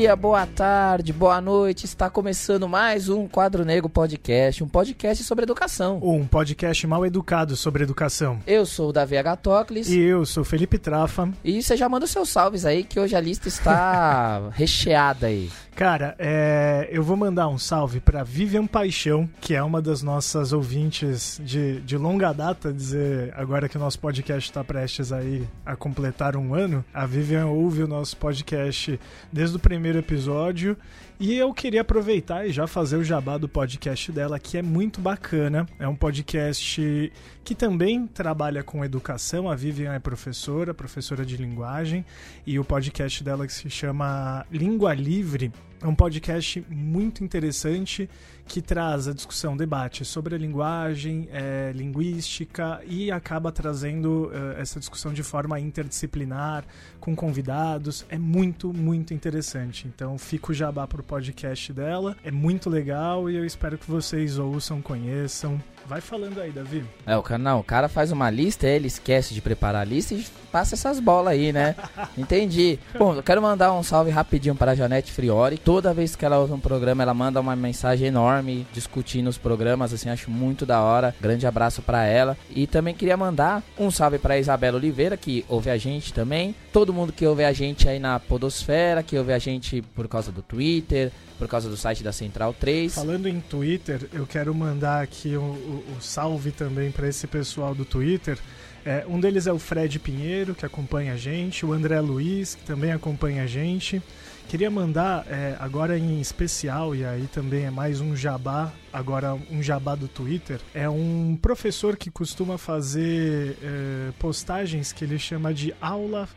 [0.00, 1.84] Bom dia, boa tarde, boa noite.
[1.84, 6.00] Está começando mais um Quadro Negro Podcast, um podcast sobre educação.
[6.02, 8.40] Um podcast mal educado sobre educação.
[8.46, 9.90] Eu sou o Davi Agatocles.
[9.90, 11.28] E eu sou o Felipe Trafa.
[11.44, 15.50] E você já manda os seus salves aí, que hoje a lista está recheada aí.
[15.74, 20.52] Cara, é, eu vou mandar um salve para Vivian Paixão, que é uma das nossas
[20.52, 25.74] ouvintes de, de longa data, dizer agora que o nosso podcast está prestes aí a
[25.74, 26.84] completar um ano.
[26.92, 29.00] A Vivian ouve o nosso podcast
[29.32, 30.76] desde o primeiro episódio
[31.20, 35.02] e eu queria aproveitar e já fazer o jabá do podcast dela, que é muito
[35.02, 35.66] bacana.
[35.78, 37.12] É um podcast
[37.44, 39.50] que também trabalha com educação.
[39.50, 42.06] A Vivian é professora, professora de linguagem,
[42.46, 48.08] e o podcast dela que se chama Língua Livre é um podcast muito interessante
[48.46, 54.78] que traz a discussão, debate sobre a linguagem, é, linguística e acaba trazendo uh, essa
[54.78, 56.64] discussão de forma interdisciplinar,
[56.98, 58.04] com convidados.
[58.08, 59.86] É muito, muito interessante.
[59.86, 62.16] Então, fico jabá pro podcast dela.
[62.24, 65.62] É muito legal e eu espero que vocês ouçam, conheçam.
[65.86, 66.84] Vai falando aí, Davi.
[67.06, 70.14] É, o cara, não, o cara faz uma lista, ele esquece de preparar a lista
[70.14, 71.74] e passa essas bolas aí, né?
[72.16, 72.78] Entendi.
[72.98, 75.58] Bom, eu quero mandar um salve rapidinho para a Janete Friori.
[75.58, 79.92] Toda vez que ela ouve um programa, ela manda uma mensagem enorme discutindo os programas,
[79.92, 81.14] assim, acho muito da hora.
[81.20, 82.36] Grande abraço para ela.
[82.50, 86.54] E também queria mandar um salve para Isabela Oliveira, que ouve a gente também.
[86.72, 90.30] Todo mundo que ouve a gente aí na Podosfera, que ouve a gente por causa
[90.30, 91.10] do Twitter,
[91.40, 92.94] por causa do site da Central 3.
[92.94, 97.74] Falando em Twitter, eu quero mandar aqui o, o, o salve também para esse pessoal
[97.74, 98.38] do Twitter.
[98.84, 102.62] É, um deles é o Fred Pinheiro, que acompanha a gente, o André Luiz, que
[102.64, 104.02] também acompanha a gente.
[104.50, 109.62] Queria mandar é, agora em especial, e aí também é mais um jabá, agora um
[109.62, 110.60] jabá do Twitter.
[110.74, 116.28] É um professor que costuma fazer é, postagens que ele chama de aula,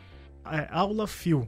[0.50, 1.46] é, aula fio.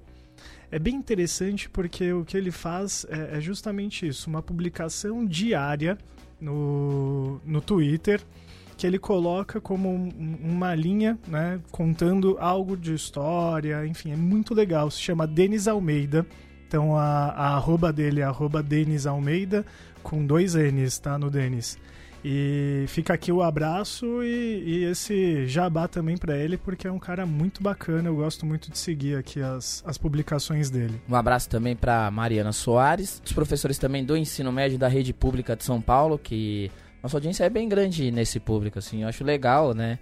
[0.71, 5.97] É bem interessante porque o que ele faz é, é justamente isso: uma publicação diária
[6.41, 8.21] no, no Twitter
[8.77, 14.53] que ele coloca como um, uma linha, né, contando algo de história, enfim, é muito
[14.53, 14.91] legal.
[14.91, 16.27] Se chama Denis Almeida.
[16.69, 19.65] Então a, a arroba dele é arroba Denis Almeida,
[20.03, 21.16] com dois N's, tá?
[21.16, 21.78] No Denis.
[22.28, 26.98] E fica aqui o abraço e, e esse jabá também para ele, porque é um
[26.98, 28.09] cara muito bacana.
[28.09, 31.00] Eu gosto muito de seguir aqui as, as publicações dele.
[31.09, 35.54] Um abraço também para Mariana Soares, os professores também do ensino médio da rede pública
[35.54, 36.69] de São Paulo, que
[37.00, 39.03] nossa audiência é bem grande nesse público, assim.
[39.03, 39.97] Eu acho legal, né?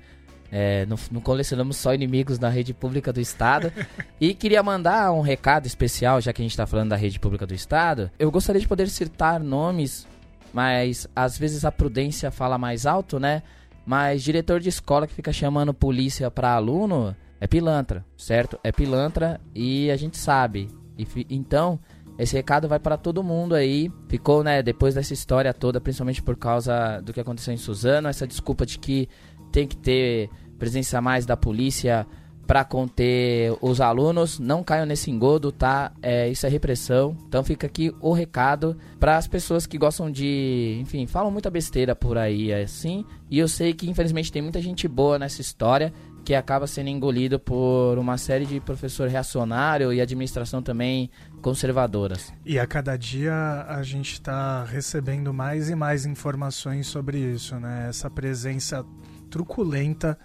[0.50, 3.70] É, não, não, colecionamos só inimigos na rede pública do Estado.
[4.18, 7.46] e queria mandar um recado especial, já que a gente está falando da rede pública
[7.46, 8.10] do Estado.
[8.18, 10.06] Eu gostaria de poder citar nomes
[10.54, 13.42] mas às vezes a prudência fala mais alto, né?
[13.84, 18.58] Mas diretor de escola que fica chamando polícia para aluno é pilantra, certo?
[18.62, 20.70] É pilantra e a gente sabe.
[20.96, 21.78] E, então,
[22.16, 23.90] esse recado vai para todo mundo aí.
[24.08, 28.26] Ficou, né, depois dessa história toda, principalmente por causa do que aconteceu em Suzano, essa
[28.26, 29.08] desculpa de que
[29.50, 32.06] tem que ter presença mais da polícia
[32.46, 34.38] para conter os alunos.
[34.38, 35.92] Não caiam nesse engodo, tá?
[36.02, 37.16] É, isso é repressão.
[37.28, 41.94] Então fica aqui o recado para as pessoas que gostam de, enfim, falam muita besteira
[41.94, 43.04] por aí assim.
[43.30, 45.92] E eu sei que infelizmente tem muita gente boa nessa história
[46.24, 51.10] que acaba sendo engolido por uma série de professor reacionário e administração também
[51.42, 52.32] conservadoras.
[52.46, 57.88] E a cada dia a gente está recebendo mais e mais informações sobre isso, né?
[57.90, 58.84] Essa presença
[59.28, 60.18] truculenta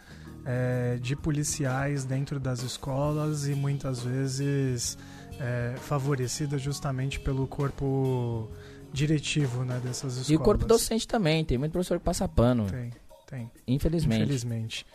[0.49, 4.97] é, de policiais dentro das escolas e muitas vezes
[5.39, 8.49] é, favorecida justamente pelo corpo
[8.91, 10.29] diretivo né, dessas escolas.
[10.31, 12.65] E o corpo docente também, tem muito professor que passa pano.
[12.65, 12.91] Tem,
[13.27, 13.51] tem.
[13.67, 14.23] Infelizmente.
[14.23, 14.85] Infelizmente.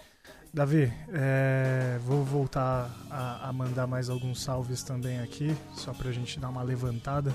[0.53, 6.13] Davi, é, vou voltar a, a, mandar mais alguns salves também aqui, só para a
[6.13, 7.33] gente dar uma levantada.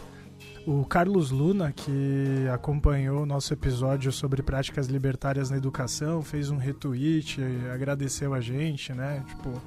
[0.70, 6.58] O Carlos Luna, que acompanhou o nosso episódio sobre práticas libertárias na educação, fez um
[6.58, 7.42] retweet,
[7.74, 9.24] agradeceu a gente, né?
[9.28, 9.60] Tipo,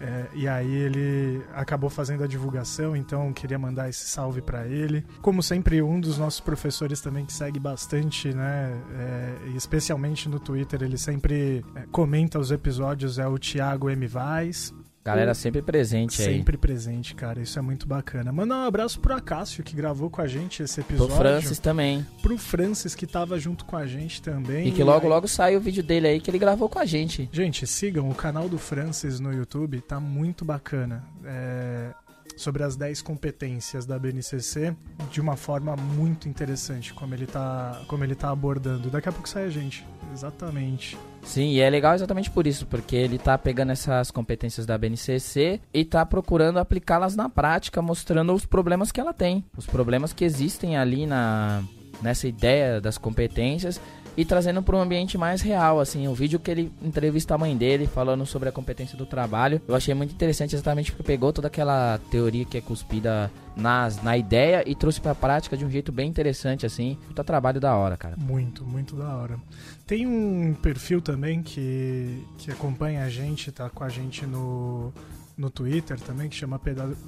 [0.00, 5.04] é, e aí ele acabou fazendo a divulgação, então queria mandar esse salve para ele.
[5.20, 8.80] Como sempre, um dos nossos professores também que segue bastante, né?
[8.94, 14.06] É, especialmente no Twitter, ele sempre é, comenta os episódios, é o Thiago M.
[14.06, 14.72] Vaz.
[15.02, 16.36] Galera sempre presente aí.
[16.36, 17.40] Sempre presente, cara.
[17.40, 18.30] Isso é muito bacana.
[18.30, 21.14] Manda um abraço pro Acácio, que gravou com a gente esse episódio.
[21.14, 22.06] Pro Francis também.
[22.20, 24.68] Pro Francis, que tava junto com a gente também.
[24.68, 25.08] E que logo, aí...
[25.08, 27.30] logo sai o vídeo dele aí que ele gravou com a gente.
[27.32, 31.02] Gente, sigam o canal do Francis no YouTube, tá muito bacana.
[31.24, 31.94] É...
[32.36, 34.74] Sobre as 10 competências da BNCC
[35.10, 38.90] de uma forma muito interessante, como ele tá, como ele tá abordando.
[38.90, 39.86] Daqui a pouco sai a gente.
[40.12, 40.96] Exatamente.
[41.22, 45.60] Sim, e é legal exatamente por isso, porque ele tá pegando essas competências da BNCC
[45.72, 50.24] e tá procurando aplicá-las na prática, mostrando os problemas que ela tem, os problemas que
[50.24, 51.62] existem ali na
[52.02, 53.80] nessa ideia das competências
[54.16, 57.56] e trazendo para um ambiente mais real, assim, o vídeo que ele entrevista a mãe
[57.56, 61.46] dele falando sobre a competência do trabalho, eu achei muito interessante exatamente porque pegou toda
[61.46, 65.70] aquela teoria que é cuspida nas, na ideia e trouxe para a prática de um
[65.70, 68.14] jeito bem interessante, assim, puta trabalho da hora, cara.
[68.18, 69.38] Muito, muito da hora.
[69.86, 74.92] Tem um perfil também que, que acompanha a gente, tá com a gente no
[75.40, 76.60] no Twitter também, que chama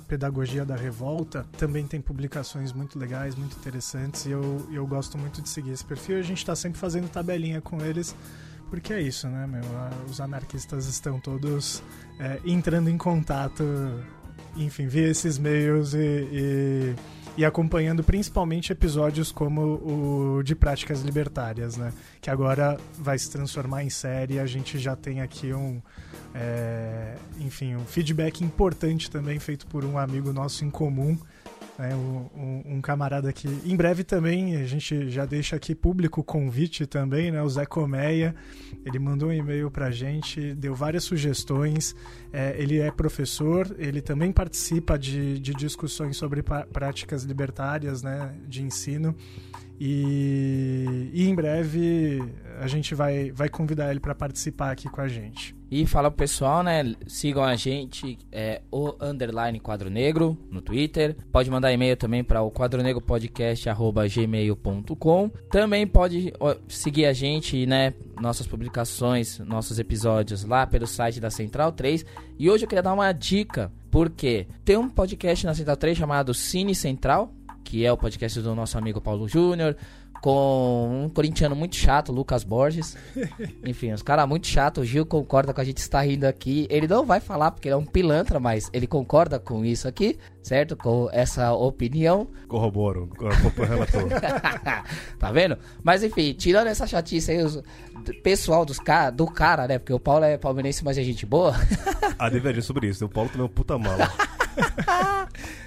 [0.09, 1.47] Pedagogia da Revolta.
[1.59, 5.85] Também tem publicações muito legais, muito interessantes, e eu, eu gosto muito de seguir esse
[5.85, 6.19] perfil.
[6.19, 8.17] A gente está sempre fazendo tabelinha com eles,
[8.71, 9.63] porque é isso, né, meu?
[10.09, 11.83] Os anarquistas estão todos
[12.19, 13.63] é, entrando em contato,
[14.57, 16.95] enfim, via esses meios e, e,
[17.37, 21.93] e acompanhando principalmente episódios como o de Práticas Libertárias, né?
[22.21, 24.39] Que agora vai se transformar em série.
[24.39, 25.81] A gente já tem aqui um
[26.35, 31.19] é, enfim, um feedback importante também feito por um amigo nosso em comum,
[31.79, 36.25] né, um, um, camarada que em breve também a gente já deixa aqui público o
[36.25, 38.35] convite também, né, o Zé Comeia,
[38.85, 41.95] ele mandou um e-mail pra gente, deu várias sugestões,
[42.33, 48.63] é, ele é professor, ele também participa de, de discussões sobre práticas libertárias né, de
[48.63, 49.17] ensino,
[49.81, 52.23] e, e, em breve
[52.61, 55.57] a gente vai, vai convidar ele para participar aqui com a gente.
[55.75, 56.95] E fala pro pessoal, né?
[57.07, 61.17] Sigam a gente, é, o underline quadro negro no Twitter.
[61.33, 65.31] Pode mandar e-mail também para o quadronegropodcast.gmail.com.
[65.51, 66.35] Também pode
[66.69, 67.95] seguir a gente, né?
[68.21, 72.05] Nossas publicações, nossos episódios lá pelo site da Central 3.
[72.39, 76.35] E hoje eu queria dar uma dica, porque tem um podcast na Central 3 chamado
[76.35, 77.33] Cine Central
[77.65, 79.75] que é o podcast do nosso amigo Paulo Júnior,
[80.23, 82.97] com um corintiano muito chato, Lucas Borges.
[83.67, 84.85] Enfim, os caras muito chatos.
[84.85, 86.65] O Gil concorda com a gente está rindo aqui.
[86.71, 90.17] Ele não vai falar porque ele é um pilantra, mas ele concorda com isso aqui,
[90.41, 90.77] certo?
[90.77, 92.29] Com essa opinião.
[92.47, 94.09] Corroboro, corroboro relator.
[95.19, 95.59] tá vendo?
[95.83, 97.61] Mas enfim, tirando essa chatice aí, os,
[98.23, 99.81] pessoal dos cara, do cara, né?
[99.81, 101.53] Porque o Paulo é palmeirense, mas é gente boa.
[102.17, 103.05] a divergência sobre isso.
[103.05, 104.09] O Paulo também é um puta mala.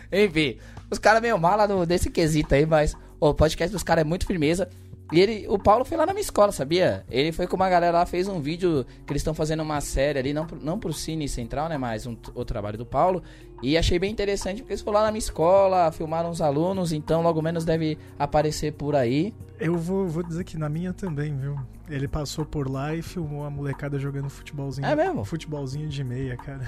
[0.10, 0.58] enfim,
[0.90, 4.26] os caras meio mala no, desse quesito aí, mas o podcast dos caras é muito
[4.26, 4.70] firmeza.
[5.12, 7.06] E ele, o Paulo foi lá na minha escola, sabia?
[7.12, 10.18] Ele foi com uma galera lá, fez um vídeo que eles estão fazendo uma série
[10.18, 11.78] ali, não, não pro Cine Central, né?
[11.78, 13.22] Mas um, o trabalho do Paulo.
[13.62, 17.22] E achei bem interessante, porque eles foram lá na minha escola, filmaram os alunos, então
[17.22, 19.34] logo menos deve aparecer por aí.
[19.60, 21.58] Eu vou, vou dizer que na minha também, viu?
[21.88, 24.88] Ele passou por lá e filmou a molecada jogando futebolzinho.
[24.88, 25.24] É mesmo?
[25.24, 26.62] Futebolzinho de meia, cara.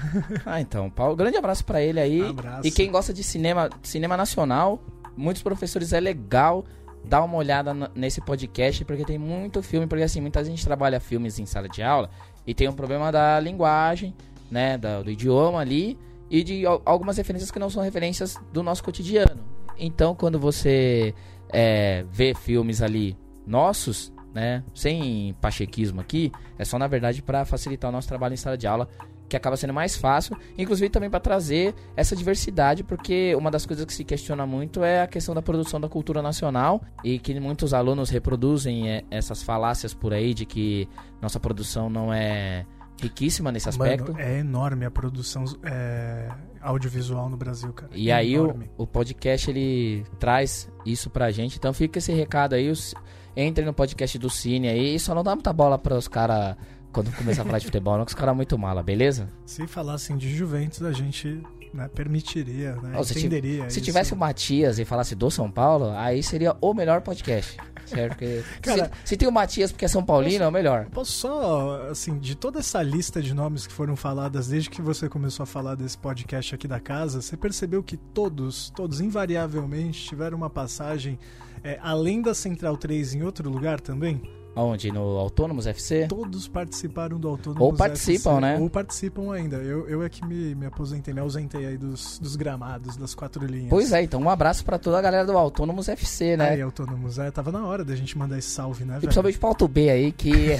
[0.46, 2.22] ah, então, Paulo, grande abraço para ele aí.
[2.22, 2.66] Abraço.
[2.66, 4.80] E quem gosta de cinema, cinema nacional,
[5.18, 6.64] muitos professores é legal
[7.04, 11.38] dar uma olhada nesse podcast, porque tem muito filme, porque assim, muita gente trabalha filmes
[11.38, 12.10] em sala de aula
[12.46, 14.14] e tem um problema da linguagem,
[14.50, 15.98] né, do, do idioma ali
[16.30, 19.42] e de algumas referências que não são referências do nosso cotidiano.
[19.78, 21.14] Então, quando você
[21.50, 23.16] é, vê filmes ali
[23.46, 28.36] nossos, né, sem pachequismo aqui, é só na verdade para facilitar o nosso trabalho em
[28.36, 28.88] sala de aula
[29.28, 33.84] que acaba sendo mais fácil, inclusive também para trazer essa diversidade, porque uma das coisas
[33.84, 37.74] que se questiona muito é a questão da produção da cultura nacional e que muitos
[37.74, 40.88] alunos reproduzem é, essas falácias por aí de que
[41.20, 42.64] nossa produção não é
[43.00, 44.12] riquíssima nesse aspecto.
[44.12, 46.28] Mano, é enorme a produção é,
[46.60, 47.92] audiovisual no Brasil, cara.
[47.94, 52.54] E é aí o, o, podcast ele traz isso pra gente, então fica esse recado
[52.54, 52.94] aí, os,
[53.36, 56.56] entre no podcast do Cine aí e só não dá muita bola para os caras
[56.92, 59.28] quando começar a falar de futebol, não, que os caras muito mala, beleza?
[59.44, 61.42] Se falassem de Juventus, a gente
[61.72, 63.68] né, permitiria, né, oh, entenderia.
[63.70, 67.56] Se, tivesse o Matias e falasse do São Paulo, aí seria o melhor podcast.
[67.86, 68.10] Certo?
[68.10, 70.86] Porque Cara, se, se, tem o Matias porque é São Paulino, posso, é o melhor.
[70.86, 75.08] Posso só, assim, de toda essa lista de nomes que foram faladas desde que você
[75.08, 80.36] começou a falar desse podcast aqui da casa, você percebeu que todos, todos invariavelmente tiveram
[80.36, 81.18] uma passagem
[81.62, 84.37] é, além da Central 3 em outro lugar também?
[84.58, 84.90] Onde?
[84.90, 86.06] No Autônomos FC?
[86.08, 88.58] Todos participaram do Autônomos Ou participam, FC, né?
[88.58, 89.56] Ou participam ainda.
[89.58, 93.44] Eu, eu é que me, me aposentei, me ausentei aí dos, dos gramados, das quatro
[93.46, 93.70] linhas.
[93.70, 96.50] Pois é, então um abraço para toda a galera do Autônomos FC, né?
[96.50, 99.48] Aí, Autônomos, é, tava na hora da gente mandar esse salve, né, E principalmente pro
[99.48, 100.50] Alto B aí, que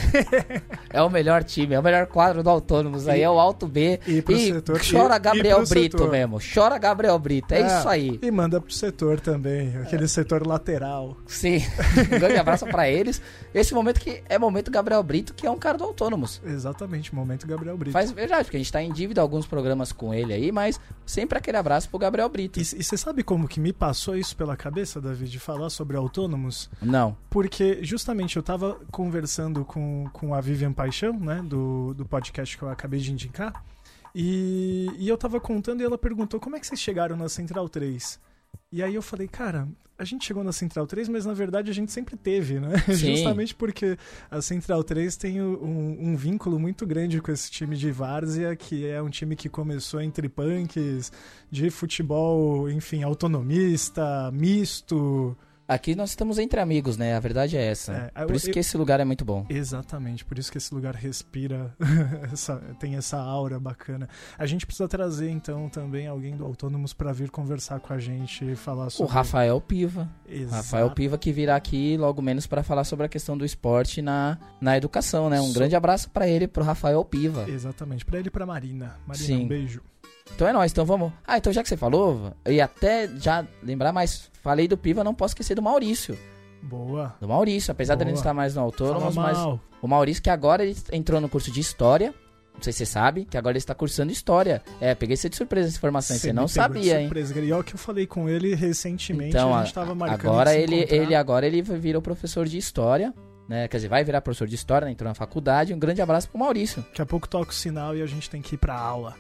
[0.91, 3.67] é o melhor time, é o melhor quadro do Autônomos e, aí, é o Alto
[3.67, 3.99] B.
[4.07, 4.81] E pro e setor.
[4.81, 6.11] Chora Gabriel e Brito setor.
[6.11, 8.19] mesmo, chora Gabriel Brito, é, é, isso aí.
[8.23, 11.17] E manda pro setor também, aquele setor lateral.
[11.27, 11.63] Sim,
[12.15, 13.21] um grande abraço para eles.
[13.53, 16.43] Esse momento momento que é momento Gabriel Brito, que é um cara do Autônomos.
[16.45, 17.93] Exatamente, momento Gabriel Brito.
[17.93, 21.39] Faz verdade, porque a gente tá em dívida alguns programas com ele aí, mas sempre
[21.39, 22.61] aquele abraço pro Gabriel Brito.
[22.61, 26.71] E você sabe como que me passou isso pela cabeça, David, de falar sobre autônomos?
[26.83, 27.17] Não.
[27.31, 32.63] Porque justamente eu tava conversando com, com a Vivian Paixão, né, do, do podcast que
[32.63, 33.65] eu acabei de indicar,
[34.15, 37.69] e, e eu tava contando e ela perguntou como é que vocês chegaram na Central
[37.69, 38.21] 3?
[38.71, 39.69] E aí eu falei, cara,
[39.99, 42.79] a gente chegou na Central 3, mas na verdade a gente sempre teve, né?
[42.87, 43.17] Sim.
[43.17, 43.99] Justamente porque
[44.31, 48.87] a Central 3 tem um, um vínculo muito grande com esse time de Várzea, que
[48.87, 51.11] é um time que começou entre punks,
[51.51, 55.37] de futebol, enfim, autonomista, misto.
[55.69, 57.15] Aqui nós estamos entre amigos, né?
[57.15, 58.11] A verdade é essa.
[58.15, 59.45] É, Por eu- isso eu- que esse lugar é muito bom.
[59.51, 61.77] Exatamente, por isso que esse lugar respira,
[62.33, 64.09] essa- tem essa aura bacana.
[64.39, 68.45] A gente precisa trazer então também alguém do Autônomos para vir conversar com a gente
[68.51, 69.13] e falar O sobre.
[69.13, 70.09] Rafael Piva.
[70.27, 70.55] Exato.
[70.57, 74.39] Rafael Piva que virá aqui logo menos para falar sobre a questão do esporte na,
[74.61, 75.39] na educação, né?
[75.39, 77.45] Um So- grande abraço para ele, pro Rafael Piva.
[77.47, 78.97] Exatamente, para ele e para Marina.
[79.07, 79.45] Marina, Sim.
[79.45, 79.83] um beijo.
[80.35, 81.13] Então é nóis, então vamos.
[81.27, 85.15] Ah, então já que você falou, ia até já lembrar, mas falei do Piva, não
[85.15, 86.17] posso esquecer do Maurício.
[86.63, 87.15] Boa.
[87.21, 88.21] Do Maurício, apesar dele não Boa.
[88.21, 89.39] estar mais no Fala Autônomos, mas
[89.81, 92.15] o Maurício que agora ele entrou no curso de História.
[92.55, 94.61] Não sei se você sabe, que agora ele está cursando História.
[94.81, 97.07] É, peguei você de surpresa essa informação, você, me não pegou de sabia, hein?
[97.07, 100.55] surpresa, E olha que eu falei com ele recentemente, Então, a gente tava marcando agora
[100.57, 103.15] ele, ele agora ele virou professor de História.
[103.49, 103.69] Né?
[103.69, 104.93] Quer dizer, vai virar professor de História, né?
[104.93, 105.73] entrou na faculdade.
[105.73, 106.83] Um grande abraço pro Maurício.
[106.89, 109.15] Daqui a pouco toca o sinal e a gente tem que ir pra aula.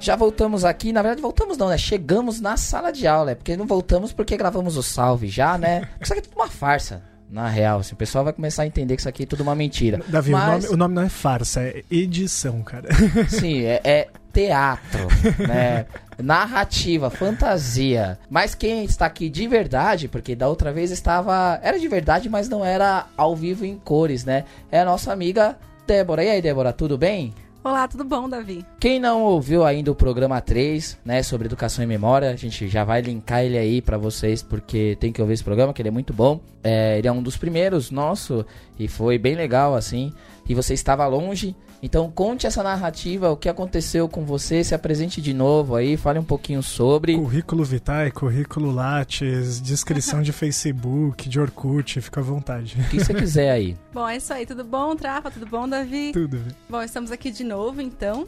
[0.00, 1.76] Já voltamos aqui, na verdade voltamos não, né?
[1.76, 5.88] Chegamos na sala de aula, é porque não voltamos porque gravamos o salve já, né?
[6.00, 8.94] Isso aqui é tudo uma farsa, na real, assim, o pessoal vai começar a entender
[8.96, 10.00] que isso aqui é tudo uma mentira.
[10.08, 12.88] Davi, Mas- o, nome, o nome não é farsa, é edição, cara.
[13.28, 15.08] Sim, é, é teatro,
[15.46, 15.84] né?
[16.18, 18.18] Narrativa, fantasia.
[18.30, 21.58] Mas quem está aqui de verdade, porque da outra vez estava.
[21.62, 24.44] Era de verdade, mas não era ao vivo em cores, né?
[24.70, 26.24] É a nossa amiga Débora.
[26.24, 27.34] E aí, Débora, tudo bem?
[27.68, 28.64] Olá, tudo bom, Davi?
[28.80, 32.82] Quem não ouviu ainda o programa 3, né, sobre educação em memória, a gente já
[32.82, 35.92] vai linkar ele aí pra vocês, porque tem que ouvir esse programa, que ele é
[35.92, 36.40] muito bom.
[36.64, 38.42] É, ele é um dos primeiros nosso,
[38.78, 40.14] e foi bem legal, assim.
[40.48, 45.20] E você estava longe, então conte essa narrativa, o que aconteceu com você, se apresente
[45.22, 47.16] de novo aí, fale um pouquinho sobre.
[47.16, 52.76] Currículo Vitae, currículo Lattes, descrição de Facebook, de Orkut, fica à vontade.
[52.80, 53.76] O que você quiser aí.
[53.92, 55.30] Bom, é isso aí, tudo bom, Trafa?
[55.30, 56.12] Tudo bom, Davi?
[56.12, 56.40] Tudo.
[56.68, 58.26] Bom, estamos aqui de novo, então.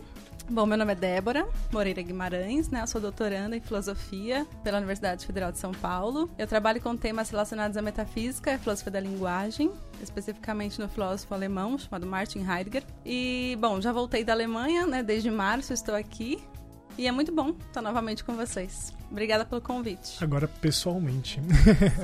[0.50, 2.83] Bom, meu nome é Débora Moreira Guimarães, né?
[2.83, 6.28] Eu sou doutoranda em filosofia pela Universidade Federal de São Paulo.
[6.37, 9.71] Eu trabalho com temas relacionados à metafísica e à filosofia da linguagem,
[10.02, 12.83] especificamente no filósofo alemão chamado Martin Heidegger.
[13.07, 15.04] E, bom, já voltei da Alemanha, né?
[15.04, 16.42] Desde março estou aqui.
[16.99, 18.92] E é muito bom estar novamente com vocês.
[19.09, 20.16] Obrigada pelo convite.
[20.23, 21.40] Agora pessoalmente.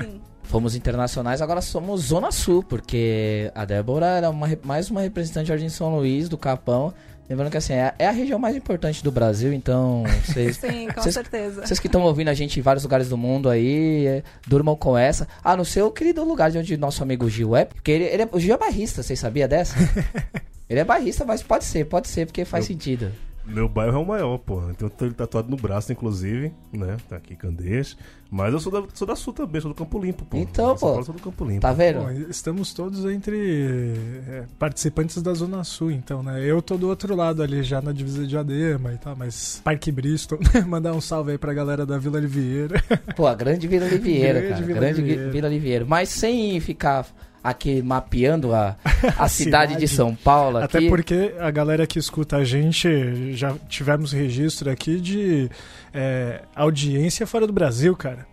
[0.00, 0.20] Sim.
[0.44, 5.48] Fomos internacionais, agora somos Zona Sul, porque a Débora era uma mais uma representante de
[5.48, 6.94] Jardim São Luís, do Capão.
[7.28, 11.00] Lembrando que assim, é, é a região mais importante do Brasil, então vocês Sim, com
[11.02, 11.66] Vocês- certeza.
[11.66, 14.96] Vocês que estão ouvindo a gente em vários lugares do mundo aí, é, durmam com
[14.96, 15.26] essa.
[15.42, 17.64] Ah, no seu querido lugar de onde nosso amigo Gil é.
[17.64, 19.74] Porque ele, ele é, o Gil é barrista, vocês sabiam dessa?
[20.70, 23.12] ele é barrista, mas pode ser, pode ser, porque faz Eu- sentido.
[23.48, 24.60] Meu bairro é o maior, pô.
[24.70, 26.96] Então ele tatuado no braço, inclusive, né?
[27.08, 27.96] Tá aqui Candeias.
[28.30, 30.36] Mas eu sou da, sou da Sul também, sou do Campo Limpo, pô.
[30.36, 30.80] Então, pô.
[30.80, 31.60] Paulo, eu sou do Campo Limpo.
[31.60, 32.00] Tá vendo?
[32.00, 33.94] Bom, estamos todos entre
[34.28, 36.42] é, participantes da Zona Sul, então, né?
[36.44, 39.92] Eu tô do outro lado ali, já na divisa de Adema e tal, mas Parque
[39.92, 40.38] Bristol.
[40.66, 42.82] Mandar um salve aí pra galera da Vila Oliveira.
[43.14, 44.66] Pô, a grande Vila Oliveira, Grande cara.
[44.66, 45.30] Vila grande Vi- Oliveira.
[45.32, 45.84] Vila Oliveira.
[45.86, 47.06] Mas sem ficar
[47.44, 48.76] aqui mapeando a,
[49.16, 49.76] a, cidade, cidade.
[49.76, 50.78] de São Paulo aqui.
[50.78, 55.48] Até porque a galera que escuta a gente, já tivemos registro aqui de
[55.96, 58.26] é, audiência fora do Brasil, cara.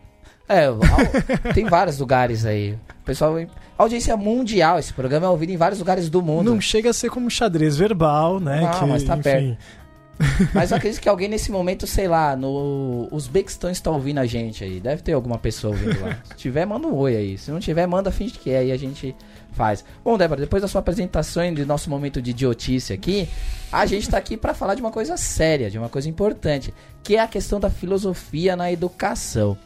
[0.48, 0.68] É,
[1.54, 2.78] tem vários lugares aí.
[3.06, 3.36] Pessoal,
[3.78, 4.78] audiência mundial.
[4.78, 6.52] Esse programa é ouvido em vários lugares do mundo.
[6.52, 8.62] Não chega a ser como xadrez verbal, né?
[8.62, 9.58] Não, que, mas tá enfim,
[10.54, 14.64] Mas eu acredito que alguém nesse momento, sei lá, no Uzbequistão está ouvindo a gente
[14.64, 14.80] aí.
[14.80, 16.18] Deve ter alguma pessoa ouvindo lá.
[16.24, 17.38] Se tiver, manda um oi aí.
[17.38, 19.16] Se não tiver, manda finge que é e a gente
[19.54, 19.84] faz.
[20.04, 23.30] Bom, Débora, depois da sua apresentação e do nosso momento de idiotice aqui,
[23.72, 27.16] a gente tá aqui para falar de uma coisa séria, de uma coisa importante, que
[27.16, 29.58] é a questão da filosofia na educação.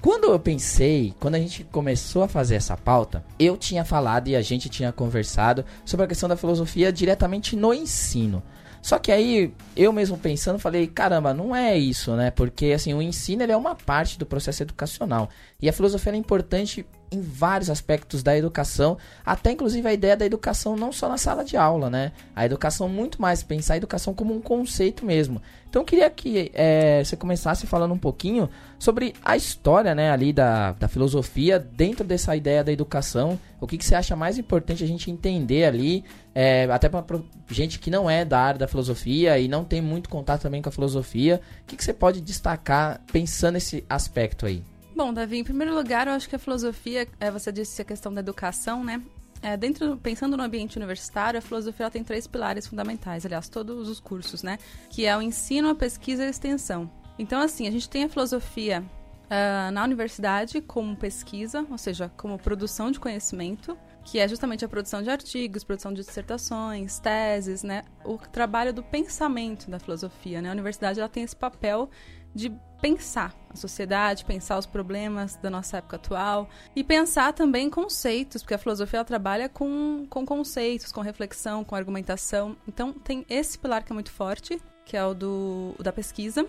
[0.00, 4.34] Quando eu pensei, quando a gente começou a fazer essa pauta, eu tinha falado e
[4.34, 8.42] a gente tinha conversado sobre a questão da filosofia diretamente no ensino.
[8.82, 12.32] Só que aí, eu mesmo pensando, falei, caramba, não é isso, né?
[12.32, 15.30] Porque, assim, o ensino é uma parte do processo educacional.
[15.60, 20.26] E a filosofia é importante em vários aspectos da educação, até inclusive a ideia da
[20.26, 22.10] educação não só na sala de aula, né?
[22.34, 25.40] A educação muito mais, pensar a educação como um conceito mesmo.
[25.72, 28.46] Então eu queria que é, você começasse falando um pouquinho
[28.78, 33.40] sobre a história, né, ali da, da filosofia dentro dessa ideia da educação.
[33.58, 37.02] O que, que você acha mais importante a gente entender ali, é, até para
[37.48, 40.68] gente que não é da área da filosofia e não tem muito contato também com
[40.68, 41.40] a filosofia.
[41.62, 44.62] O que, que você pode destacar pensando nesse aspecto aí?
[44.94, 48.12] Bom, Davi, em primeiro lugar, eu acho que a filosofia, é, você disse a questão
[48.12, 49.00] da educação, né?
[49.42, 53.98] É, dentro, pensando no ambiente universitário, a filosofia tem três pilares fundamentais, aliás, todos os
[53.98, 54.56] cursos, né?
[54.88, 56.88] Que é o ensino, a pesquisa e a extensão.
[57.18, 58.84] Então, assim, a gente tem a filosofia
[59.26, 64.68] uh, na universidade como pesquisa, ou seja, como produção de conhecimento, que é justamente a
[64.68, 67.82] produção de artigos, produção de dissertações, teses, né?
[68.04, 70.50] O trabalho do pensamento da filosofia, né?
[70.50, 71.90] A universidade ela tem esse papel
[72.34, 78.42] de pensar a sociedade, pensar os problemas da nossa época atual e pensar também conceitos,
[78.42, 82.56] porque a filosofia trabalha com, com conceitos, com reflexão, com argumentação.
[82.66, 86.46] Então tem esse pilar que é muito forte, que é o do o da pesquisa.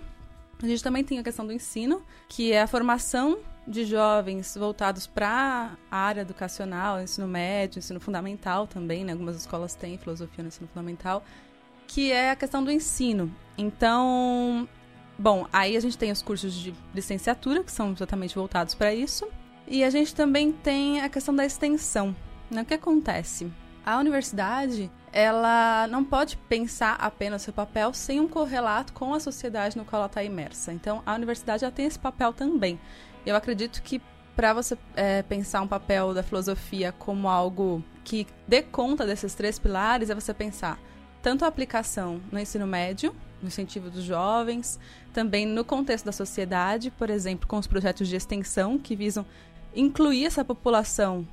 [0.62, 5.06] A gente também tem a questão do ensino, que é a formação de jovens voltados
[5.06, 9.12] para a área educacional, ensino médio, ensino fundamental também, né?
[9.12, 11.24] Algumas escolas têm filosofia no ensino fundamental,
[11.88, 13.34] que é a questão do ensino.
[13.58, 14.68] Então,
[15.18, 19.28] Bom, aí a gente tem os cursos de licenciatura, que são exatamente voltados para isso.
[19.68, 22.16] E a gente também tem a questão da extensão.
[22.50, 22.62] Né?
[22.62, 23.52] O que acontece?
[23.86, 29.78] A universidade, ela não pode pensar apenas seu papel sem um correlato com a sociedade
[29.78, 30.74] no qual ela está imersa.
[30.74, 32.80] Então, a universidade já tem esse papel também.
[33.26, 34.02] Eu acredito que
[34.36, 39.60] para você é, pensar um papel da filosofia como algo que dê conta desses três
[39.60, 40.80] pilares, é você pensar
[41.22, 44.80] tanto a aplicação no ensino médio, no incentivo dos jovens,
[45.14, 49.26] também no contexto da sociedade, por exemplo, com os projetos de extensão que visam
[49.76, 51.28] incluir essa população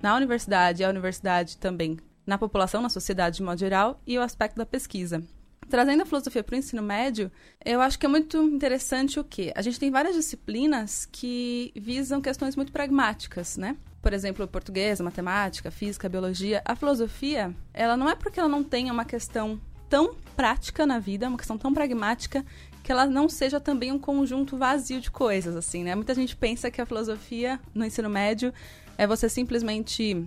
[0.00, 4.22] na universidade e a universidade também na população, na sociedade de modo geral, e o
[4.22, 5.22] aspecto da pesquisa.
[5.68, 7.30] Trazendo a filosofia para o ensino médio,
[7.64, 9.52] eu acho que é muito interessante o quê?
[9.54, 13.76] A gente tem várias disciplinas que visam questões muito pragmáticas, né?
[14.00, 16.62] Por exemplo, português, matemática, física, biologia.
[16.64, 21.28] A filosofia, ela não é porque ela não tenha uma questão tão prática na vida,
[21.28, 22.44] uma questão tão pragmática,
[22.82, 25.94] que ela não seja também um conjunto vazio de coisas, assim, né?
[25.94, 28.52] Muita gente pensa que a filosofia no ensino médio
[28.96, 30.24] é você simplesmente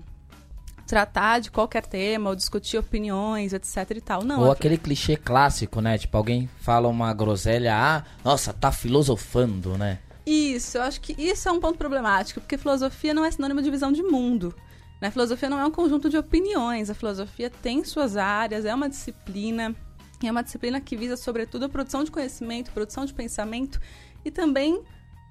[0.86, 4.24] tratar de qualquer tema ou discutir opiniões, etc e tal.
[4.24, 4.42] Não.
[4.42, 5.98] Ou aquele clichê clássico, né?
[5.98, 10.00] Tipo, alguém fala uma groselha, ah, nossa, tá filosofando, né?
[10.26, 13.72] Isso, eu acho que isso é um ponto problemático, porque filosofia não é sinônimo de
[13.72, 14.54] visão de mundo.
[15.02, 15.08] Né?
[15.08, 18.90] A filosofia não é um conjunto de opiniões, a filosofia tem suas áreas, é uma
[18.90, 19.76] disciplina,
[20.24, 23.80] é uma disciplina que visa, sobretudo, a produção de conhecimento, produção de pensamento
[24.24, 24.82] e também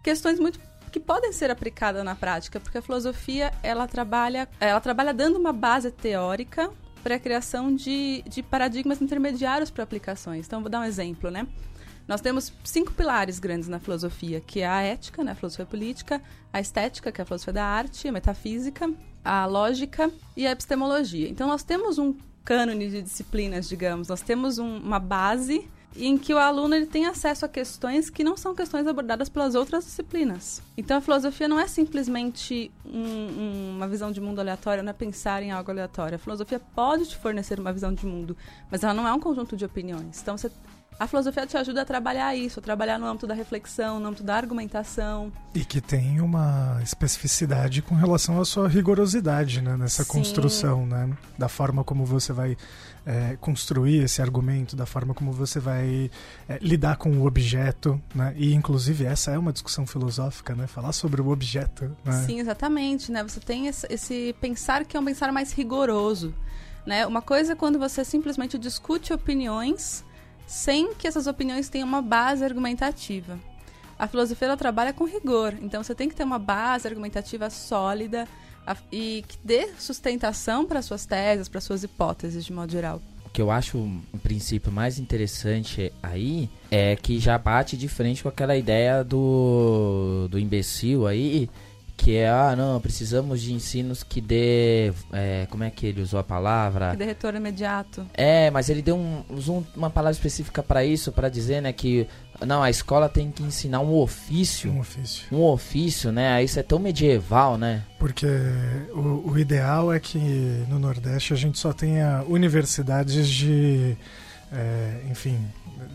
[0.03, 0.59] questões muito
[0.91, 5.53] que podem ser aplicadas na prática, porque a filosofia ela trabalha, ela trabalha dando uma
[5.53, 6.71] base teórica
[7.03, 10.47] para a criação de, de paradigmas intermediários para aplicações.
[10.47, 11.47] Então, vou dar um exemplo, né?
[12.07, 16.23] Nós temos cinco pilares grandes na filosofia, que é a ética, né, a filosofia política,
[16.51, 18.91] a estética, que é a filosofia da arte, a metafísica,
[19.29, 21.29] a lógica e a epistemologia.
[21.29, 22.15] Então, nós temos um
[22.45, 27.07] cânone de disciplinas, digamos, nós temos um, uma base em que o aluno ele tem
[27.07, 30.63] acesso a questões que não são questões abordadas pelas outras disciplinas.
[30.77, 34.95] Então a filosofia não é simplesmente um, um, uma visão de mundo aleatória, não é
[34.95, 36.17] pensar em algo aleatório.
[36.17, 38.37] A filosofia pode te fornecer uma visão de mundo,
[38.71, 40.21] mas ela não é um conjunto de opiniões.
[40.23, 40.51] Então você
[40.99, 44.25] a filosofia te ajuda a trabalhar isso, a trabalhar no âmbito da reflexão, no âmbito
[44.25, 45.33] da argumentação.
[45.55, 50.11] E que tem uma especificidade com relação à sua rigorosidade né, nessa Sim.
[50.11, 51.09] construção, né?
[51.39, 52.57] Da forma como você vai
[53.07, 56.11] é, construir esse argumento, da forma como você vai
[56.49, 58.35] é, lidar com o objeto, né?
[58.37, 60.67] E inclusive essa é uma discussão filosófica, né?
[60.67, 61.97] Falar sobre o objeto.
[62.05, 62.25] Né?
[62.27, 63.23] Sim, exatamente, né?
[63.23, 66.35] Você tem esse, pensar que é um pensar mais rigoroso.
[66.85, 67.07] Né?
[67.07, 70.05] Uma coisa é quando você simplesmente discute opiniões
[70.49, 73.39] sem que essas opiniões tenham uma base argumentativa.
[73.99, 78.27] A filosofia trabalha com rigor, então você tem que ter uma base argumentativa sólida
[78.91, 83.03] e que dê sustentação para suas teses, para suas hipóteses de modo geral.
[83.27, 88.23] O que eu acho um princípio mais interessante aí é que já bate de frente
[88.23, 91.51] com aquela ideia do, do imbecil aí
[91.99, 96.21] que é, ah, não, precisamos de ensinos que dê, é, como é que ele usou
[96.21, 96.93] a palavra?
[96.93, 98.07] Que dê retorno imediato.
[98.15, 102.07] É, mas ele deu um, usou uma palavra específica para isso, para dizer, né, que
[102.47, 104.71] não, a escola tem que ensinar um ofício.
[104.71, 105.27] Um ofício.
[105.33, 106.43] Um ofício, né?
[106.43, 107.83] Isso é tão medieval, né?
[107.99, 108.29] Porque
[108.93, 110.19] o, o ideal é que
[110.69, 113.97] no Nordeste a gente só tenha universidades de
[114.53, 115.39] é, enfim,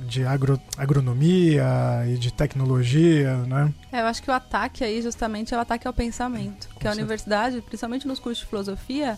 [0.08, 1.64] de agro, agronomia
[2.08, 3.74] e de tecnologia, né?
[3.92, 6.68] É, eu acho que o ataque aí justamente é o ataque ao pensamento.
[6.70, 9.18] Com que a universidade, principalmente nos cursos de filosofia,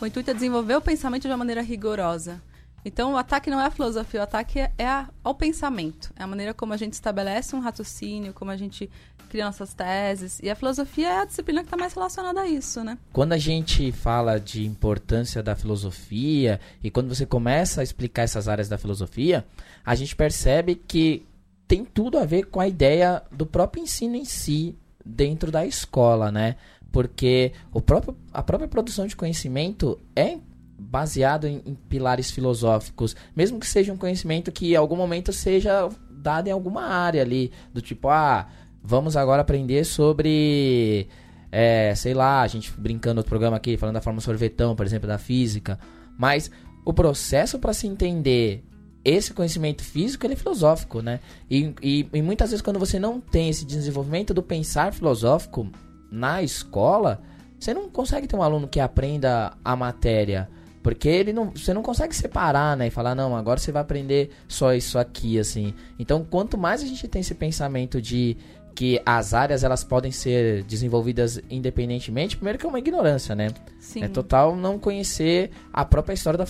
[0.00, 2.40] o intuito é desenvolver o pensamento de uma maneira rigorosa.
[2.84, 6.12] Então o ataque não é a filosofia, o ataque é a- ao pensamento.
[6.16, 8.90] É a maneira como a gente estabelece um raciocínio, como a gente
[9.32, 10.38] cria nossas teses.
[10.42, 12.98] E a filosofia é a disciplina que está mais relacionada a isso, né?
[13.14, 18.46] Quando a gente fala de importância da filosofia e quando você começa a explicar essas
[18.46, 19.46] áreas da filosofia,
[19.82, 21.24] a gente percebe que
[21.66, 26.30] tem tudo a ver com a ideia do próprio ensino em si dentro da escola,
[26.30, 26.56] né?
[26.92, 30.36] Porque o próprio, a própria produção de conhecimento é
[30.78, 35.88] baseado em, em pilares filosóficos, mesmo que seja um conhecimento que em algum momento seja
[36.10, 38.48] dado em alguma área ali, do tipo, ah,
[38.82, 41.08] vamos agora aprender sobre
[41.50, 45.06] é, sei lá, a gente brincando no programa aqui, falando da forma sorvetão, por exemplo,
[45.06, 45.78] da física.
[46.18, 46.50] Mas
[46.84, 48.64] o processo para se entender
[49.04, 51.20] esse conhecimento físico, ele é filosófico, né?
[51.50, 55.68] E, e, e muitas vezes quando você não tem esse desenvolvimento do pensar filosófico
[56.10, 57.20] na escola,
[57.58, 60.48] você não consegue ter um aluno que aprenda a matéria.
[60.82, 62.88] Porque ele não, você não consegue separar, né?
[62.88, 65.74] E falar, não, agora você vai aprender só isso aqui, assim.
[65.96, 68.36] Então, quanto mais a gente tem esse pensamento de
[68.74, 73.48] que as áreas elas podem ser desenvolvidas independentemente, primeiro que é uma ignorância, né?
[73.78, 74.02] Sim.
[74.04, 76.46] É total não conhecer a própria história da-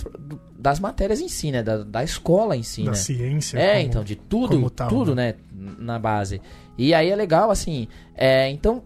[0.57, 1.61] das matérias em si, né?
[1.61, 2.97] Da, da escola em si, da né?
[2.97, 3.57] ciência.
[3.57, 5.35] É, como- então, de tudo, como tal, tudo, né?
[5.53, 6.41] Na base.
[6.77, 8.83] E aí é legal, assim, é, então,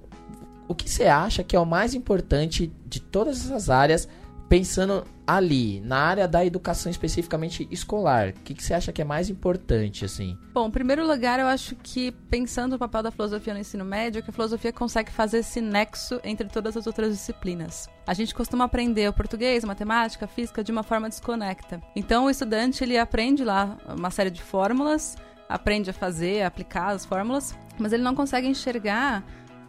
[0.67, 4.07] o que você acha que é o mais importante de todas essas áreas,
[4.49, 8.29] pensando ali, na área da educação especificamente escolar?
[8.29, 10.37] O que, que você acha que é mais importante, assim?
[10.53, 14.23] Bom, em primeiro lugar, eu acho que, pensando o papel da filosofia no ensino médio,
[14.23, 17.89] que a filosofia consegue fazer esse nexo entre todas as outras disciplinas.
[18.05, 21.81] A gente costuma aprender o português, matemática, física de uma forma desconecta.
[21.95, 25.17] Então, o estudante, ele aprende lá uma série de fórmulas,
[25.49, 29.23] aprende a fazer, a aplicar as fórmulas, mas ele não consegue enxergar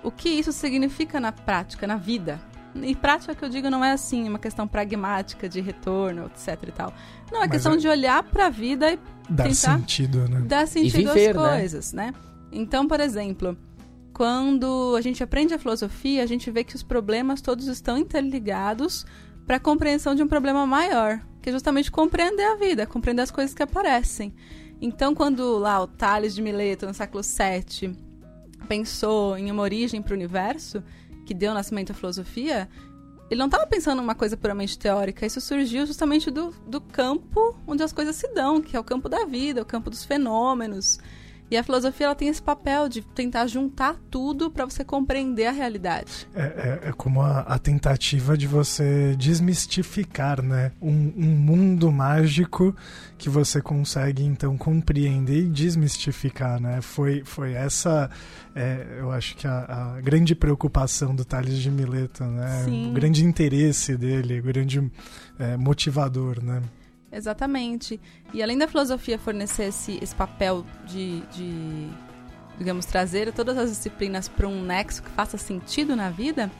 [0.05, 2.41] o que isso significa na prática, na vida.
[2.83, 6.73] E prática que eu digo não é assim, uma questão pragmática de retorno, etc e
[6.73, 6.93] tal.
[7.31, 10.43] Não, é Mas questão é- de olhar para a vida e Dar tentar sentido, né?
[10.47, 11.51] dá sentido viver, às né?
[11.51, 12.15] coisas, né?
[12.51, 13.57] Então, por exemplo,
[14.13, 19.05] quando a gente aprende a filosofia, a gente vê que os problemas todos estão interligados
[19.47, 23.31] para a compreensão de um problema maior, que é justamente compreender a vida, compreender as
[23.31, 24.35] coisas que aparecem.
[24.81, 27.97] Então, quando lá o Tales de Mileto, no século VII,
[28.67, 30.83] pensou em uma origem para o universo,
[31.29, 32.67] que deu nascimento à filosofia,
[33.31, 37.83] ele não estava pensando numa coisa puramente teórica, isso surgiu justamente do, do campo onde
[37.83, 40.99] as coisas se dão, que é o campo da vida, o campo dos fenômenos.
[41.51, 45.51] E a filosofia ela tem esse papel de tentar juntar tudo para você compreender a
[45.53, 46.29] realidade.
[46.35, 46.43] É,
[46.85, 50.73] é- é como a, a tentativa de você desmistificar, né?
[50.81, 52.75] Um, um mundo mágico
[53.17, 56.81] que você consegue, então, compreender e desmistificar, né?
[56.81, 58.11] Foi, foi essa,
[58.55, 62.63] é, eu acho que a, a grande preocupação do Tales de Mileto, né?
[62.65, 62.91] Sim.
[62.91, 64.91] O grande interesse dele, o grande
[65.39, 66.63] é, motivador, né?
[67.11, 68.01] Exatamente.
[68.33, 71.89] E além da filosofia fornecer esse, esse papel de, de,
[72.59, 76.51] digamos, trazer todas as disciplinas para um nexo que faça sentido na vida,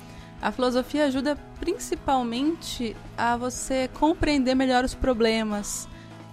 [0.41, 5.89] a filosofia ajuda principalmente a você compreender melhor os problemas.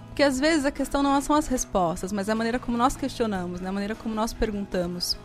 [0.08, 2.96] Porque às vezes a questão não são as respostas, mas é a maneira como nós
[2.96, 3.68] questionamos, né?
[3.68, 5.18] a maneira como nós perguntamos.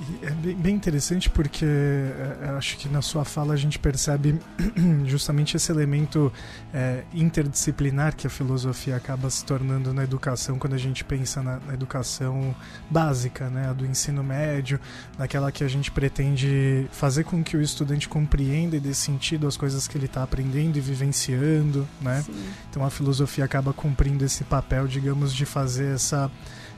[0.00, 3.78] E é bem, bem interessante porque é, eu acho que na sua fala a gente
[3.78, 4.40] percebe
[5.06, 6.32] justamente esse elemento
[6.72, 11.60] é, interdisciplinar que a filosofia acaba se tornando na educação quando a gente pensa na,
[11.60, 12.54] na educação
[12.90, 14.80] básica, né, a do ensino médio,
[15.16, 19.56] naquela que a gente pretende fazer com que o estudante compreenda e dê sentido às
[19.56, 22.22] coisas que ele está aprendendo e vivenciando, né?
[22.22, 22.32] Sim.
[22.70, 26.30] Então a filosofia acaba cumprindo esse papel, digamos, de fazer essa,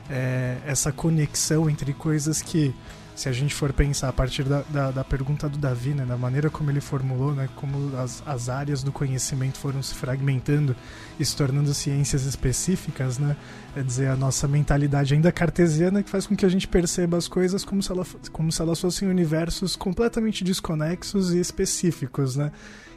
[0.09, 2.73] é, essa conexão entre coisas que,
[3.17, 6.15] se a gente for pensar a partir da, da, da pergunta do Davi, né, da
[6.15, 10.75] maneira como ele formulou, né, como as, as áreas do conhecimento foram se fragmentando
[11.19, 13.35] e se tornando ciências específicas, né,
[13.75, 17.27] é dizer, a nossa mentalidade ainda cartesiana que faz com que a gente perceba as
[17.27, 22.51] coisas como se, ela, como se elas fossem universos completamente desconexos e específicos, né?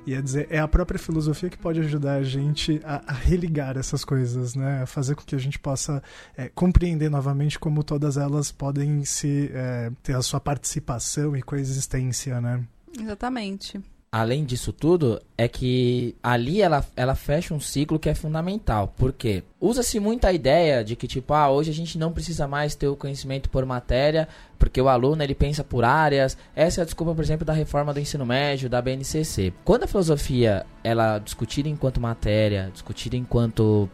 [0.06, 3.76] E é dizer, é a própria filosofia que pode ajudar a gente a, a religar
[3.76, 4.82] essas coisas, né?
[4.82, 6.02] A fazer com que a gente possa
[6.36, 12.40] é, compreender novamente como todas elas podem se é, ter a sua participação e coexistência,
[12.40, 12.64] né?
[12.98, 13.80] Exatamente.
[14.12, 18.92] Além disso tudo, é que ali ela, ela fecha um ciclo que é fundamental.
[18.96, 19.44] Por quê?
[19.60, 22.88] Usa-se muito a ideia de que, tipo, ah, hoje a gente não precisa mais ter
[22.88, 24.26] o conhecimento por matéria,
[24.58, 26.36] porque o aluno ele pensa por áreas.
[26.56, 29.52] Essa é a desculpa, por exemplo, da reforma do ensino médio, da BNCC.
[29.64, 33.88] Quando a filosofia ela é discutida enquanto matéria, discutida enquanto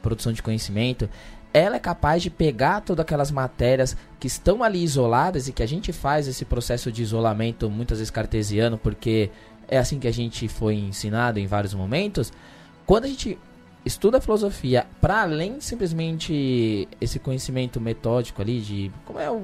[0.00, 1.10] produção de conhecimento,
[1.56, 5.66] ela é capaz de pegar todas aquelas matérias que estão ali isoladas e que a
[5.66, 9.30] gente faz esse processo de isolamento muitas vezes cartesiano, porque
[9.68, 12.32] é assim que a gente foi ensinado em vários momentos.
[12.84, 13.38] Quando a gente
[13.84, 19.42] estuda a filosofia para além simplesmente esse conhecimento metódico ali de como é o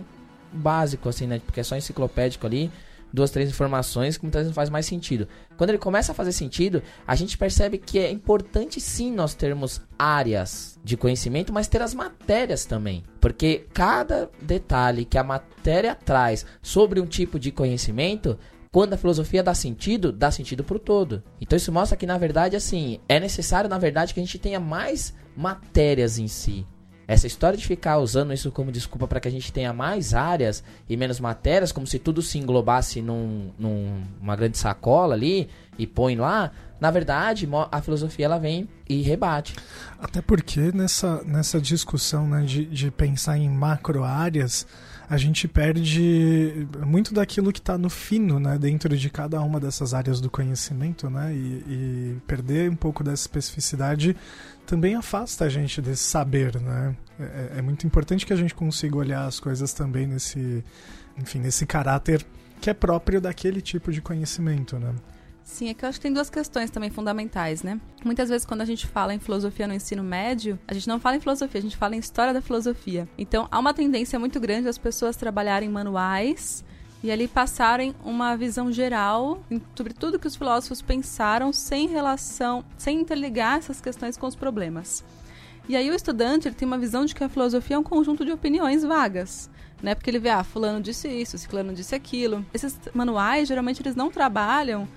[0.52, 1.40] básico assim, né?
[1.44, 2.70] Porque é só enciclopédico ali,
[3.12, 5.28] duas, três informações que muitas vezes não faz mais sentido.
[5.56, 9.80] Quando ele começa a fazer sentido, a gente percebe que é importante sim nós termos
[9.98, 13.04] áreas de conhecimento, mas ter as matérias também.
[13.20, 18.38] Porque cada detalhe que a matéria traz sobre um tipo de conhecimento
[18.72, 21.22] quando a filosofia dá sentido, dá sentido pro todo.
[21.38, 24.58] Então isso mostra que, na verdade, assim, é necessário, na verdade, que a gente tenha
[24.58, 26.66] mais matérias em si.
[27.06, 30.64] Essa história de ficar usando isso como desculpa para que a gente tenha mais áreas
[30.88, 36.16] e menos matérias, como se tudo se englobasse num, numa grande sacola ali e põe
[36.16, 39.54] lá, na verdade, a filosofia ela vem e rebate.
[40.00, 44.66] Até porque nessa, nessa discussão né, de, de pensar em macro áreas,
[45.12, 49.92] a gente perde muito daquilo que está no fino, né, dentro de cada uma dessas
[49.92, 54.16] áreas do conhecimento, né, e, e, perder um pouco dessa especificidade
[54.64, 56.96] também afasta a gente desse saber, né.
[57.20, 60.64] É, é, é muito importante que a gente consiga olhar as coisas também nesse,
[61.18, 62.24] enfim, nesse caráter
[62.58, 64.94] que é próprio daquele tipo de conhecimento, né.
[65.44, 67.80] Sim, é que eu acho que tem duas questões também fundamentais, né?
[68.04, 71.16] Muitas vezes quando a gente fala em filosofia no ensino médio, a gente não fala
[71.16, 73.08] em filosofia, a gente fala em história da filosofia.
[73.18, 76.64] Então, há uma tendência muito grande das pessoas trabalharem manuais
[77.02, 79.42] e ali passarem uma visão geral
[79.74, 85.04] sobre tudo que os filósofos pensaram sem relação, sem interligar essas questões com os problemas.
[85.68, 88.24] E aí o estudante ele tem uma visão de que a filosofia é um conjunto
[88.24, 89.50] de opiniões vagas.
[89.82, 89.96] Né?
[89.96, 92.46] Porque ele vê, ah, fulano disse isso, ciclano disse aquilo.
[92.54, 94.88] Esses manuais, geralmente, eles não trabalham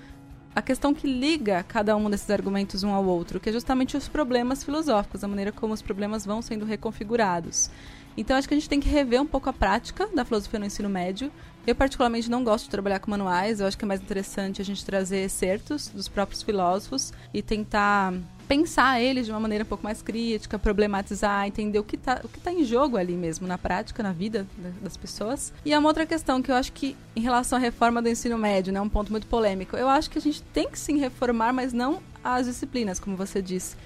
[0.56, 4.08] a questão que liga cada um desses argumentos um ao outro, que é justamente os
[4.08, 7.68] problemas filosóficos, a maneira como os problemas vão sendo reconfigurados.
[8.16, 10.64] Então, acho que a gente tem que rever um pouco a prática da filosofia no
[10.64, 11.30] ensino médio.
[11.66, 13.60] Eu, particularmente, não gosto de trabalhar com manuais.
[13.60, 18.14] Eu acho que é mais interessante a gente trazer excertos dos próprios filósofos e tentar
[18.48, 22.28] pensar eles de uma maneira um pouco mais crítica, problematizar, entender o que está o
[22.28, 24.46] que tá em jogo ali mesmo, na prática, na vida
[24.80, 25.52] das pessoas.
[25.64, 28.38] E é uma outra questão que eu acho que, em relação à reforma do ensino
[28.38, 31.52] médio, né, um ponto muito polêmico, eu acho que a gente tem que sim reformar,
[31.52, 33.76] mas não as disciplinas, como você disse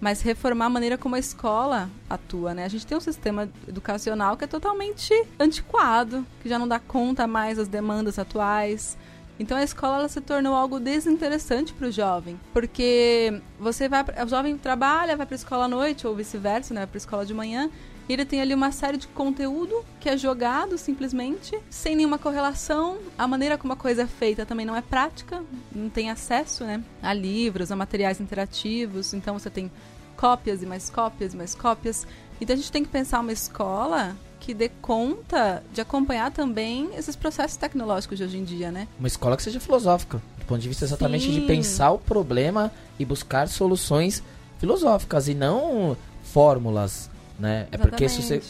[0.00, 2.64] mas reformar a maneira como a escola atua, né?
[2.64, 7.26] A gente tem um sistema educacional que é totalmente antiquado, que já não dá conta
[7.26, 8.96] mais das demandas atuais.
[9.38, 14.28] Então a escola ela se tornou algo desinteressante para o jovem, porque você vai, o
[14.28, 17.34] jovem trabalha, vai para a escola à noite ou vice-versa, né, para a escola de
[17.34, 17.70] manhã,
[18.08, 22.98] e ele tem ali uma série de conteúdo que é jogado simplesmente, sem nenhuma correlação.
[23.18, 25.42] A maneira como a coisa é feita também não é prática,
[25.74, 29.12] não tem acesso, né, a livros, a materiais interativos.
[29.12, 29.70] Então você tem
[30.16, 32.06] cópias e mais cópias e mais cópias.
[32.40, 37.16] Então a gente tem que pensar uma escola que dê conta de acompanhar também esses
[37.16, 38.86] processos tecnológicos de hoje em dia, né?
[38.96, 41.40] Uma escola que seja filosófica, do ponto de vista exatamente Sim.
[41.40, 44.22] de pensar o problema e buscar soluções
[44.60, 47.62] filosóficas e não fórmulas, né?
[47.62, 47.74] Exatamente.
[47.74, 48.40] É porque se você,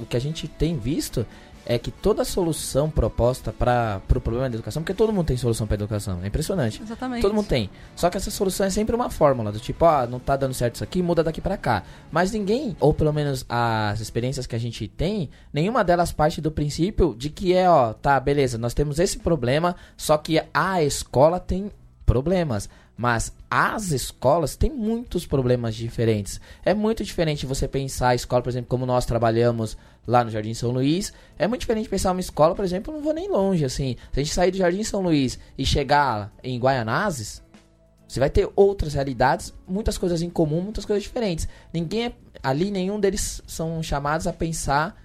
[0.00, 1.24] o que a gente tem visto
[1.66, 5.36] é que toda solução proposta para o pro problema da educação, porque todo mundo tem
[5.36, 6.80] solução para educação, é impressionante.
[6.80, 7.22] Exatamente.
[7.22, 7.68] Todo mundo tem.
[7.94, 10.76] Só que essa solução é sempre uma fórmula, do tipo, ah, não tá dando certo
[10.76, 11.82] isso aqui, muda daqui para cá.
[12.10, 16.50] Mas ninguém, ou pelo menos as experiências que a gente tem, nenhuma delas parte do
[16.50, 21.40] princípio de que é, ó, tá, beleza, nós temos esse problema, só que a escola
[21.40, 21.70] tem
[22.06, 22.68] problemas.
[22.96, 26.40] Mas as escolas têm muitos problemas diferentes.
[26.64, 30.54] É muito diferente você pensar a escola, por exemplo, como nós trabalhamos lá no Jardim
[30.54, 31.12] São Luís.
[31.38, 33.96] É muito diferente pensar uma escola, por exemplo, não vou nem longe, assim.
[34.12, 37.42] Se a gente sair do Jardim São Luís e chegar em Guaianazes,
[38.08, 41.48] você vai ter outras realidades, muitas coisas em comum, muitas coisas diferentes.
[41.72, 44.96] Ninguém é, ali, nenhum deles são chamados a pensar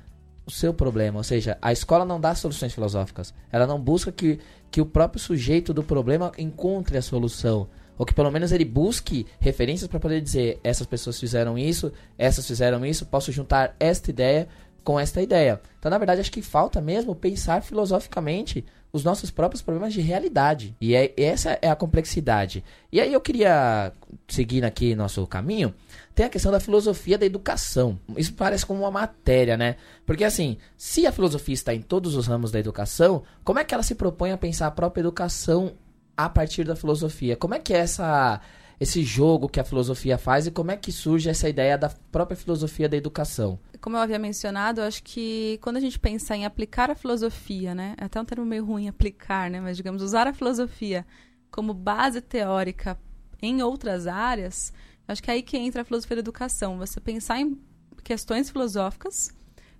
[0.45, 1.17] o seu problema.
[1.17, 3.34] Ou seja, a escola não dá soluções filosóficas.
[3.51, 8.13] Ela não busca que, que o próprio sujeito do problema encontre a solução ou que
[8.13, 13.06] pelo menos ele busque referências para poder dizer essas pessoas fizeram isso, essas fizeram isso,
[13.06, 14.47] posso juntar esta ideia
[14.84, 15.62] com esta ideia.
[15.80, 20.75] Então, na verdade, acho que falta mesmo pensar filosoficamente os nossos próprios problemas de realidade.
[20.82, 22.63] E é, essa é a complexidade.
[22.91, 23.93] E aí eu queria
[24.27, 25.73] seguir aqui nosso caminho,
[26.13, 27.97] tem a questão da filosofia da educação.
[28.17, 29.77] Isso parece como uma matéria, né?
[30.06, 33.73] Porque assim, se a filosofia está em todos os ramos da educação, como é que
[33.73, 35.73] ela se propõe a pensar a própria educação
[36.15, 37.36] a partir da filosofia.
[37.36, 38.41] Como é que é essa,
[38.80, 42.38] esse jogo que a filosofia faz e como é que surge essa ideia da própria
[42.38, 43.60] filosofia da educação?
[43.80, 47.74] Como eu havia mencionado, eu acho que quando a gente pensa em aplicar a filosofia,
[47.74, 51.06] né, é até um termo meio ruim aplicar, né, mas digamos usar a filosofia
[51.50, 52.97] como base teórica
[53.41, 54.71] em outras áreas,
[55.12, 56.78] Acho que é aí que entra a filosofia da educação.
[56.78, 57.60] Você pensar em
[58.04, 59.30] questões filosóficas,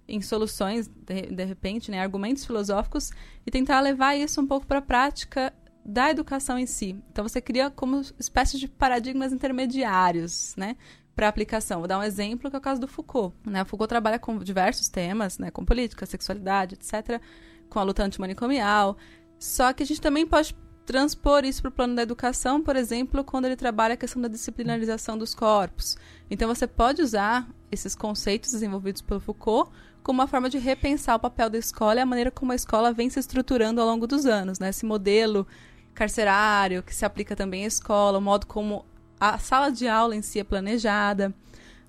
[0.08, 3.12] em soluções, de, de repente, né, argumentos filosóficos,
[3.46, 6.96] e tentar levar isso um pouco para a prática da educação em si.
[7.12, 10.76] Então você cria como espécies de paradigmas intermediários, né?
[11.15, 11.80] Para aplicação.
[11.80, 13.36] Vou dar um exemplo que é o caso do Foucault.
[13.46, 13.62] Né?
[13.62, 15.52] O Foucault trabalha com diversos temas, né?
[15.52, 17.22] com política, sexualidade, etc.,
[17.70, 18.98] com a luta antimanicomial.
[19.38, 23.24] Só que a gente também pode transpor isso para o plano da educação, por exemplo,
[23.24, 25.98] quando ele trabalha a questão da disciplinarização dos corpos.
[26.30, 29.72] Então você pode usar esses conceitos desenvolvidos pelo Foucault
[30.04, 32.91] como uma forma de repensar o papel da escola e a maneira como a escola
[32.91, 34.70] vem se estruturando ao longo dos anos, né?
[34.70, 35.48] Esse modelo
[35.93, 38.86] carcerário que se aplica também à escola, o modo como
[39.19, 41.34] a sala de aula em si é planejada.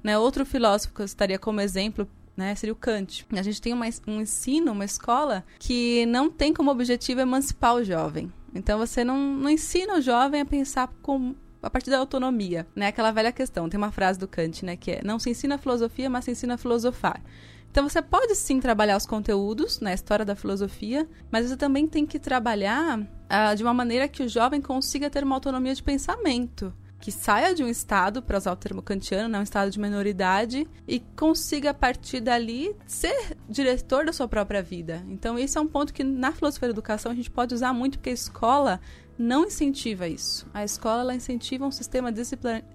[0.03, 0.19] Né?
[0.19, 3.27] Outro filósofo que eu estaria como exemplo né, seria o Kant.
[3.33, 7.85] A gente tem uma, um ensino, uma escola, que não tem como objetivo emancipar o
[7.85, 8.33] jovem.
[8.55, 12.89] Então você não, não ensina o jovem a pensar com, a partir da autonomia, né?
[12.89, 13.69] Aquela velha questão.
[13.69, 16.55] Tem uma frase do Kant, né, que é: não se ensina filosofia, mas se ensina
[16.55, 17.23] a filosofar.
[17.71, 22.05] Então você pode sim trabalhar os conteúdos na história da filosofia, mas você também tem
[22.05, 23.01] que trabalhar
[23.33, 27.53] uh, de uma maneira que o jovem consiga ter uma autonomia de pensamento que saia
[27.53, 31.71] de um estado, para usar o termo kantiano, né, um estado de menoridade, e consiga,
[31.71, 35.05] a partir dali, ser diretor da sua própria vida.
[35.09, 37.99] Então, isso é um ponto que na filosofia da educação a gente pode usar muito,
[37.99, 38.81] porque a escola
[39.19, 40.47] não incentiva isso.
[40.55, 42.13] A escola ela incentiva um sistema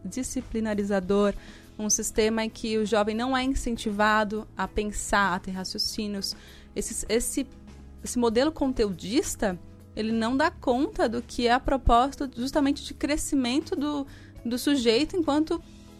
[0.03, 1.33] disciplinarizador,
[1.79, 6.35] um sistema em que o jovem não é incentivado a pensar, a ter raciocínios.
[6.75, 7.47] Esse, esse,
[8.03, 9.57] esse modelo conteudista,
[9.97, 14.05] ele não dá conta do que é a proposta justamente de crescimento do,
[14.45, 15.59] do sujeito enquanto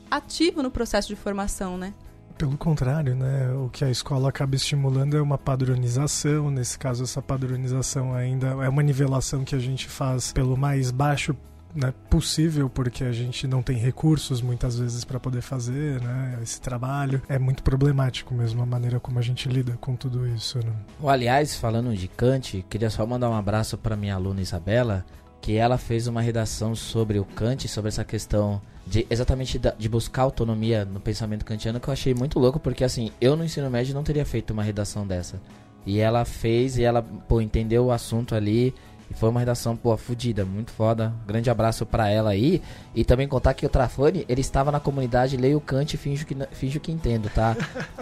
[0.10, 1.96] ativo no processo de formação, né?
[2.38, 3.52] Pelo contrário, né?
[3.54, 6.52] O que a escola acaba estimulando é uma padronização.
[6.52, 11.36] Nesse caso, essa padronização ainda é uma nivelação que a gente faz pelo mais baixo
[11.78, 16.60] né, possível, porque a gente não tem recursos muitas vezes para poder fazer né, esse
[16.60, 17.22] trabalho.
[17.30, 20.58] É muito problemático mesmo a maneira como a gente lida com tudo isso.
[20.58, 20.74] Né?
[21.06, 25.06] Aliás, falando de Kant, queria só mandar um abraço para minha aluna Isabela,
[25.40, 30.24] que ela fez uma redação sobre o Kant, sobre essa questão de exatamente de buscar
[30.24, 33.94] autonomia no pensamento kantiano, que eu achei muito louco, porque assim, eu no ensino médio
[33.94, 35.40] não teria feito uma redação dessa.
[35.86, 38.74] E ela fez e ela, pô, entendeu o assunto ali
[39.10, 41.14] e foi uma redação, pô, fodida, muito foda.
[41.26, 42.62] Grande abraço para ela aí.
[42.94, 46.36] E também contar que o Trafani, ele estava na comunidade Leio Kant e finjo que,
[46.52, 47.56] finjo que entendo, tá?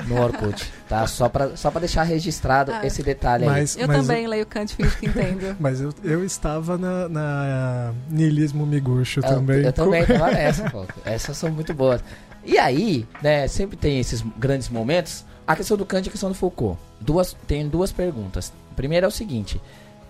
[0.07, 1.05] No Orkut, tá?
[1.05, 3.83] Só pra, só pra deixar registrado ah, esse detalhe mas, aí.
[3.83, 4.29] Eu mas também eu...
[4.31, 5.55] leio Kant e finjo que entendo.
[5.59, 9.63] mas eu, eu estava na, na niilismo miguxo também.
[9.63, 10.85] Eu também tava nessa, pô.
[11.05, 12.03] Essas são muito boas.
[12.43, 15.23] E aí, né, sempre tem esses grandes momentos.
[15.45, 16.79] A questão do Kant e a questão do Foucault.
[16.99, 18.51] Duas, tem duas perguntas.
[18.75, 19.61] Primeiro é o seguinte...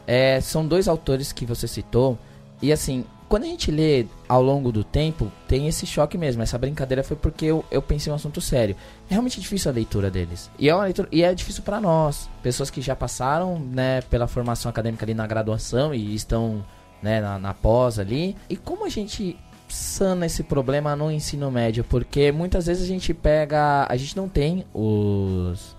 [0.08, 2.18] É, são dois autores que você citou.
[2.62, 6.44] E assim, quando a gente lê ao longo do tempo, tem esse choque mesmo.
[6.44, 8.76] Essa brincadeira foi porque eu, eu pensei um assunto sério.
[9.10, 10.50] É realmente difícil a leitura deles.
[10.60, 14.70] E é, leitura, e é difícil para nós, pessoas que já passaram né, pela formação
[14.70, 16.64] acadêmica ali na graduação e estão
[17.02, 18.36] né, na, na pós ali.
[18.50, 19.36] E como a gente
[19.68, 21.84] sana esse problema no ensino médio?
[21.84, 23.88] Porque muitas vezes a gente pega.
[23.90, 25.75] A gente não tem os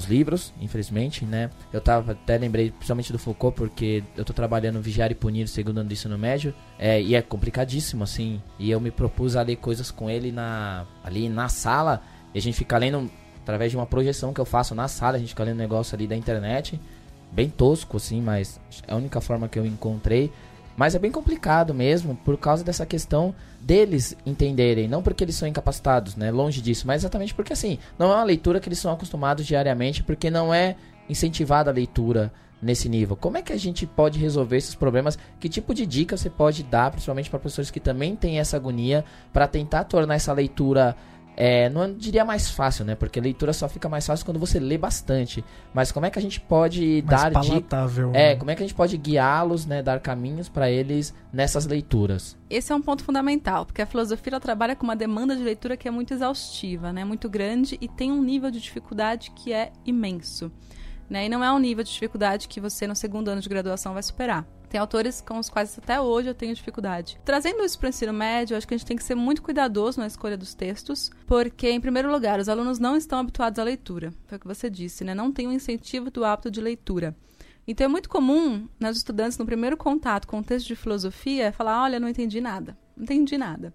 [0.00, 1.50] os livros, infelizmente, né?
[1.72, 5.78] Eu tava, até lembrei principalmente do Foucault, porque eu tô trabalhando Vigiar e Punir, segundo
[5.78, 9.56] ano do ensino médio, é, e é complicadíssimo, assim, e eu me propus a ler
[9.56, 12.02] coisas com ele na, ali na sala,
[12.34, 13.10] e a gente fica lendo,
[13.42, 16.06] através de uma projeção que eu faço na sala, a gente fica lendo negócio ali
[16.06, 16.80] da internet,
[17.30, 20.32] bem tosco, assim, mas é a única forma que eu encontrei,
[20.80, 25.46] mas é bem complicado mesmo, por causa dessa questão deles entenderem, não porque eles são
[25.46, 26.30] incapacitados, né?
[26.30, 30.02] Longe disso, mas exatamente porque assim, não é uma leitura que eles são acostumados diariamente,
[30.02, 33.14] porque não é incentivada a leitura nesse nível.
[33.14, 35.18] Como é que a gente pode resolver esses problemas?
[35.38, 39.04] Que tipo de dica você pode dar, principalmente para professores que também têm essa agonia,
[39.34, 40.96] para tentar tornar essa leitura
[41.42, 42.94] é, não diria mais fácil, né?
[42.94, 45.42] Porque a leitura só fica mais fácil quando você lê bastante.
[45.72, 47.98] Mas como é que a gente pode mais dar dicas?
[48.12, 48.36] É, né?
[48.36, 49.82] como é que a gente pode guiá-los, né?
[49.82, 52.36] Dar caminhos para eles nessas leituras?
[52.50, 55.88] Esse é um ponto fundamental, porque a filosofia trabalha com uma demanda de leitura que
[55.88, 57.06] é muito exaustiva, né?
[57.06, 60.52] Muito grande e tem um nível de dificuldade que é imenso.
[61.08, 61.24] Né?
[61.24, 64.02] E não é um nível de dificuldade que você no segundo ano de graduação vai
[64.02, 64.46] superar.
[64.70, 67.18] Tem autores com os quais até hoje eu tenho dificuldade.
[67.24, 69.98] Trazendo isso para o ensino médio, acho que a gente tem que ser muito cuidadoso
[69.98, 74.14] na escolha dos textos, porque, em primeiro lugar, os alunos não estão habituados à leitura.
[74.28, 75.12] Foi o que você disse, né?
[75.12, 77.16] Não tem um incentivo do hábito de leitura.
[77.66, 81.82] Então é muito comum nos estudantes, no primeiro contato com o texto de filosofia, falar:
[81.82, 82.78] olha, não entendi nada.
[82.96, 83.74] Não entendi nada.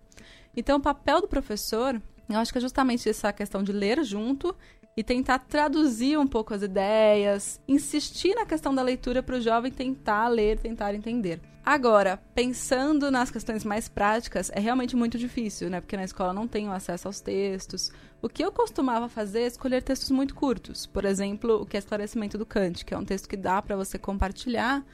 [0.55, 4.55] Então, o papel do professor, eu acho que é justamente essa questão de ler junto
[4.97, 9.71] e tentar traduzir um pouco as ideias, insistir na questão da leitura para o jovem
[9.71, 11.41] tentar ler, tentar entender.
[11.65, 15.81] Agora, pensando nas questões mais práticas, é realmente muito difícil, né?
[15.81, 17.91] Porque na escola não tenho acesso aos textos.
[18.21, 20.85] O que eu costumava fazer é escolher textos muito curtos.
[20.85, 23.75] Por exemplo, o que é esclarecimento do Kant, que é um texto que dá para
[23.75, 24.85] você compartilhar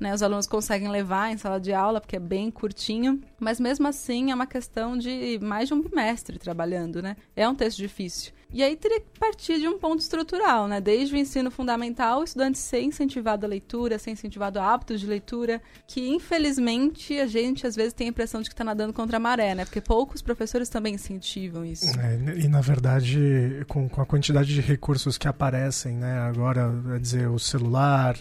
[0.00, 3.88] né, os alunos conseguem levar em sala de aula, porque é bem curtinho, mas mesmo
[3.88, 7.16] assim é uma questão de mais de um bimestre trabalhando, né?
[7.34, 8.32] É um texto difícil.
[8.52, 10.80] E aí teria que partir de um ponto estrutural, né?
[10.80, 15.06] Desde o ensino fundamental, o estudante ser incentivado à leitura, ser incentivado a hábitos de
[15.06, 19.18] leitura, que infelizmente a gente às vezes tem a impressão de que está nadando contra
[19.18, 19.66] a maré, né?
[19.66, 21.86] Porque poucos professores também incentivam isso.
[22.00, 26.18] É, e na verdade, com, com a quantidade de recursos que aparecem, né?
[26.20, 28.16] Agora, quer dizer, o celular,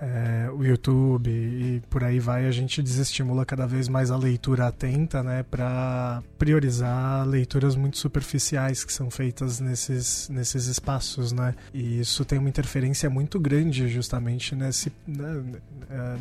[0.00, 4.66] é, o YouTube e por aí vai, a gente desestimula cada vez mais a leitura
[4.66, 12.00] atenta, né, para priorizar leituras muito superficiais que são feitas nesses, nesses espaços, né, e
[12.00, 15.44] isso tem uma interferência muito grande justamente nesse, né,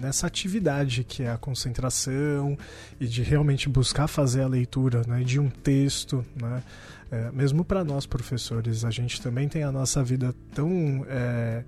[0.02, 2.58] nessa atividade que é a concentração
[3.00, 6.62] e de realmente buscar fazer a leitura, né, de um texto, né,
[7.12, 11.64] é, mesmo para nós professores, a gente também tem a nossa vida tão é,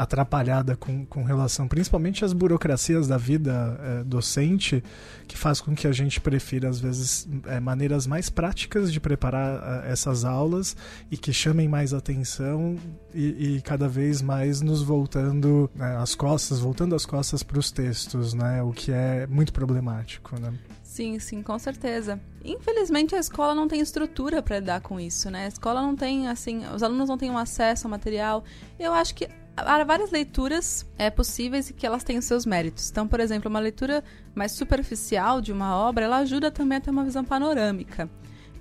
[0.00, 4.82] atrapalhada com, com relação principalmente às burocracias da vida é, docente,
[5.28, 9.84] que faz com que a gente prefira, às vezes, é, maneiras mais práticas de preparar
[9.84, 10.74] é, essas aulas
[11.10, 12.76] e que chamem mais atenção
[13.12, 17.70] e, e cada vez mais nos voltando né, as costas, voltando as costas para os
[17.70, 20.40] textos, né, o que é muito problemático.
[20.40, 20.54] Né?
[20.82, 22.18] Sim, sim, com certeza.
[22.42, 25.44] Infelizmente a escola não tem estrutura para lidar com isso, né?
[25.44, 28.42] A escola não tem, assim, os alunos não têm um acesso ao material.
[28.78, 29.28] Eu acho que
[29.64, 32.90] há várias leituras é, possíveis e que elas têm os seus méritos.
[32.90, 34.02] Então, por exemplo, uma leitura
[34.34, 38.08] mais superficial de uma obra, ela ajuda também a ter uma visão panorâmica.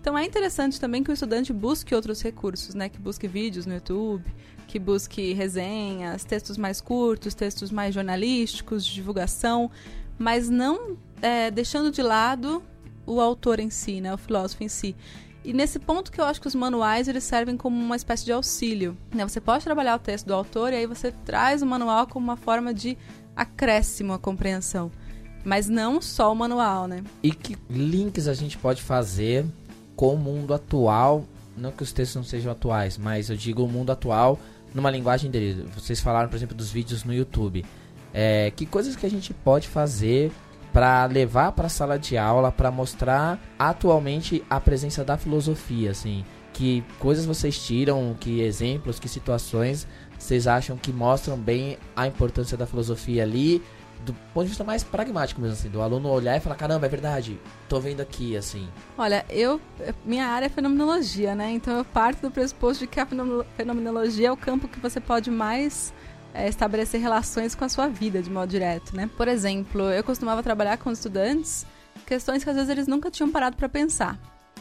[0.01, 2.87] Então é interessante também que o estudante busque outros recursos, né?
[2.87, 4.23] Que busque vídeos no YouTube,
[4.65, 9.69] que busque resenhas, textos mais curtos, textos mais jornalísticos, de divulgação,
[10.17, 12.63] mas não é, deixando de lado
[13.05, 14.13] o autor em si, né?
[14.13, 14.95] O filósofo em si.
[15.43, 18.31] E nesse ponto que eu acho que os manuais eles servem como uma espécie de
[18.31, 18.97] auxílio.
[19.13, 19.27] Né?
[19.27, 22.37] Você pode trabalhar o texto do autor e aí você traz o manual como uma
[22.37, 22.97] forma de
[23.35, 24.91] acréscimo à compreensão.
[25.43, 27.03] Mas não só o manual, né?
[27.23, 29.45] E que links a gente pode fazer
[29.95, 31.23] com o mundo atual?
[31.55, 34.37] Não que os textos não sejam atuais, mas eu digo o mundo atual
[34.73, 35.65] numa linguagem dele.
[35.73, 37.65] Vocês falaram, por exemplo, dos vídeos no YouTube.
[38.13, 40.31] É, que coisas que a gente pode fazer
[40.73, 46.23] para levar para a sala de aula para mostrar atualmente a presença da filosofia, assim,
[46.53, 49.87] que coisas vocês tiram, que exemplos, que situações
[50.19, 53.63] vocês acham que mostram bem a importância da filosofia ali,
[54.05, 56.89] do ponto de vista mais pragmático mesmo, assim, do aluno olhar e falar, caramba, é
[56.89, 58.67] verdade, tô vendo aqui, assim.
[58.97, 59.61] Olha, eu,
[60.05, 63.07] minha área é fenomenologia, né, então eu parto do pressuposto de que a
[63.55, 65.93] fenomenologia é o campo que você pode mais
[66.33, 69.09] é, estabelecer relações com a sua vida de modo direto, né?
[69.17, 71.65] Por exemplo, eu costumava trabalhar com estudantes
[72.05, 74.17] questões que às vezes eles nunca tinham parado para pensar.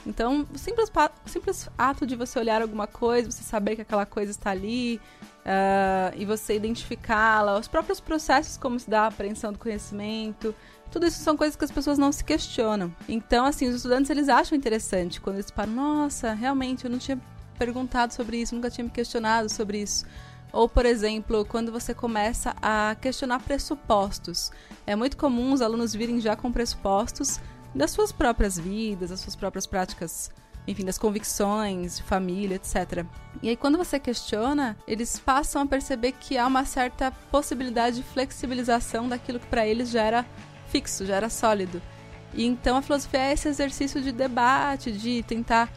[0.06, 0.90] Então, o simples,
[1.24, 5.00] o simples ato de você olhar alguma coisa, você saber que aquela coisa está ali
[5.44, 10.54] uh, e você identificá-la, os próprios processos como se dá a apreensão do conhecimento,
[10.90, 12.94] tudo isso são coisas que as pessoas não se questionam.
[13.08, 17.20] Então, assim, os estudantes eles acham interessante quando eles param, nossa, realmente eu não tinha
[17.58, 20.06] perguntado sobre isso, nunca tinha me questionado sobre isso.
[20.52, 24.50] Ou, por exemplo, quando você começa a questionar pressupostos.
[24.86, 27.40] É muito comum os alunos virem já com pressupostos
[27.74, 30.30] das suas próprias vidas, das suas próprias práticas,
[30.66, 33.04] enfim, das convicções, de família, etc.
[33.42, 38.02] E aí, quando você questiona, eles passam a perceber que há uma certa possibilidade de
[38.02, 40.26] flexibilização daquilo que para eles já era
[40.68, 41.80] fixo, já era sólido.
[42.34, 45.72] E então a filosofia é esse exercício de debate, de tentar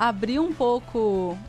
[0.00, 0.98] abrir um pouco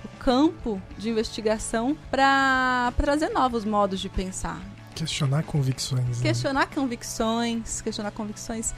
[0.04, 4.60] o campo de investigação para trazer novos modos de pensar.
[4.94, 6.18] Questionar convicções.
[6.18, 6.22] Né?
[6.22, 8.74] Questionar convicções, questionar convicções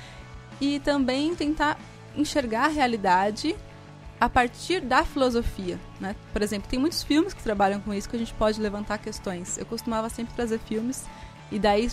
[0.62, 1.80] e também tentar
[2.16, 3.56] enxergar a realidade
[4.22, 6.16] a partir da filosofia, né?
[6.32, 9.58] Por exemplo, tem muitos filmes que trabalham com isso que a gente pode levantar questões.
[9.58, 11.04] Eu costumava sempre trazer filmes
[11.52, 11.90] e daí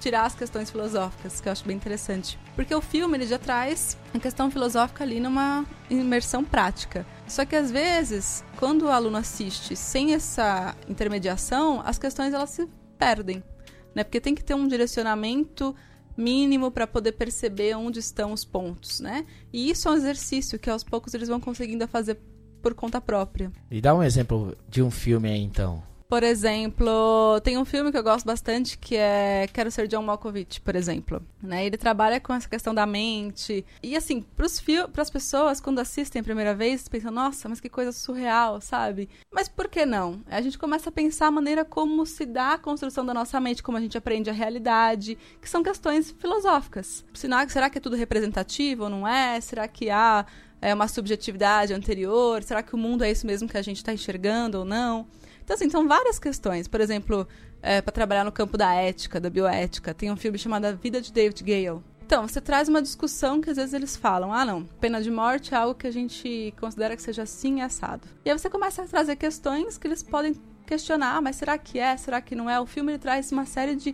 [0.00, 2.36] tirar as questões filosóficas, que eu acho bem interessante.
[2.60, 7.06] Porque o filme ele já traz a questão filosófica ali numa imersão prática.
[7.26, 12.68] Só que às vezes, quando o aluno assiste sem essa intermediação, as questões elas se
[12.98, 13.42] perdem,
[13.94, 14.04] né?
[14.04, 15.74] Porque tem que ter um direcionamento
[16.14, 19.24] mínimo para poder perceber onde estão os pontos, né?
[19.50, 22.20] E isso é um exercício que aos poucos eles vão conseguindo fazer
[22.60, 23.50] por conta própria.
[23.70, 25.82] E dá um exemplo de um filme aí então.
[26.10, 30.60] Por exemplo, tem um filme que eu gosto bastante que é Quero Ser John Malkovich,
[30.60, 31.24] por exemplo.
[31.40, 31.64] Né?
[31.64, 33.64] Ele trabalha com essa questão da mente.
[33.80, 37.92] E assim, para as pessoas, quando assistem a primeira vez, pensam, nossa, mas que coisa
[37.92, 39.08] surreal, sabe?
[39.32, 40.20] Mas por que não?
[40.28, 43.62] A gente começa a pensar a maneira como se dá a construção da nossa mente,
[43.62, 47.04] como a gente aprende a realidade, que são questões filosóficas.
[47.14, 49.40] Será que é tudo representativo ou não é?
[49.40, 50.26] Será que há
[50.60, 52.42] é, uma subjetividade anterior?
[52.42, 55.06] Será que o mundo é isso mesmo que a gente está enxergando ou não?
[55.50, 56.68] Então, assim, são várias questões.
[56.68, 57.26] Por exemplo,
[57.60, 61.00] é, para trabalhar no campo da ética, da bioética, tem um filme chamado A Vida
[61.00, 61.82] de David Gale.
[62.06, 65.52] Então, você traz uma discussão que às vezes eles falam: ah, não, pena de morte
[65.52, 68.06] é algo que a gente considera que seja assim e assado.
[68.24, 71.80] E aí você começa a trazer questões que eles podem questionar: ah, mas será que
[71.80, 71.96] é?
[71.96, 72.60] Será que não é?
[72.60, 73.92] O filme ele traz uma série de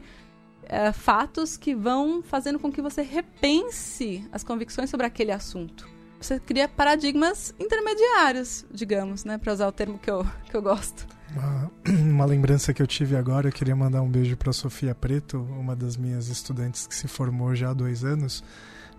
[0.64, 5.88] é, fatos que vão fazendo com que você repense as convicções sobre aquele assunto.
[6.20, 9.38] Você cria paradigmas intermediários, digamos, né?
[9.38, 11.15] Para usar o termo que eu, que eu gosto.
[11.36, 15.38] Uma, uma, lembrança que eu tive agora, eu queria mandar um beijo para Sofia Preto,
[15.38, 18.42] uma das minhas estudantes que se formou já há dois anos.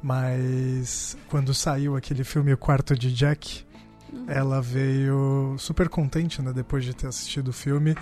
[0.02, 3.66] Mas quando saiu aquele filme O Quarto de Jack,
[4.14, 4.26] uhum.
[4.28, 7.96] ela veio super contente, né, depois de ter assistido o filme,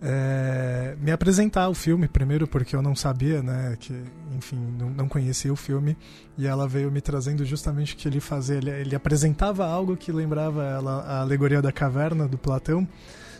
[0.00, 3.92] é, me apresentar o filme primeiro porque eu não sabia, né, que
[4.36, 5.96] enfim não, não, conhecia o filme
[6.36, 10.10] e ela veio me trazendo justamente o que ele fazia, ele, ele apresentava algo que
[10.12, 12.86] lembrava ela a alegoria da caverna do Platão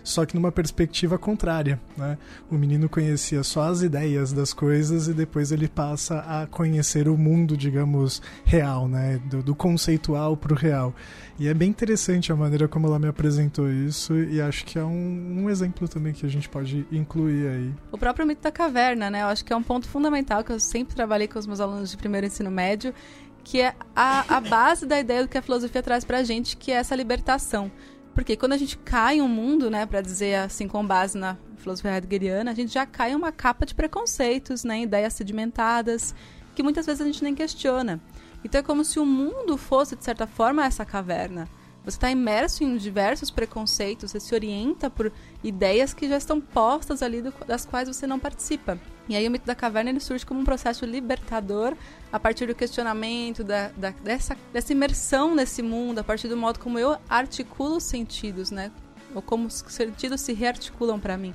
[0.05, 1.81] só que numa perspectiva contrária.
[1.97, 2.19] Né?
[2.51, 7.17] O menino conhecia só as ideias das coisas e depois ele passa a conhecer o
[7.17, 9.21] mundo, digamos, real, né?
[9.25, 10.95] do, do conceitual para o real.
[11.39, 14.85] E é bem interessante a maneira como ela me apresentou isso e acho que é
[14.85, 17.75] um, um, exemplo também que a gente pode incluir aí.
[17.91, 19.23] O próprio mito da caverna, né?
[19.23, 21.91] Eu acho que é um ponto fundamental que eu sempre trabalhei com os meus alunos
[21.91, 22.95] de primeiro ensino médio,
[23.43, 26.71] que é a, a base da ideia do que a filosofia traz pra gente, que
[26.71, 27.71] é essa libertação.
[28.15, 31.95] Porque quando a gente cai um mundo, né, para dizer assim, com base na filosofia
[31.95, 36.15] heideggeriana, a gente já cai uma capa de preconceitos, né, ideias sedimentadas,
[36.55, 38.01] que muitas vezes a gente nem questiona.
[38.45, 41.49] Então é como se o mundo fosse, de certa forma, essa caverna.
[41.85, 45.13] Você está imerso em diversos preconceitos, você se orienta por
[45.43, 48.79] ideias que já estão postas ali, do, das quais você não participa.
[49.07, 51.77] E aí o mito da caverna ele surge como um processo libertador
[52.11, 56.59] a partir do questionamento, da, da, dessa, dessa imersão nesse mundo, a partir do modo
[56.59, 58.73] como eu articulo os sentidos, né?
[59.15, 61.35] Ou como os sentidos se rearticulam para mim.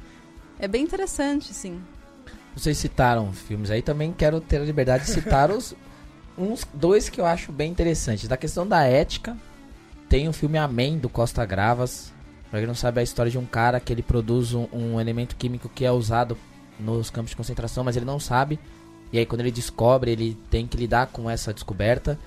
[0.58, 1.80] É bem interessante, sim.
[2.56, 5.76] Vocês citaram filmes aí, também quero ter a liberdade de citar os
[6.39, 8.28] uns dois que eu acho bem interessantes.
[8.28, 9.38] Da questão da ética,
[10.10, 12.12] tem o filme Amém, do Costa Gravas.
[12.49, 14.99] Pra quem não sabe, é a história de um cara que ele produz um, um
[14.99, 16.36] elemento químico que é usado
[16.80, 18.60] nos campos de concentração, mas ele não sabe.
[19.14, 22.18] E aí quando ele descobre, ele tem que lidar com essa descoberta.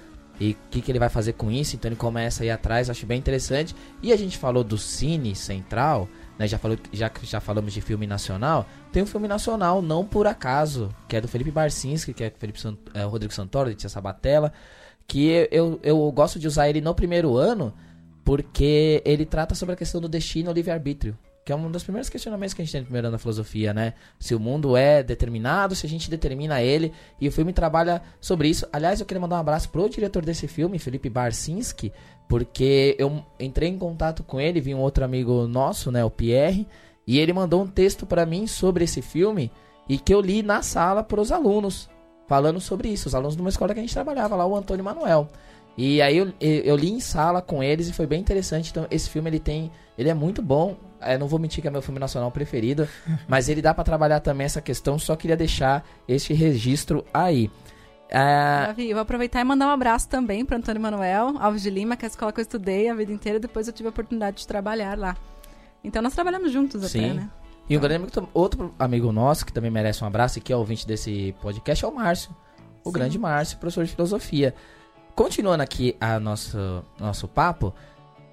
[0.41, 1.75] E o que, que ele vai fazer com isso?
[1.75, 3.75] Então ele começa a ir atrás, acho bem interessante.
[4.01, 6.09] E a gente falou do Cine Central,
[6.39, 6.47] né?
[6.47, 8.65] Já, falou, já, já falamos de filme nacional.
[8.93, 12.61] Tem um filme nacional, não por acaso, que é do Felipe Barcinski, que é, Felipe
[12.61, 14.53] Sant, é o Rodrigo Santoro, de Tia Sabatella
[15.07, 17.75] que eu, eu gosto de usar ele no primeiro ano
[18.25, 21.17] porque ele trata sobre a questão do destino e livre-arbítrio.
[21.45, 23.75] Que é um dos primeiros questionamentos que a gente tem no primeiro ano da filosofia,
[23.75, 23.95] né?
[24.17, 26.93] Se o mundo é determinado, se a gente determina ele.
[27.21, 28.65] E o filme trabalha sobre isso.
[28.73, 31.93] Aliás, eu queria mandar um abraço pro diretor desse filme, Felipe Barcinski,
[32.29, 36.67] porque eu entrei em contato com ele, vi um outro amigo nosso, né, o Pierre,
[37.05, 39.51] e ele mandou um texto para mim sobre esse filme
[39.89, 41.91] e que eu li na sala para os alunos
[42.27, 44.85] falando sobre isso, os alunos de uma escola que a gente trabalhava lá, o Antônio
[44.85, 45.29] Manuel.
[45.77, 48.71] E aí eu, eu, li em sala com eles e foi bem interessante.
[48.71, 50.77] Então esse filme ele tem, ele é muito bom.
[51.01, 52.87] Eu não vou mentir que é meu filme nacional preferido,
[53.27, 54.99] mas ele dá para trabalhar também essa questão.
[54.99, 57.51] Só queria deixar este registro aí.
[58.15, 58.75] É...
[58.93, 62.09] vou aproveitar e mandar um abraço também para Antônio Manuel Alves de Lima, que é
[62.09, 63.41] a escola que eu estudei a vida inteira.
[63.41, 65.17] Depois eu tive a oportunidade de trabalhar lá.
[65.83, 67.07] Então nós trabalhamos juntos Sim.
[67.07, 67.31] até, né?
[67.69, 70.57] E um grande amigo, outro amigo nosso que também merece um abraço e que é
[70.57, 72.35] ouvinte desse podcast é o Márcio.
[72.85, 72.95] O Sim.
[72.95, 74.55] grande Márcio, professor de filosofia.
[75.15, 77.73] Continuando aqui a nosso, nosso papo,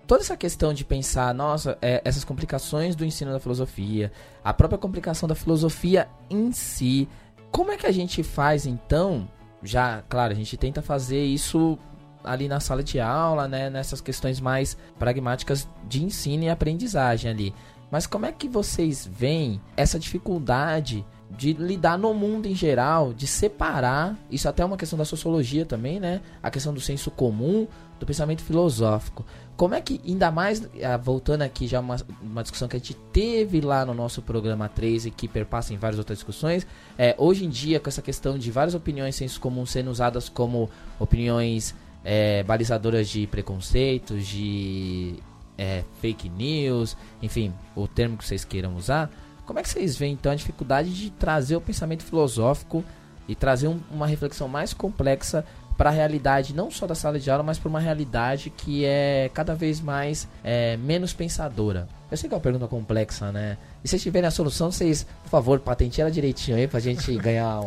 [0.08, 4.12] toda essa questão de pensar, nossa, é, essas complicações do ensino da filosofia,
[4.44, 7.08] a própria complicação da filosofia em si,
[7.52, 9.30] como é que a gente faz então?
[9.62, 11.78] Já, claro, a gente tenta fazer isso
[12.24, 17.54] ali na sala de aula, né, nessas questões mais pragmáticas de ensino e aprendizagem ali.
[17.92, 23.28] Mas como é que vocês veem essa dificuldade de lidar no mundo em geral, de
[23.28, 26.22] separar, isso até é uma questão da sociologia também, né?
[26.42, 27.68] A questão do senso comum,
[28.00, 29.26] do pensamento filosófico.
[29.56, 32.94] Como é que, ainda mais, ah, voltando aqui já uma, uma discussão que a gente
[33.14, 36.66] teve lá no nosso programa 3 e que perpassa em várias outras discussões,
[36.98, 40.70] é, hoje em dia, com essa questão de várias opiniões senso comum sendo usadas como
[40.98, 45.16] opiniões é, balizadoras de preconceitos, de
[45.60, 49.12] é, fake news, enfim, o termo que vocês queiram usar.
[49.46, 52.84] Como é que vocês veem então a dificuldade de trazer o pensamento filosófico
[53.28, 55.46] e trazer um, uma reflexão mais complexa
[55.78, 59.30] para a realidade não só da sala de aula, mas para uma realidade que é
[59.34, 61.88] cada vez mais é, menos pensadora?
[62.12, 63.58] Eu sei que é uma pergunta complexa, né?
[63.84, 67.16] E se vocês tiverem a solução, vocês, por favor, patentem ela direitinho aí pra gente
[67.18, 67.62] ganhar.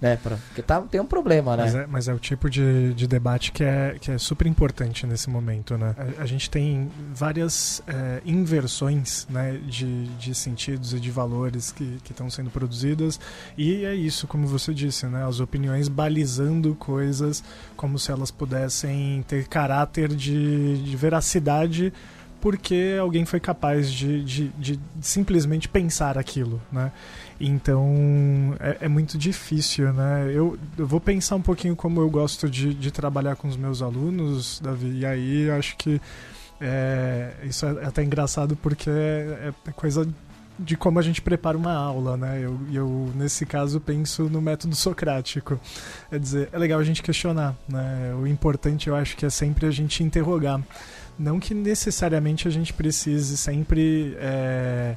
[0.00, 0.16] né?
[0.16, 1.64] Pra, porque tá, tem um problema, né?
[1.64, 5.06] Mas é, mas é o tipo de, de debate que é, que é super importante
[5.06, 5.94] nesse momento, né?
[6.18, 11.98] A, a gente tem várias é, inversões né, de, de sentidos e de valores que
[12.10, 13.18] estão sendo produzidas.
[13.56, 15.26] E é isso, como você disse, né?
[15.26, 17.42] As opiniões balizando coisas
[17.76, 21.92] como se elas pudessem ter caráter de, de veracidade
[22.40, 26.92] porque alguém foi capaz de, de, de simplesmente pensar aquilo, né?
[27.40, 30.30] Então é, é, muito difícil, né?
[30.32, 33.82] Eu, eu vou pensar um pouquinho como eu gosto de, de trabalhar com os meus
[33.82, 36.00] alunos, Davi, e aí acho que
[36.60, 40.08] é, isso é até engraçado porque é, é coisa
[40.58, 42.40] de como a gente prepara uma aula, né?
[42.42, 45.60] Eu, eu, nesse caso, penso no método socrático.
[46.10, 48.14] É dizer, é legal a gente questionar, né?
[48.20, 50.60] O importante, eu acho que é sempre a gente interrogar.
[51.18, 54.96] Não que necessariamente a gente precise sempre é,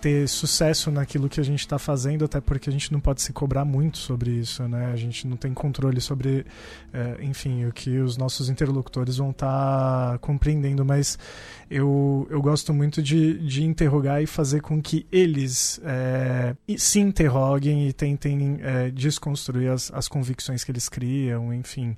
[0.00, 3.32] ter sucesso naquilo que a gente está fazendo, até porque a gente não pode se
[3.32, 4.90] cobrar muito sobre isso, né?
[4.92, 6.46] A gente não tem controle sobre,
[6.92, 11.18] é, enfim, o que os nossos interlocutores vão estar tá compreendendo, mas
[11.70, 17.88] eu, eu gosto muito de, de interrogar e fazer com que eles é, se interroguem
[17.88, 21.96] e tentem é, desconstruir as, as convicções que eles criam, enfim.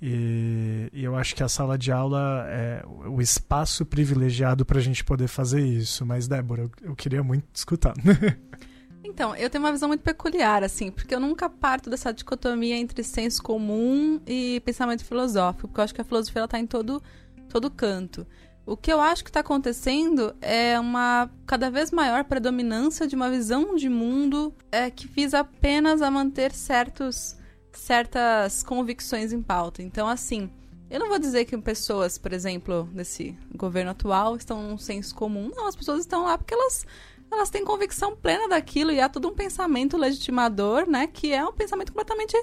[0.00, 4.82] E, e, eu acho que a sala de aula é o espaço privilegiado para a
[4.82, 6.04] gente poder fazer isso.
[6.04, 7.94] Mas, Débora, eu, eu queria muito escutar.
[9.02, 13.02] então, eu tenho uma visão muito peculiar, assim, porque eu nunca parto dessa dicotomia entre
[13.02, 17.02] senso comum e pensamento filosófico, porque eu acho que a filosofia está em todo,
[17.48, 18.26] todo canto.
[18.66, 23.30] O que eu acho que está acontecendo é uma cada vez maior predominância de uma
[23.30, 27.36] visão de mundo é, que visa apenas a manter certos
[27.78, 29.82] certas convicções em pauta.
[29.82, 30.50] Então, assim,
[30.88, 35.50] eu não vou dizer que pessoas, por exemplo, nesse governo atual, estão num senso comum.
[35.54, 36.86] Não, as pessoas estão lá porque elas,
[37.30, 41.06] elas têm convicção plena daquilo e há todo um pensamento legitimador, né?
[41.06, 42.36] Que é um pensamento completamente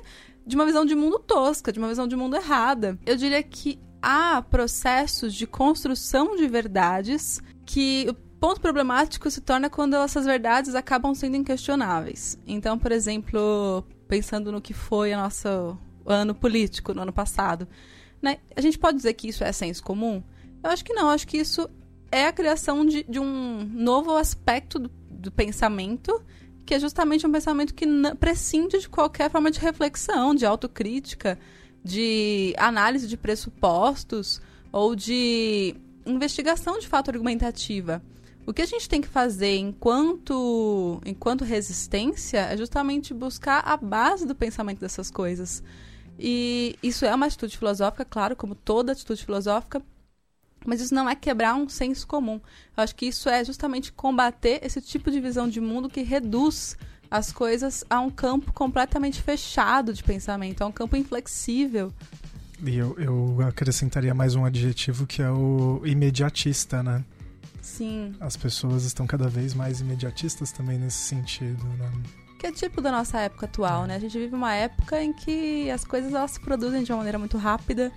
[0.45, 2.99] de uma visão de mundo tosca, de uma visão de mundo errada.
[3.05, 9.69] Eu diria que há processos de construção de verdades que o ponto problemático se torna
[9.69, 12.37] quando essas verdades acabam sendo inquestionáveis.
[12.45, 17.67] Então, por exemplo, pensando no que foi o nosso ano político no ano passado.
[18.21, 18.37] Né?
[18.55, 20.21] A gente pode dizer que isso é senso comum?
[20.63, 21.09] Eu acho que não.
[21.09, 21.67] Acho que isso
[22.11, 26.23] é a criação de, de um novo aspecto do, do, pensamento,
[26.63, 27.87] que é justamente um pensamento que
[28.19, 31.39] prescinde de qualquer forma de reflexão, de autocrítica,
[31.83, 34.39] de análise de pressupostos
[34.71, 37.99] ou de investigação de fato argumentativa.
[38.45, 44.25] O que a gente tem que fazer enquanto, enquanto resistência é justamente buscar a base
[44.25, 45.63] do pensamento dessas coisas.
[46.19, 49.81] E isso é uma atitude filosófica, claro, como toda atitude filosófica,
[50.65, 52.39] mas isso não é quebrar um senso comum.
[52.75, 56.77] Eu acho que isso é justamente combater esse tipo de visão de mundo que reduz
[57.09, 61.93] as coisas a um campo completamente fechado de pensamento, a um campo inflexível.
[62.65, 67.03] E eu, eu acrescentaria mais um adjetivo que é o imediatista, né?
[67.63, 68.13] Sim.
[68.19, 71.89] As pessoas estão cada vez mais imediatistas também nesse sentido, né?
[72.37, 73.87] Que é tipo da nossa época atual, é.
[73.87, 73.95] né?
[73.95, 77.17] A gente vive uma época em que as coisas elas se produzem de uma maneira
[77.17, 77.89] muito rápida,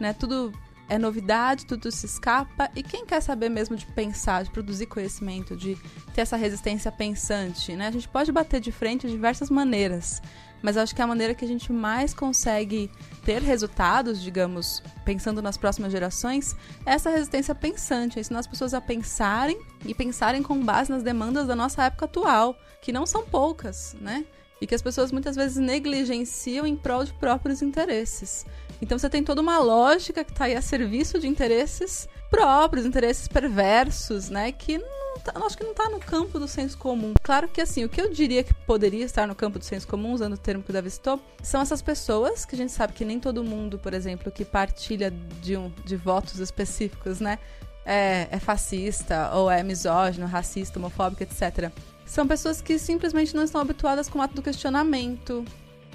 [0.00, 0.14] né?
[0.14, 0.52] Tudo
[0.88, 2.70] é novidade, tudo se escapa.
[2.74, 5.76] E quem quer saber mesmo de pensar, de produzir conhecimento, de
[6.14, 7.88] ter essa resistência pensante, né?
[7.88, 10.22] A gente pode bater de frente de diversas maneiras.
[10.62, 12.90] Mas acho que a maneira que a gente mais consegue
[13.24, 16.54] ter resultados, digamos, pensando nas próximas gerações,
[16.84, 21.02] é essa resistência pensante, é ensinar as pessoas a pensarem e pensarem com base nas
[21.02, 24.24] demandas da nossa época atual, que não são poucas, né?
[24.60, 28.44] E que as pessoas muitas vezes negligenciam em prol de próprios interesses.
[28.82, 33.28] Então você tem toda uma lógica que está aí a serviço de interesses próprios, interesses
[33.28, 34.52] perversos, né?
[34.52, 34.78] Que
[35.24, 37.14] tá, acho que não está no campo do senso comum.
[37.22, 40.12] Claro que assim, o que eu diria que poderia estar no campo do senso comum,
[40.12, 43.04] usando o termo que o Davi citou, são essas pessoas que a gente sabe que
[43.04, 45.12] nem todo mundo, por exemplo, que partilha
[45.42, 47.38] de, um, de votos específicos, né?
[47.84, 51.72] É, é fascista, ou é misógino, racista, homofóbico, etc.
[52.06, 55.44] São pessoas que simplesmente não estão habituadas com o ato do questionamento,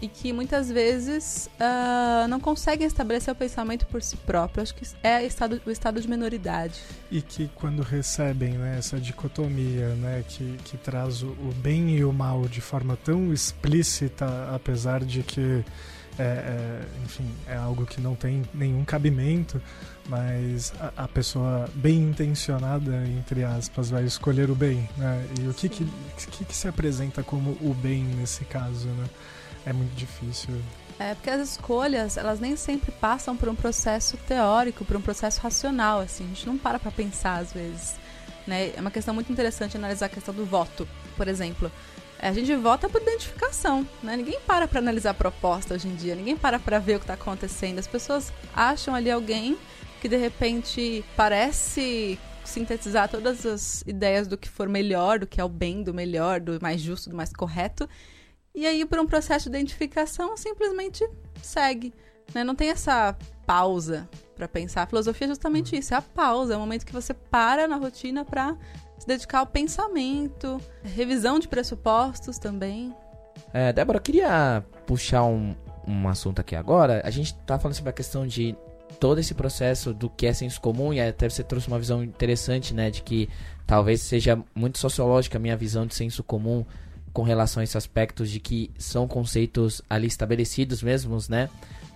[0.01, 4.61] e que muitas vezes uh, não conseguem estabelecer o pensamento por si próprio.
[4.61, 6.81] Acho que é estado, o estado de minoridade.
[7.09, 12.03] E que quando recebem né, essa dicotomia né, que, que traz o, o bem e
[12.03, 15.63] o mal de forma tão explícita, apesar de que
[16.17, 19.61] é, é, enfim, é algo que não tem nenhum cabimento,
[20.07, 25.27] mas a, a, pessoa bem intencionada, entre aspas, vai escolher o bem, né?
[25.41, 25.85] E o que que,
[26.31, 29.05] que, que, se apresenta como o bem nesse caso, né?
[29.66, 30.61] É muito difícil.
[30.97, 35.41] É porque as escolhas, elas nem sempre passam por um processo teórico, por um processo
[35.41, 36.24] racional, assim.
[36.24, 37.95] A gente não para pra pensar às vezes,
[38.47, 38.72] né?
[38.76, 40.88] É uma questão muito interessante analisar a questão do voto,
[41.18, 41.70] por exemplo.
[42.18, 44.16] A gente vota por identificação, né?
[44.16, 47.03] Ninguém para para analisar a proposta hoje em dia, ninguém para para ver o que
[47.03, 47.80] está acontecendo.
[47.80, 49.57] As pessoas acham ali alguém
[50.01, 55.43] que de repente parece sintetizar todas as ideias do que for melhor, do que é
[55.43, 57.89] o bem, do melhor, do mais justo, do mais correto.
[58.55, 61.07] E aí, por um processo de identificação, simplesmente
[61.41, 61.93] segue.
[62.33, 62.43] Né?
[62.43, 64.83] Não tem essa pausa para pensar.
[64.83, 67.75] A filosofia é justamente isso, é a pausa, é o momento que você para na
[67.75, 68.55] rotina para
[68.97, 72.95] se dedicar ao pensamento, revisão de pressupostos também.
[73.53, 75.53] É, Débora, eu queria puxar um,
[75.85, 77.01] um assunto aqui agora.
[77.03, 78.55] A gente tá falando sobre a questão de
[78.99, 82.73] todo esse processo do que é senso comum, e até você trouxe uma visão interessante,
[82.73, 83.29] né, de que
[83.67, 86.65] talvez seja muito sociológica a minha visão de senso comum
[87.16, 91.49] com relação a esses aspectos de que são conceitos ali estabelecidos mesmos, né?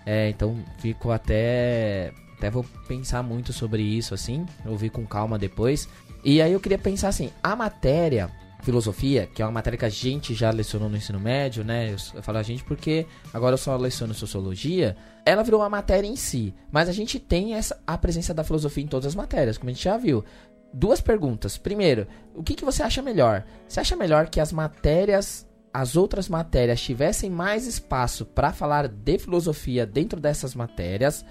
[0.06, 5.90] É, então fico até até vou pensar muito sobre isso assim, ouvir com calma depois.
[6.24, 9.90] E aí eu queria pensar assim, a matéria filosofia, que é uma matéria que a
[9.90, 11.96] gente já lecionou no ensino médio, né?
[12.14, 14.96] Eu, falo a gente porque agora eu só leciono sociologia.
[15.26, 18.84] Ela virou uma matéria em si, mas a gente tem essa a presença da filosofia
[18.84, 20.24] em todas as matérias, como a gente já viu.
[20.72, 21.58] Duas perguntas.
[21.58, 23.44] Primeiro, o que, que você acha melhor?
[23.68, 29.18] Você acha melhor que as matérias, as outras matérias tivessem mais espaço para falar de
[29.18, 31.26] filosofia dentro dessas matérias?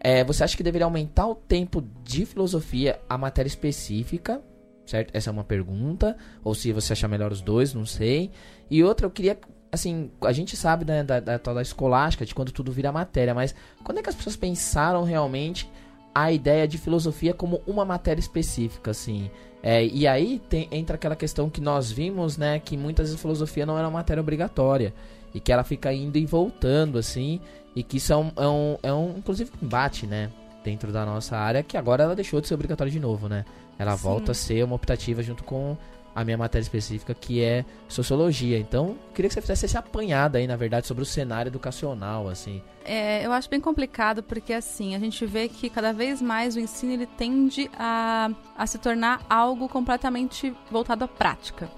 [0.00, 4.42] É, você acha que deveria aumentar o tempo de filosofia a matéria específica?
[4.84, 5.16] Certo?
[5.16, 6.14] Essa é uma pergunta.
[6.42, 8.30] Ou se você achar melhor os dois, não sei.
[8.70, 9.38] E outra, eu queria.
[9.72, 13.54] Assim, a gente sabe né, da, da, da, escolástica, de quando tudo vira matéria, mas
[13.82, 15.68] quando é que as pessoas pensaram realmente
[16.14, 19.30] a ideia de filosofia como uma matéria específica, assim?
[19.62, 23.64] É, e aí tem, entra aquela questão que nós vimos, né, que muitas vezes filosofia
[23.64, 24.92] não era uma matéria obrigatória
[25.34, 27.40] e que ela fica indo e voltando, assim,
[27.74, 30.30] e que isso é um, é um, é um inclusive, embate, né?
[30.62, 33.44] Dentro da nossa área, que agora ela deixou de ser obrigatória de novo, né?
[33.78, 34.02] Ela Sim.
[34.04, 35.76] volta a ser uma optativa junto com
[36.14, 38.58] a minha matéria específica, que é sociologia.
[38.58, 42.62] Então, queria que você fizesse esse apanhado aí, na verdade, sobre o cenário educacional, assim.
[42.84, 46.60] É, eu acho bem complicado, porque assim, a gente vê que cada vez mais o
[46.60, 51.70] ensino ele tende a, a se tornar algo completamente voltado à prática.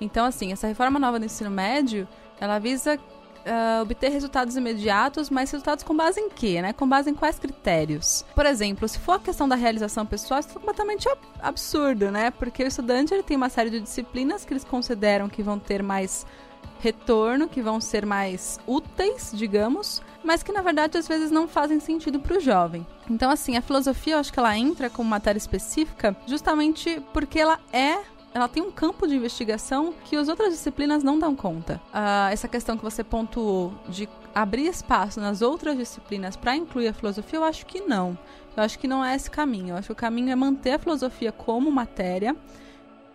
[0.00, 2.06] Então, assim, essa reforma nova do ensino médio,
[2.40, 2.98] ela visa
[3.46, 6.72] uh, obter resultados imediatos, mas resultados com base em quê, né?
[6.72, 8.24] Com base em quais critérios?
[8.34, 11.08] Por exemplo, se for a questão da realização pessoal, isso é completamente
[11.40, 12.30] absurdo, né?
[12.30, 15.82] Porque o estudante ele tem uma série de disciplinas que eles consideram que vão ter
[15.82, 16.26] mais
[16.80, 21.78] retorno, que vão ser mais úteis, digamos, mas que na verdade às vezes não fazem
[21.78, 22.86] sentido para o jovem.
[23.08, 27.58] Então, assim, a filosofia eu acho que ela entra como matéria específica justamente porque ela
[27.72, 27.98] é
[28.32, 31.80] ela tem um campo de investigação que as outras disciplinas não dão conta.
[31.92, 36.92] Uh, essa questão que você pontuou de abrir espaço nas outras disciplinas para incluir a
[36.92, 38.16] filosofia, eu acho que não.
[38.56, 39.70] Eu acho que não é esse caminho.
[39.70, 42.36] Eu acho que o caminho é manter a filosofia como matéria.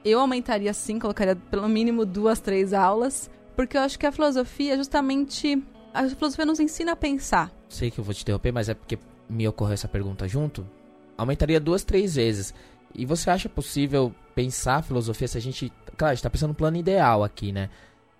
[0.03, 4.75] Eu aumentaria sim, colocaria pelo mínimo duas, três aulas, porque eu acho que a filosofia
[4.75, 5.63] justamente.
[5.93, 7.49] A filosofia nos ensina a pensar.
[7.69, 8.99] Sei que eu vou te interromper, mas é porque
[9.29, 10.67] me ocorreu essa pergunta junto.
[11.17, 12.53] Aumentaria duas, três vezes.
[12.97, 15.71] E você acha possível pensar filosofia se a gente.
[15.97, 17.69] Claro, a gente tá pensando no plano ideal aqui, né?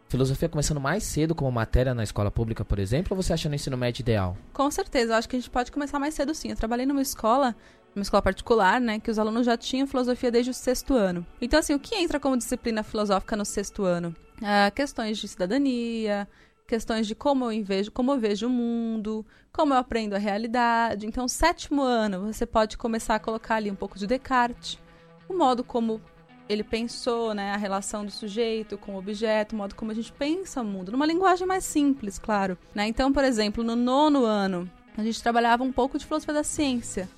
[0.07, 3.55] Filosofia começando mais cedo como matéria na escola pública, por exemplo, ou você acha no
[3.55, 4.37] ensino médio ideal?
[4.53, 6.49] Com certeza, eu acho que a gente pode começar mais cedo sim.
[6.49, 7.55] Eu trabalhei numa escola,
[7.95, 11.25] numa escola particular, né, que os alunos já tinham filosofia desde o sexto ano.
[11.41, 14.15] Então, assim, o que entra como disciplina filosófica no sexto ano?
[14.43, 16.27] Ah, questões de cidadania,
[16.67, 21.05] questões de como eu vejo, como eu vejo o mundo, como eu aprendo a realidade.
[21.05, 24.79] Então, sétimo ano, você pode começar a colocar ali um pouco de Descartes,
[25.29, 26.01] o modo como
[26.47, 30.11] ele pensou, né, a relação do sujeito com o objeto, o modo como a gente
[30.11, 32.57] pensa o mundo, numa linguagem mais simples, claro.
[32.73, 32.87] Né?
[32.87, 37.09] Então, por exemplo, no nono ano, a gente trabalhava um pouco de filosofia da ciência.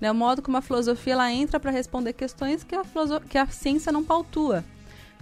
[0.00, 0.10] Né?
[0.10, 2.82] O modo como a filosofia ela entra para responder questões que a,
[3.28, 4.64] que a ciência não pautua.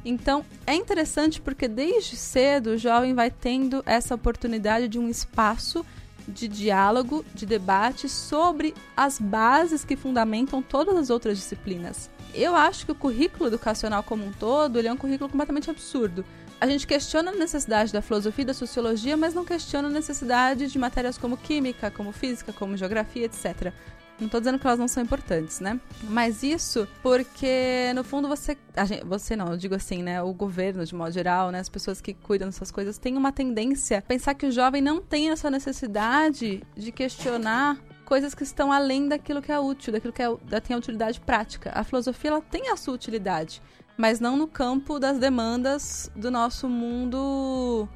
[0.05, 5.85] Então, é interessante porque desde cedo o jovem vai tendo essa oportunidade de um espaço
[6.27, 12.11] de diálogo, de debate sobre as bases que fundamentam todas as outras disciplinas.
[12.35, 16.25] Eu acho que o currículo educacional como um todo ele é um currículo completamente absurdo.
[16.61, 20.67] A gente questiona a necessidade da filosofia e da sociologia, mas não questiona a necessidade
[20.67, 23.73] de matérias como química, como física, como geografia, etc.
[24.19, 25.81] Não tô dizendo que elas não são importantes, né?
[26.05, 28.57] Mas isso porque, no fundo, você.
[28.87, 30.23] Gente, você não, eu digo assim, né?
[30.23, 31.59] O governo, de modo geral, né?
[31.59, 35.01] As pessoas que cuidam dessas coisas têm uma tendência a pensar que o jovem não
[35.01, 40.23] tem essa necessidade de questionar coisas que estão além daquilo que é útil, daquilo que
[40.23, 41.73] é, tem a utilidade prática.
[41.75, 43.61] A filosofia ela tem a sua utilidade,
[43.97, 47.89] mas não no campo das demandas do nosso mundo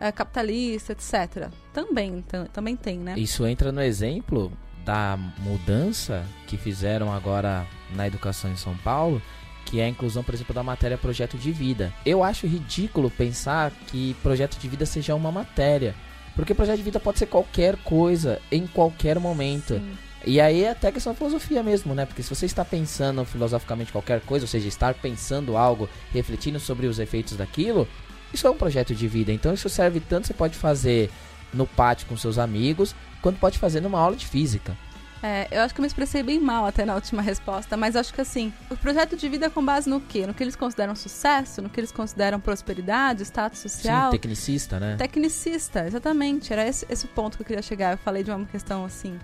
[0.00, 1.50] é, capitalista, etc.
[1.72, 3.18] Também, também tem, né?
[3.18, 4.52] Isso entra no exemplo
[4.86, 9.20] da mudança que fizeram agora na educação em São Paulo,
[9.64, 11.92] que é a inclusão, por exemplo, da matéria projeto de vida.
[12.06, 15.92] Eu acho ridículo pensar que projeto de vida seja uma matéria.
[16.36, 19.74] Porque projeto de vida pode ser qualquer coisa, em qualquer momento.
[19.74, 19.98] Sim.
[20.24, 22.06] E aí é até questão da filosofia mesmo, né?
[22.06, 26.86] Porque se você está pensando filosoficamente qualquer coisa, ou seja, estar pensando algo, refletindo sobre
[26.86, 27.88] os efeitos daquilo,
[28.32, 29.32] isso é um projeto de vida.
[29.32, 31.10] Então isso serve tanto você pode fazer
[31.52, 34.76] no pátio com seus amigos, quanto pode fazer numa aula de física.
[35.22, 38.12] É, eu acho que eu me expressei bem mal até na última resposta, mas acho
[38.12, 40.26] que assim, o projeto de vida é com base no quê?
[40.26, 44.10] No que eles consideram sucesso, no que eles consideram prosperidade, status social.
[44.10, 44.96] Sim, tecnicista, né?
[44.96, 46.52] Tecnicista, exatamente.
[46.52, 47.92] Era esse, esse o ponto que eu queria chegar.
[47.92, 49.18] Eu falei de uma questão assim,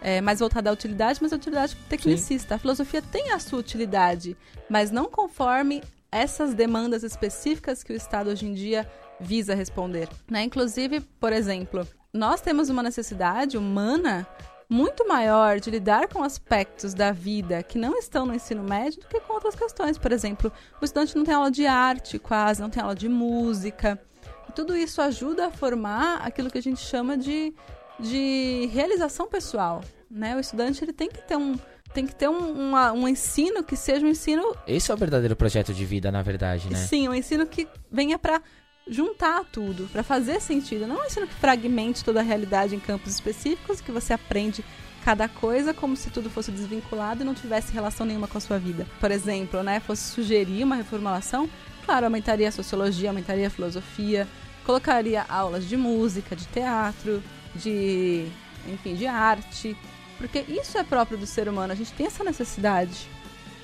[0.00, 2.48] é, mais voltada à utilidade, mas a utilidade tecnicista.
[2.48, 2.54] Sim.
[2.54, 4.36] A filosofia tem a sua utilidade,
[4.68, 8.88] mas não conforme essas demandas específicas que o Estado hoje em dia
[9.20, 10.08] visa responder.
[10.30, 10.44] Né?
[10.44, 14.26] Inclusive, por exemplo, nós temos uma necessidade humana
[14.68, 19.06] muito maior de lidar com aspectos da vida que não estão no ensino médio do
[19.06, 19.96] que com outras questões.
[19.96, 24.00] Por exemplo, o estudante não tem aula de arte quase, não tem aula de música.
[24.48, 27.54] E tudo isso ajuda a formar aquilo que a gente chama de,
[28.00, 29.82] de realização pessoal.
[30.10, 30.36] Né?
[30.36, 31.56] O estudante ele tem que ter um,
[31.94, 34.54] tem que ter um, uma, um ensino que seja um ensino.
[34.66, 36.76] Esse é o verdadeiro projeto de vida, na verdade, né?
[36.76, 38.42] Sim, um ensino que venha para
[38.88, 40.86] juntar tudo, para fazer sentido.
[40.86, 44.64] Não é um ensino que fragmente toda a realidade em campos específicos, que você aprende
[45.04, 48.58] cada coisa como se tudo fosse desvinculado e não tivesse relação nenhuma com a sua
[48.58, 48.86] vida.
[48.98, 51.48] Por exemplo, né, fosse sugerir uma reformulação,
[51.84, 54.26] claro, aumentaria a sociologia, aumentaria a filosofia,
[54.64, 57.22] colocaria aulas de música, de teatro,
[57.54, 58.26] de,
[58.68, 59.76] enfim, de arte,
[60.18, 63.08] porque isso é próprio do ser humano, a gente tem essa necessidade.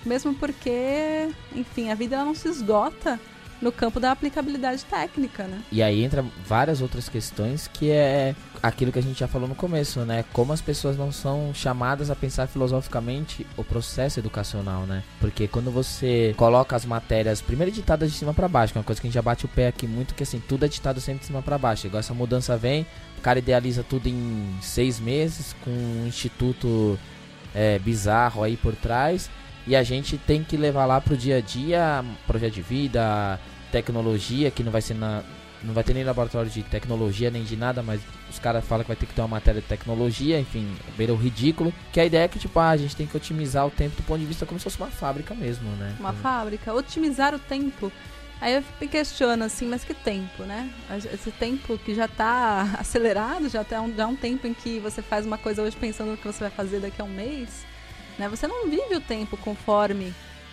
[0.05, 3.20] Mesmo porque, enfim, a vida ela não se esgota
[3.62, 5.62] no campo da aplicabilidade técnica, né?
[5.70, 9.54] E aí entra várias outras questões que é aquilo que a gente já falou no
[9.54, 10.24] começo, né?
[10.32, 15.04] Como as pessoas não são chamadas a pensar filosoficamente o processo educacional, né?
[15.20, 18.84] Porque quando você coloca as matérias primeiro editadas de cima para baixo, que é uma
[18.84, 21.00] coisa que a gente já bate o pé aqui muito, que assim, tudo é ditado
[21.00, 21.86] sempre de cima para baixo.
[21.86, 22.84] Igual essa mudança vem,
[23.18, 26.98] o cara idealiza tudo em seis meses, com um instituto
[27.54, 29.30] é, bizarro aí por trás.
[29.66, 33.38] E a gente tem que levar lá pro dia a dia, projeto de vida,
[33.73, 35.23] tecnologia, que não vai ser na.
[35.64, 38.89] Não vai ter nem laboratório de tecnologia nem de nada, mas os caras falam que
[38.89, 41.73] vai ter que ter uma matéria de tecnologia, enfim, beira o ridículo.
[41.93, 44.03] Que a ideia é que, tipo, ah, a gente tem que otimizar o tempo do
[44.03, 45.95] ponto de vista como se fosse uma fábrica mesmo, né?
[46.01, 46.75] Uma fábrica.
[46.75, 47.93] Otimizar o tempo.
[48.41, 50.68] Aí eu me questiono assim, mas que tempo, né?
[51.14, 54.81] Esse tempo que já está acelerado, já tá um, já é um tempo em que
[54.81, 57.64] você faz uma coisa hoje pensando no que você vai fazer daqui a um mês,
[58.18, 58.29] né?
[58.29, 60.12] Você não vive o tempo conforme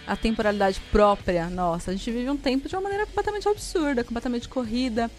[0.09, 1.91] a temporalidade própria nossa.
[1.91, 5.09] A gente vive um tempo de uma maneira completamente absurda, completamente corrida.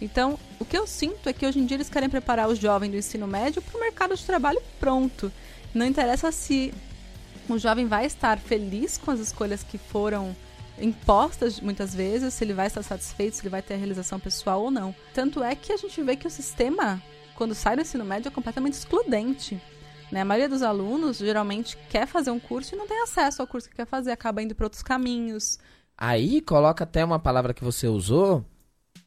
[0.00, 2.88] Então, o que eu sinto é que hoje em dia eles querem preparar o jovem
[2.88, 5.32] do ensino médio para o mercado de trabalho pronto.
[5.74, 6.72] Não interessa se
[7.48, 10.36] o jovem vai estar feliz com as escolhas que foram
[10.78, 14.62] impostas muitas vezes, se ele vai estar satisfeito, se ele vai ter a realização pessoal
[14.62, 14.94] ou não.
[15.12, 17.02] Tanto é que a gente vê que o sistema,
[17.34, 19.60] quando sai do ensino médio, é completamente excludente.
[20.10, 20.20] Né?
[20.20, 23.68] A maioria dos alunos geralmente quer fazer um curso e não tem acesso ao curso
[23.68, 25.58] que quer fazer, acaba indo para outros caminhos.
[25.96, 28.44] Aí coloca até uma palavra que você usou,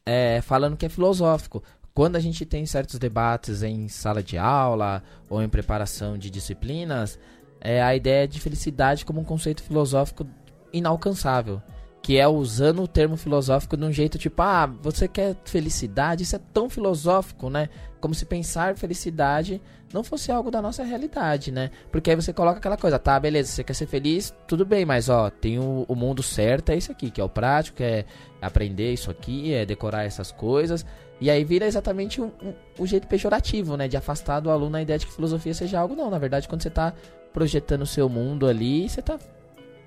[0.04, 1.62] é, falando que é filosófico.
[1.94, 7.18] Quando a gente tem certos debates em sala de aula ou em preparação de disciplinas,
[7.60, 10.26] é a ideia de felicidade como um conceito filosófico
[10.72, 11.62] inalcançável
[12.10, 16.24] que é usando o termo filosófico de um jeito tipo, ah, você quer felicidade?
[16.24, 17.68] Isso é tão filosófico, né?
[18.00, 19.62] Como se pensar felicidade
[19.94, 21.70] não fosse algo da nossa realidade, né?
[21.88, 25.08] Porque aí você coloca aquela coisa, tá, beleza, você quer ser feliz, tudo bem, mas
[25.08, 28.04] ó, tem o, o mundo certo, é isso aqui, que é o prático, é
[28.42, 30.84] aprender isso aqui, é decorar essas coisas.
[31.20, 33.86] E aí vira exatamente o um, um, um, jeito pejorativo, né?
[33.86, 36.10] De afastar do aluno a ideia de que filosofia seja algo, não.
[36.10, 36.92] Na verdade, quando você tá
[37.32, 39.16] projetando o seu mundo ali, você tá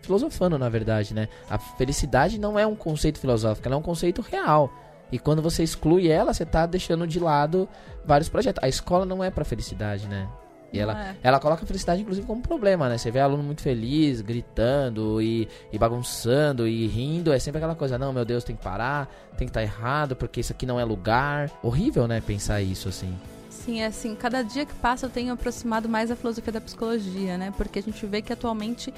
[0.03, 1.27] filosofando, na verdade, né?
[1.49, 4.71] A felicidade não é um conceito filosófico, ela é um conceito real.
[5.11, 7.69] E quando você exclui ela, você está deixando de lado
[8.03, 8.63] vários projetos.
[8.63, 10.27] A escola não é para felicidade, né?
[10.73, 11.15] E ela, é.
[11.21, 12.97] ela coloca a felicidade, inclusive, como problema, né?
[12.97, 17.31] Você vê aluno muito feliz, gritando e, e, bagunçando e rindo.
[17.31, 20.15] É sempre aquela coisa, não, meu Deus, tem que parar, tem que estar tá errado,
[20.15, 21.51] porque isso aqui não é lugar.
[21.61, 22.19] Horrível, né?
[22.25, 23.15] Pensar isso, assim.
[23.47, 27.37] assim, é assim, cada dia que passa eu tenho aproximado mais a filosofia da psicologia,
[27.37, 27.53] né?
[27.55, 28.91] Porque a gente vê que atualmente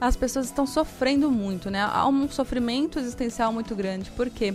[0.00, 1.80] as pessoas estão sofrendo muito, né?
[1.80, 4.10] Há um sofrimento existencial muito grande.
[4.10, 4.54] Por quê?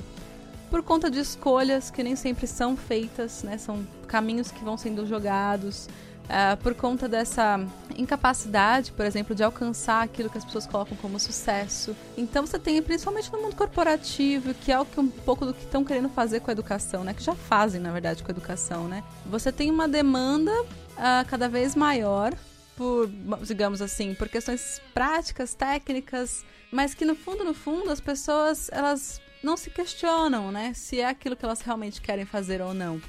[0.70, 3.58] Por conta de escolhas que nem sempre são feitas, né?
[3.58, 5.88] São caminhos que vão sendo jogados.
[6.30, 7.60] Uh, por conta dessa
[7.98, 11.96] incapacidade, por exemplo, de alcançar aquilo que as pessoas colocam como sucesso.
[12.16, 15.64] Então você tem, principalmente no mundo corporativo, que é o que um pouco do que
[15.64, 17.16] estão querendo fazer com a educação, né?
[17.16, 19.04] Que já fazem, na verdade, com a educação, né?
[19.26, 22.32] Você tem uma demanda uh, cada vez maior
[22.80, 23.10] por,
[23.46, 29.22] digamos assim, por questões práticas, técnicas, mas que no fundo, no fundo, as pessoas elas
[29.44, 33.02] não se questionam, né, se é aquilo que elas realmente querem fazer ou não.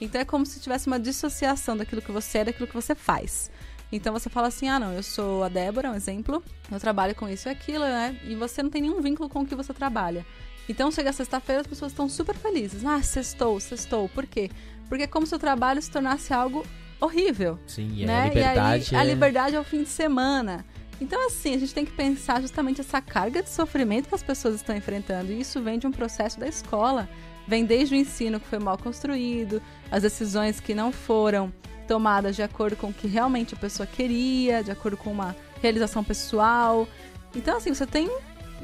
[0.00, 3.50] Então é como se tivesse uma dissociação daquilo que você é daquilo que você faz.
[3.90, 7.28] Então você fala assim: ah, não, eu sou a Débora, um exemplo, eu trabalho com
[7.28, 8.16] isso e aquilo, né?
[8.22, 10.24] E você não tem nenhum vínculo com o que você trabalha.
[10.68, 12.84] Então chega sexta-feira, as pessoas estão super felizes.
[12.84, 14.08] Ah, sextou, sextou.
[14.08, 14.50] Por quê?
[14.88, 16.64] Porque é como se o trabalho se tornasse algo
[17.00, 17.58] horrível.
[17.66, 18.22] Sim, e né?
[18.22, 18.88] a liberdade.
[18.92, 19.00] E aí, é...
[19.00, 20.64] a liberdade é o fim de semana.
[21.00, 24.54] Então, assim, a gente tem que pensar justamente essa carga de sofrimento que as pessoas
[24.54, 25.30] estão enfrentando.
[25.30, 27.08] E isso vem de um processo da escola.
[27.46, 31.52] Vem desde o ensino que foi mal construído, as decisões que não foram
[31.86, 36.02] tomadas de acordo com o que realmente a pessoa queria, de acordo com uma realização
[36.02, 36.88] pessoal.
[37.34, 38.10] Então, assim, você tem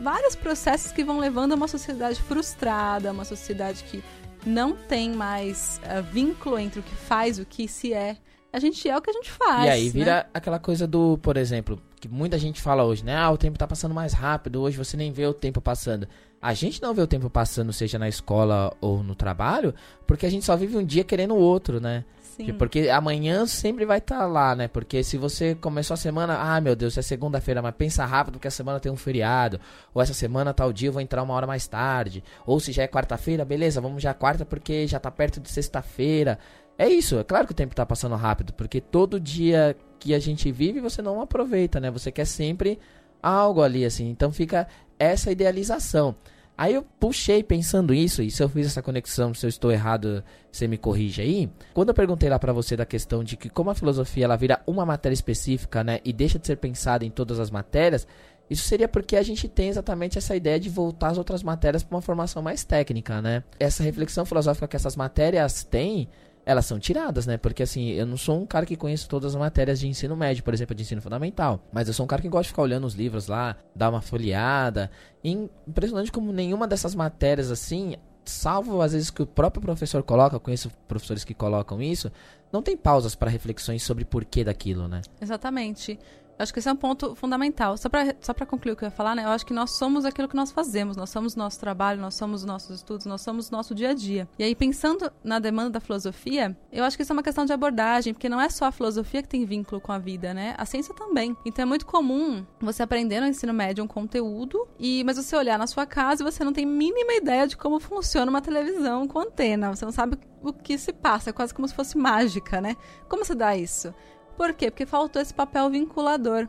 [0.00, 4.02] vários processos que vão levando a uma sociedade frustrada, uma sociedade que
[4.44, 8.16] não tem mais uh, vínculo entre o que faz e o que se é.
[8.52, 9.64] A gente é o que a gente faz.
[9.64, 9.90] E aí né?
[9.90, 10.24] vira né?
[10.34, 13.16] aquela coisa do, por exemplo, que muita gente fala hoje, né?
[13.16, 16.06] Ah, o tempo tá passando mais rápido, hoje você nem vê o tempo passando.
[16.40, 19.74] A gente não vê o tempo passando, seja na escola ou no trabalho,
[20.06, 22.04] porque a gente só vive um dia querendo o outro, né?
[22.36, 22.52] Sim.
[22.54, 24.66] Porque amanhã sempre vai estar tá lá, né?
[24.66, 28.48] Porque se você começou a semana, ah, meu Deus, é segunda-feira, mas pensa rápido porque
[28.48, 29.60] a semana tem um feriado.
[29.92, 32.24] Ou essa semana, tal dia, eu vou entrar uma hora mais tarde.
[32.46, 36.38] Ou se já é quarta-feira, beleza, vamos já quarta porque já tá perto de sexta-feira.
[36.78, 40.18] É isso, é claro que o tempo tá passando rápido, porque todo dia que a
[40.18, 41.90] gente vive você não aproveita, né?
[41.90, 42.78] Você quer sempre
[43.22, 44.08] algo ali, assim.
[44.08, 44.66] Então fica
[44.98, 46.16] essa idealização.
[46.62, 50.22] Aí eu puxei pensando isso, e se eu fiz essa conexão, se eu estou errado,
[50.48, 51.50] você me corrige aí.
[51.74, 54.62] Quando eu perguntei lá para você da questão de que como a filosofia ela vira
[54.64, 58.06] uma matéria específica, né, e deixa de ser pensada em todas as matérias,
[58.48, 61.96] isso seria porque a gente tem exatamente essa ideia de voltar as outras matérias para
[61.96, 63.42] uma formação mais técnica, né?
[63.58, 66.08] Essa reflexão filosófica que essas matérias têm,
[66.44, 67.36] elas são tiradas, né?
[67.36, 70.42] Porque assim, eu não sou um cara que conheço todas as matérias de ensino médio,
[70.42, 71.60] por exemplo, de ensino fundamental.
[71.72, 74.00] Mas eu sou um cara que gosta de ficar olhando os livros lá, dar uma
[74.00, 74.90] folheada.
[75.22, 80.36] E impressionante como nenhuma dessas matérias, assim, salvo às vezes que o próprio professor coloca,
[80.36, 82.10] eu conheço professores que colocam isso,
[82.52, 85.00] não tem pausas para reflexões sobre porquê daquilo, né?
[85.20, 85.98] Exatamente.
[86.38, 87.76] Acho que esse é um ponto fundamental.
[87.76, 89.24] Só para só concluir o que eu ia falar, né?
[89.24, 90.96] Eu acho que nós somos aquilo que nós fazemos.
[90.96, 94.28] Nós somos nosso trabalho, nós somos nossos estudos, nós somos nosso dia a dia.
[94.38, 97.52] E aí, pensando na demanda da filosofia, eu acho que isso é uma questão de
[97.52, 100.54] abordagem, porque não é só a filosofia que tem vínculo com a vida, né?
[100.58, 101.36] A ciência também.
[101.44, 105.58] Então é muito comum você aprender no ensino médio um conteúdo, e mas você olhar
[105.58, 109.18] na sua casa e você não tem mínima ideia de como funciona uma televisão com
[109.18, 109.74] antena.
[109.74, 112.76] Você não sabe o que se passa, é quase como se fosse mágica, né?
[113.08, 113.94] Como se dá isso?
[114.36, 114.70] Por quê?
[114.70, 116.48] Porque faltou esse papel vinculador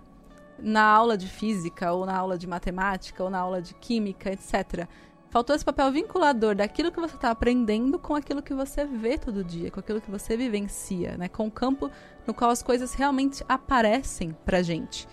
[0.59, 4.87] na aula de física, ou na aula de matemática, ou na aula de química, etc.
[5.29, 9.43] Faltou esse papel vinculador daquilo que você está aprendendo com aquilo que você vê todo
[9.43, 11.27] dia, com aquilo que você vivencia, né?
[11.27, 11.89] com o campo
[12.27, 15.07] no qual as coisas realmente aparecem pra gente.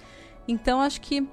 [0.47, 1.27] Então, acho que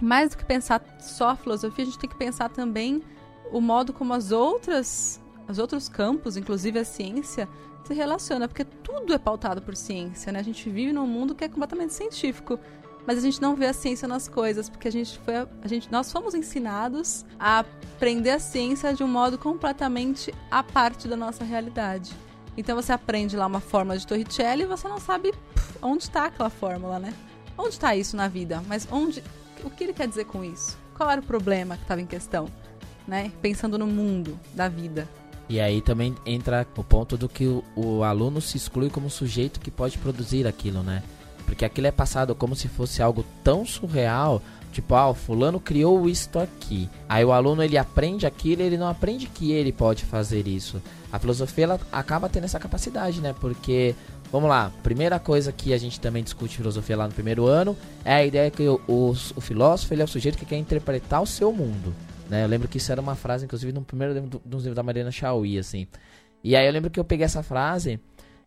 [0.00, 3.02] mais do que pensar só a filosofia, a gente tem que pensar também
[3.50, 7.48] o modo como as outras, os outros campos, inclusive a ciência,
[7.84, 10.38] se relaciona, porque tudo é pautado por ciência, né?
[10.38, 12.58] A gente vive num mundo que é completamente científico,
[13.06, 15.90] mas a gente não vê a ciência nas coisas, porque a gente foi, a gente,
[15.90, 21.44] nós fomos ensinados a aprender a ciência de um modo completamente à parte da nossa
[21.44, 22.12] realidade.
[22.56, 26.26] Então você aprende lá uma fórmula de Torricelli e você não sabe pff, onde está
[26.26, 27.14] aquela fórmula, né?
[27.56, 28.62] Onde está isso na vida?
[28.68, 29.22] Mas onde,
[29.64, 30.76] o que ele quer dizer com isso?
[30.96, 32.46] Qual era o problema que estava em questão,
[33.08, 33.32] né?
[33.40, 35.08] Pensando no mundo da vida.
[35.52, 39.60] E aí também entra o ponto do que o, o, aluno se exclui como sujeito
[39.60, 41.02] que pode produzir aquilo, né?
[41.44, 44.40] Porque aquilo é passado como se fosse algo tão surreal,
[44.72, 46.88] tipo, ah, o fulano criou isto aqui.
[47.06, 50.80] Aí o aluno ele aprende aquilo, ele não aprende que ele pode fazer isso.
[51.12, 53.34] A filosofia ela acaba tendo essa capacidade, né?
[53.38, 53.94] Porque
[54.32, 58.14] Vamos lá, primeira coisa que a gente também discute filosofia lá no primeiro ano é
[58.14, 61.26] a ideia que o, o, o filósofo ele é o sujeito que quer interpretar o
[61.26, 61.94] seu mundo.
[62.32, 62.44] Né?
[62.44, 65.58] Eu lembro que isso era uma frase, inclusive, no primeiro livro, do, da Mariana Chauí,
[65.58, 65.86] assim.
[66.42, 68.00] E aí eu lembro que eu peguei essa frase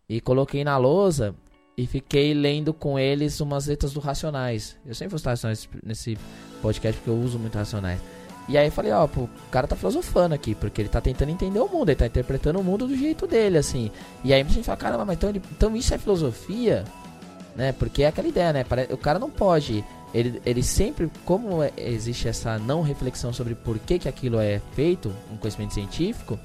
[0.08, 1.36] e coloquei na lousa
[1.78, 4.76] e fiquei lendo com eles umas letras do Racionais.
[4.84, 6.18] Eu sempre faço Racionais nesse
[6.60, 8.00] podcast porque eu uso muito Racionais.
[8.48, 11.60] E aí eu falei, ó, o cara tá filosofando aqui, porque ele tá tentando entender
[11.60, 13.92] o mundo, ele tá interpretando o mundo do jeito dele, assim.
[14.24, 16.82] E aí a gente fala, caramba, mas então, ele, então isso é filosofia?
[17.54, 17.70] Né?
[17.70, 18.64] Porque é aquela ideia, né?
[18.90, 19.84] O cara não pode.
[20.14, 24.60] Ele, ele sempre, como é, existe essa não reflexão sobre por que, que aquilo é
[24.72, 26.38] feito, um conhecimento científico,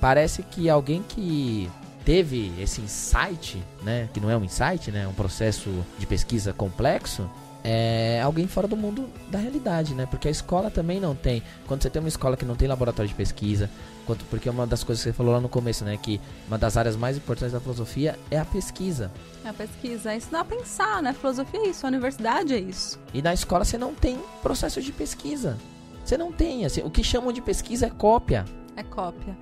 [0.00, 1.70] parece que alguém que
[2.04, 6.52] teve esse insight, né, que não é um insight, né, é um processo de pesquisa
[6.52, 7.28] complexo,
[7.68, 10.06] é alguém fora do mundo da realidade, né?
[10.06, 11.42] Porque a escola também não tem.
[11.66, 13.68] Quando você tem uma escola que não tem laboratório de pesquisa,
[14.06, 16.76] quanto porque uma das coisas que você falou lá no começo, né, que uma das
[16.76, 19.10] áreas mais importantes da filosofia é a pesquisa.
[19.44, 21.12] É a pesquisa, é ensinar a pensar, né?
[21.12, 23.00] Filosofia é isso, a universidade é isso.
[23.12, 25.58] E na escola você não tem processo de pesquisa.
[26.04, 28.44] Você não tem, assim, o que chamam de pesquisa é cópia.
[28.76, 29.36] É cópia.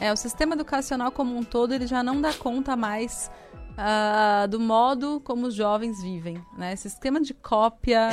[0.00, 3.30] É, o sistema educacional como um todo, ele já não dá conta mais
[3.76, 6.42] uh, do modo como os jovens vivem.
[6.56, 6.72] Né?
[6.72, 8.08] Esse esquema de cópia,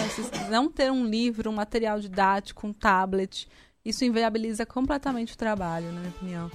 [0.50, 3.48] não ter um livro, um material didático, um tablet,
[3.84, 6.52] isso inviabiliza completamente o trabalho, na minha opinião.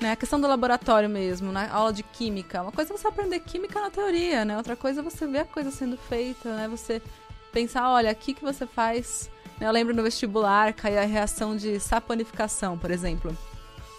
[0.00, 0.12] Né?
[0.12, 1.70] A questão do laboratório mesmo, na né?
[1.72, 2.62] aula de química.
[2.62, 4.56] Uma coisa é você aprender química na teoria, né?
[4.56, 6.68] Outra coisa é você ver a coisa sendo feita, né?
[6.68, 7.02] Você
[7.52, 9.30] pensar, olha, aqui que você faz...
[9.58, 9.66] Né?
[9.66, 13.36] Eu lembro no vestibular, cair a reação de saponificação, por exemplo.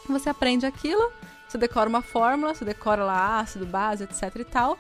[0.08, 1.12] Você aprende aquilo,
[1.50, 4.78] você decora uma fórmula, você decora lá ácido, base, etc e tal,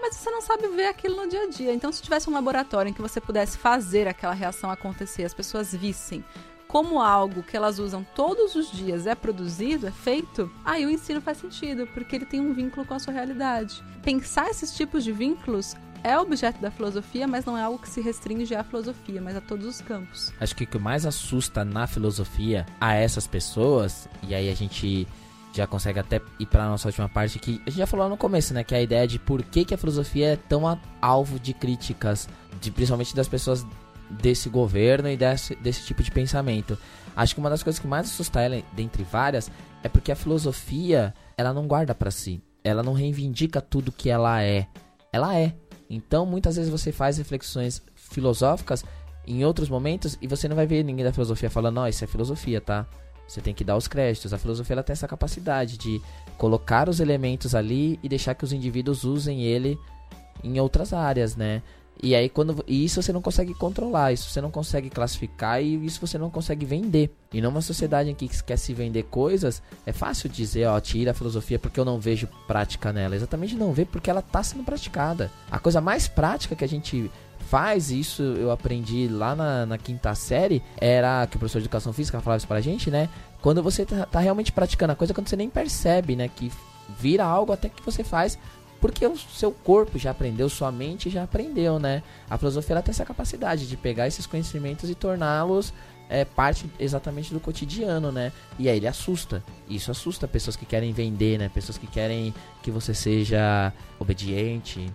[0.00, 1.74] mas você não sabe ver aquilo no dia a dia.
[1.74, 5.74] Então, se tivesse um laboratório em que você pudesse fazer aquela reação acontecer, as pessoas
[5.74, 6.24] vissem
[6.68, 11.20] como algo que elas usam todos os dias é produzido, é feito, aí o ensino
[11.20, 13.82] faz sentido, porque ele tem um vínculo com a sua realidade.
[14.02, 18.00] Pensar esses tipos de vínculos é objeto da filosofia, mas não é algo que se
[18.00, 20.32] restringe à filosofia, mas a todos os campos.
[20.40, 25.06] Acho que o que mais assusta na filosofia a essas pessoas, e aí a gente
[25.56, 28.52] já consegue até ir para nossa última parte que a gente já falou no começo,
[28.52, 30.62] né, que é a ideia de por que, que a filosofia é tão
[31.00, 32.28] alvo de críticas,
[32.60, 33.66] de principalmente das pessoas
[34.10, 36.78] desse governo e desse, desse tipo de pensamento.
[37.16, 39.50] Acho que uma das coisas que mais assusta ela, dentre várias,
[39.82, 42.42] é porque a filosofia, ela não guarda para si.
[42.62, 44.66] Ela não reivindica tudo que ela é.
[45.12, 45.54] Ela é.
[45.88, 48.84] Então, muitas vezes você faz reflexões filosóficas
[49.26, 52.04] em outros momentos e você não vai ver ninguém da filosofia falando, ó, oh, isso
[52.04, 52.86] é filosofia, tá?
[53.26, 54.32] Você tem que dar os créditos.
[54.32, 56.00] A filosofia ela tem essa capacidade de
[56.38, 59.78] colocar os elementos ali e deixar que os indivíduos usem ele
[60.44, 61.62] em outras áreas, né?
[62.02, 65.86] E aí quando e isso você não consegue controlar, isso você não consegue classificar e
[65.86, 67.10] isso você não consegue vender.
[67.32, 71.14] E numa sociedade em que quer se vender coisas, é fácil dizer, ó, tira a
[71.14, 73.16] filosofia porque eu não vejo prática nela.
[73.16, 75.30] Exatamente não vê porque ela está sendo praticada.
[75.50, 77.10] A coisa mais prática que a gente
[77.46, 81.92] faz, isso eu aprendi lá na, na, quinta série, era que o professor de educação
[81.92, 83.08] física falava isso pra gente, né?
[83.40, 86.28] Quando você tá, tá, realmente praticando a coisa, quando você nem percebe, né?
[86.28, 86.50] Que
[86.98, 88.38] vira algo até que você faz
[88.80, 92.02] porque o seu corpo já aprendeu, sua mente já aprendeu, né?
[92.28, 95.72] A filosofia tem essa capacidade de pegar esses conhecimentos e torná-los
[96.08, 98.32] é, parte exatamente do cotidiano, né?
[98.58, 99.42] E aí ele assusta.
[99.68, 101.48] Isso assusta pessoas que querem vender, né?
[101.48, 104.92] Pessoas que querem que você seja obediente,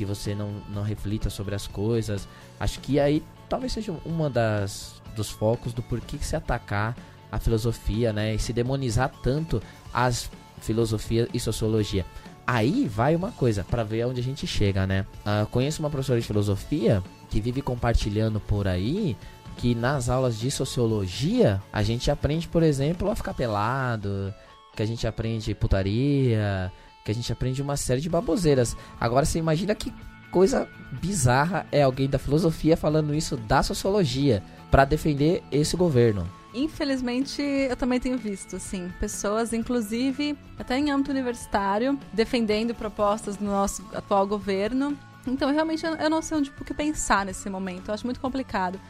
[0.00, 2.26] que você não, não reflita sobre as coisas.
[2.58, 6.96] Acho que aí talvez seja uma das dos focos do porquê se atacar
[7.30, 10.30] a filosofia, né, e se demonizar tanto as
[10.62, 12.06] filosofia e sociologia.
[12.46, 15.04] Aí vai uma coisa para ver aonde a gente chega, né?
[15.20, 19.18] Uh, conheço uma professora de filosofia que vive compartilhando por aí
[19.58, 24.32] que nas aulas de sociologia a gente aprende, por exemplo, a ficar pelado,
[24.74, 26.72] que a gente aprende putaria,
[27.04, 28.76] que a gente aprende uma série de baboseiras.
[29.00, 29.92] Agora você imagina que
[30.30, 36.28] coisa bizarra é alguém da filosofia falando isso da sociologia para defender esse governo.
[36.52, 43.44] Infelizmente, eu também tenho visto, assim, pessoas, inclusive, até em âmbito universitário, defendendo propostas do
[43.44, 44.98] nosso atual governo.
[45.26, 47.88] Então, realmente, eu não sei onde o que pensar nesse momento.
[47.88, 48.80] Eu acho muito complicado.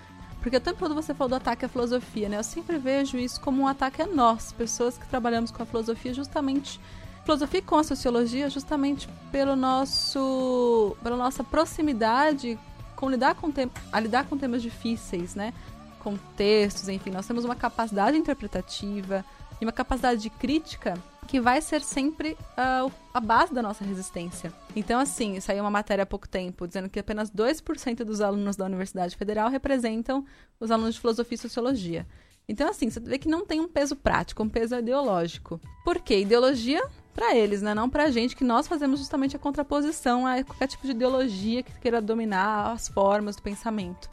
[0.40, 2.38] Porque o tempo todo você falou do ataque à filosofia, né?
[2.38, 6.14] Eu sempre vejo isso como um ataque a nós, pessoas que trabalhamos com a filosofia,
[6.14, 6.80] justamente
[7.24, 12.58] filosofia com a sociologia justamente pelo nosso, pela nossa proximidade
[12.96, 13.50] com lidar com
[13.90, 15.54] a lidar com temas difíceis, né?
[16.00, 19.24] Contextos, enfim, nós temos uma capacidade interpretativa
[19.60, 20.94] e uma capacidade de crítica
[21.26, 24.52] que vai ser sempre uh, a base da nossa resistência.
[24.74, 28.64] Então, assim, saiu uma matéria há pouco tempo dizendo que apenas 2% dos alunos da
[28.64, 30.24] Universidade Federal representam
[30.58, 32.06] os alunos de filosofia e sociologia.
[32.48, 35.60] Então, assim, você vê que não tem um peso prático, um peso ideológico.
[35.84, 36.20] Por quê?
[36.20, 36.82] Ideologia
[37.20, 37.74] para eles, né?
[37.74, 41.78] Não pra gente, que nós fazemos justamente a contraposição a qualquer tipo de ideologia que
[41.78, 44.08] queira dominar as formas do pensamento.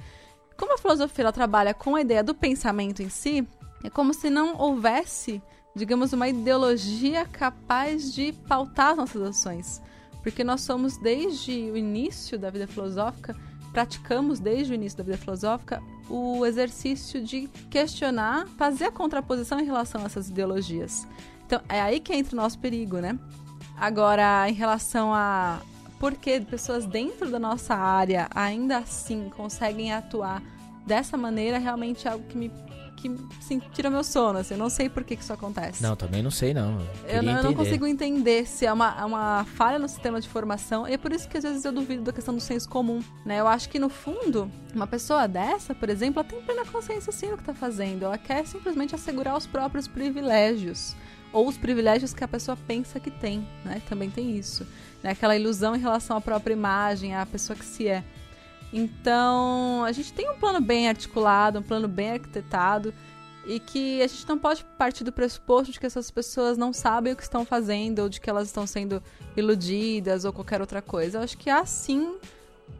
[0.58, 3.48] Como a filosofia trabalha com a ideia do pensamento em si,
[3.82, 5.42] é como se não houvesse,
[5.74, 9.82] digamos, uma ideologia capaz de pautar as nossas ações.
[10.22, 13.34] Porque nós somos, desde o início da vida filosófica,
[13.72, 19.66] praticamos desde o início da vida filosófica o exercício de questionar, fazer a contraposição em
[19.66, 21.08] relação a essas ideologias.
[21.48, 23.18] Então, é aí que entra o nosso perigo, né?
[23.78, 25.62] Agora, em relação a
[25.98, 30.44] por que pessoas dentro da nossa área ainda assim conseguem atuar
[30.86, 32.52] dessa maneira, realmente é algo que me
[32.98, 34.40] que assim, tira meu sono.
[34.40, 35.82] Assim, eu não sei por que, que isso acontece.
[35.84, 36.80] Não, também não sei, não.
[37.08, 40.28] Eu, não, eu não consigo entender se é uma, é uma falha no sistema de
[40.28, 40.88] formação.
[40.88, 43.00] E é por isso que às vezes eu duvido da questão do senso comum.
[43.24, 43.40] Né?
[43.40, 47.30] Eu acho que, no fundo, uma pessoa dessa, por exemplo, ela tem plena consciência sim
[47.30, 48.06] do que está fazendo.
[48.06, 50.96] Ela quer simplesmente assegurar os próprios privilégios.
[51.38, 53.80] Ou os privilégios que a pessoa pensa que tem, né?
[53.88, 54.66] Também tem isso.
[55.04, 55.12] Né?
[55.12, 58.04] Aquela ilusão em relação à própria imagem, à pessoa que se é.
[58.74, 62.92] Então, a gente tem um plano bem articulado, um plano bem arquitetado
[63.46, 67.14] e que a gente não pode partir do pressuposto de que essas pessoas não sabem
[67.14, 69.02] o que estão fazendo ou de que elas estão sendo
[69.36, 71.20] iludidas ou qualquer outra coisa.
[71.20, 72.18] Eu acho que há sim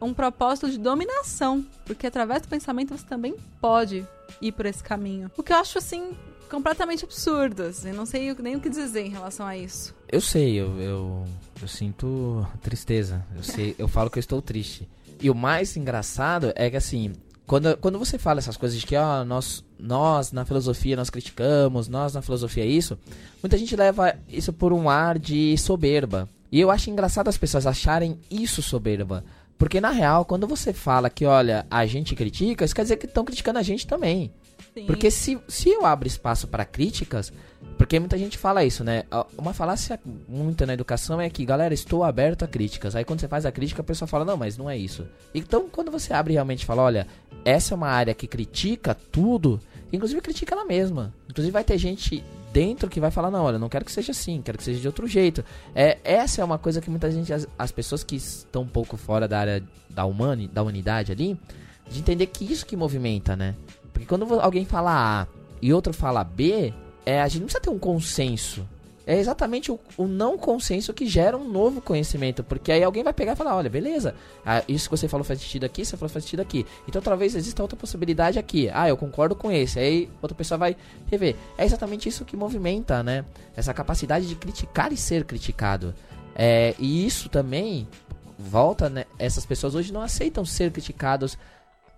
[0.02, 4.04] um propósito de dominação, porque através do pensamento você também pode
[4.42, 5.30] ir por esse caminho.
[5.36, 6.16] O que eu acho assim
[6.48, 9.94] completamente absurdo, assim, não sei nem o que dizer em relação a isso.
[10.08, 11.24] Eu sei, eu, eu,
[11.60, 13.24] eu sinto tristeza.
[13.36, 14.88] Eu sei, eu falo que eu estou triste.
[15.20, 17.12] E o mais engraçado é que assim,
[17.46, 21.88] quando, quando você fala essas coisas de que ó, nós, nós na filosofia nós criticamos,
[21.88, 22.98] nós na filosofia isso,
[23.42, 26.28] muita gente leva isso por um ar de soberba.
[26.52, 29.24] E eu acho engraçado as pessoas acharem isso soberba.
[29.58, 33.06] Porque na real, quando você fala que, olha, a gente critica, isso quer dizer que
[33.06, 34.32] estão criticando a gente também.
[34.86, 37.32] Porque se, se eu abro espaço para críticas,
[37.76, 39.04] porque muita gente fala isso, né?
[39.36, 42.96] Uma falácia muito na educação é que, galera, estou aberto a críticas.
[42.96, 45.06] Aí quando você faz a crítica, a pessoa fala, não, mas não é isso.
[45.34, 47.06] Então, quando você abre e realmente fala, olha,
[47.44, 49.60] essa é uma área que critica tudo,
[49.92, 51.14] inclusive critica ela mesma.
[51.28, 52.22] Inclusive vai ter gente
[52.52, 54.86] dentro que vai falar, não, olha, não quero que seja assim, quero que seja de
[54.86, 55.44] outro jeito.
[55.74, 58.96] É, essa é uma coisa que muita gente, as, as pessoas que estão um pouco
[58.96, 61.38] fora da área da, humani, da humanidade ali,
[61.88, 63.54] de entender que isso que movimenta, né?
[63.98, 65.26] Porque quando alguém fala A
[65.60, 66.72] e outro fala B,
[67.04, 68.64] é, a gente não precisa ter um consenso.
[69.04, 72.44] É exatamente o, o, não consenso que gera um novo conhecimento.
[72.44, 74.14] Porque aí alguém vai pegar e falar: olha, beleza,
[74.68, 76.64] isso que você falou faz sentido aqui, você falou faz sentido aqui.
[76.86, 78.70] Então talvez exista outra possibilidade aqui.
[78.72, 79.80] Ah, eu concordo com esse.
[79.80, 80.76] Aí outra pessoa vai
[81.10, 81.34] rever.
[81.56, 83.24] É exatamente isso que movimenta, né?
[83.56, 85.92] Essa capacidade de criticar e ser criticado.
[86.36, 87.88] É, e isso também
[88.38, 89.06] volta, né?
[89.18, 91.36] Essas pessoas hoje não aceitam ser criticados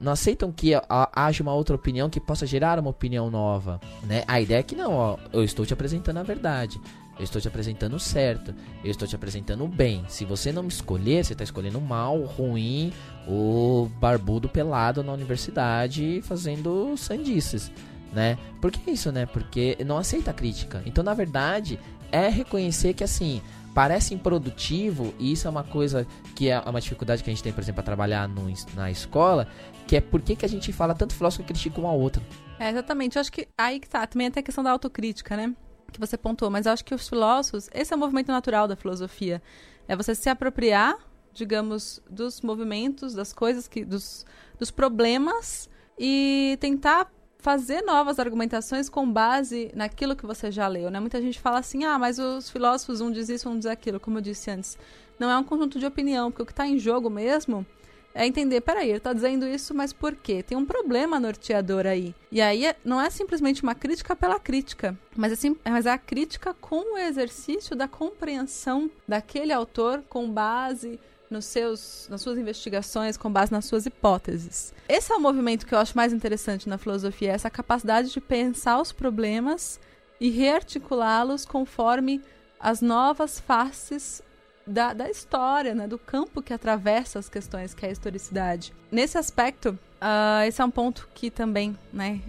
[0.01, 4.25] não aceitam que haja uma outra opinião que possa gerar uma opinião nova, né?
[4.27, 6.81] A ideia é que não, ó, eu estou te apresentando a verdade.
[7.19, 8.55] Eu estou te apresentando o certo.
[8.83, 10.03] Eu estou te apresentando o bem.
[10.09, 12.95] Se você não me escolher, você está escolhendo o mal, o ruim,
[13.29, 17.71] o barbudo pelado na universidade fazendo sandices,
[18.11, 18.39] né?
[18.59, 19.27] Por que isso, né?
[19.27, 20.83] Porque não aceita a crítica.
[20.87, 21.79] Então, na verdade,
[22.11, 23.43] é reconhecer que assim,
[23.75, 27.53] parece improdutivo, e isso é uma coisa que é uma dificuldade que a gente tem,
[27.53, 29.47] por exemplo, para trabalhar no, na escola,
[29.91, 32.23] que é por que, que a gente fala tanto filósofo que critica um ao outro.
[32.61, 33.17] É, exatamente.
[33.17, 34.07] Eu acho que aí que tá.
[34.07, 35.53] Também até a questão da autocrítica, né?
[35.93, 36.49] Que você pontuou.
[36.49, 39.43] Mas eu acho que os filósofos, esse é o movimento natural da filosofia.
[39.89, 40.97] É você se apropriar,
[41.35, 44.25] digamos, dos movimentos, das coisas, que, dos,
[44.61, 45.69] dos problemas
[45.99, 51.01] e tentar fazer novas argumentações com base naquilo que você já leu, né?
[51.01, 54.19] Muita gente fala assim, ah, mas os filósofos um diz isso, um diz aquilo, como
[54.19, 54.79] eu disse antes.
[55.19, 57.67] Não é um conjunto de opinião, porque o que está em jogo mesmo
[58.15, 60.43] é entender, peraí, ele tá dizendo isso, mas por quê?
[60.43, 62.15] Tem um problema norteador aí.
[62.31, 65.93] E aí é, não é simplesmente uma crítica pela crítica, mas é, sim, mas é
[65.93, 70.99] a crítica com o exercício da compreensão daquele autor com base
[71.31, 74.75] nos seus, nas suas investigações, com base nas suas hipóteses.
[74.89, 78.81] Esse é o movimento que eu acho mais interessante na filosofia, essa capacidade de pensar
[78.81, 79.79] os problemas
[80.21, 82.21] e rearticulá-los conforme
[82.59, 84.21] as novas faces
[84.67, 88.73] da, da história, né, do campo que atravessa as questões, que é a historicidade.
[88.91, 92.21] Nesse aspecto, uh, esse é um ponto que também né,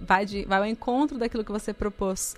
[0.00, 2.36] vai, de, vai ao encontro daquilo que você propôs.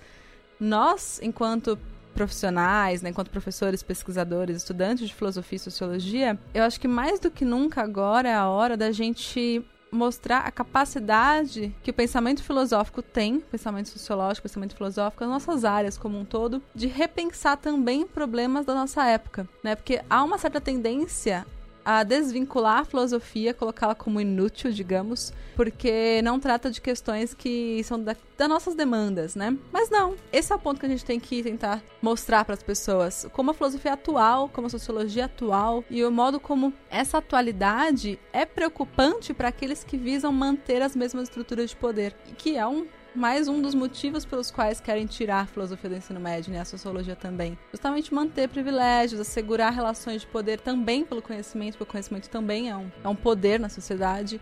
[0.59, 1.79] Nós, enquanto
[2.15, 7.31] profissionais, né, enquanto professores, pesquisadores, estudantes de filosofia e sociologia, eu acho que mais do
[7.31, 13.03] que nunca agora é a hora da gente mostrar a capacidade que o pensamento filosófico
[13.03, 18.65] tem, pensamento sociológico, pensamento filosófico, as nossas áreas como um todo, de repensar também problemas
[18.65, 19.75] da nossa época, né?
[19.75, 21.47] Porque há uma certa tendência
[21.93, 28.01] a desvincular a filosofia, colocá-la como inútil, digamos, porque não trata de questões que são
[28.01, 29.57] da, das nossas demandas, né?
[29.73, 32.63] Mas não, esse é o ponto que a gente tem que tentar mostrar para as
[32.63, 38.21] pessoas, como a filosofia atual, como a sociologia atual e o modo como essa atualidade
[38.33, 42.87] é preocupante para aqueles que visam manter as mesmas estruturas de poder, que é um
[43.15, 46.65] mais um dos motivos pelos quais querem tirar a filosofia do ensino médio, né, a
[46.65, 47.59] sociologia também.
[47.73, 52.77] Justamente manter privilégios, assegurar relações de poder também pelo conhecimento, porque o conhecimento também é
[52.77, 54.41] um, é um poder na sociedade.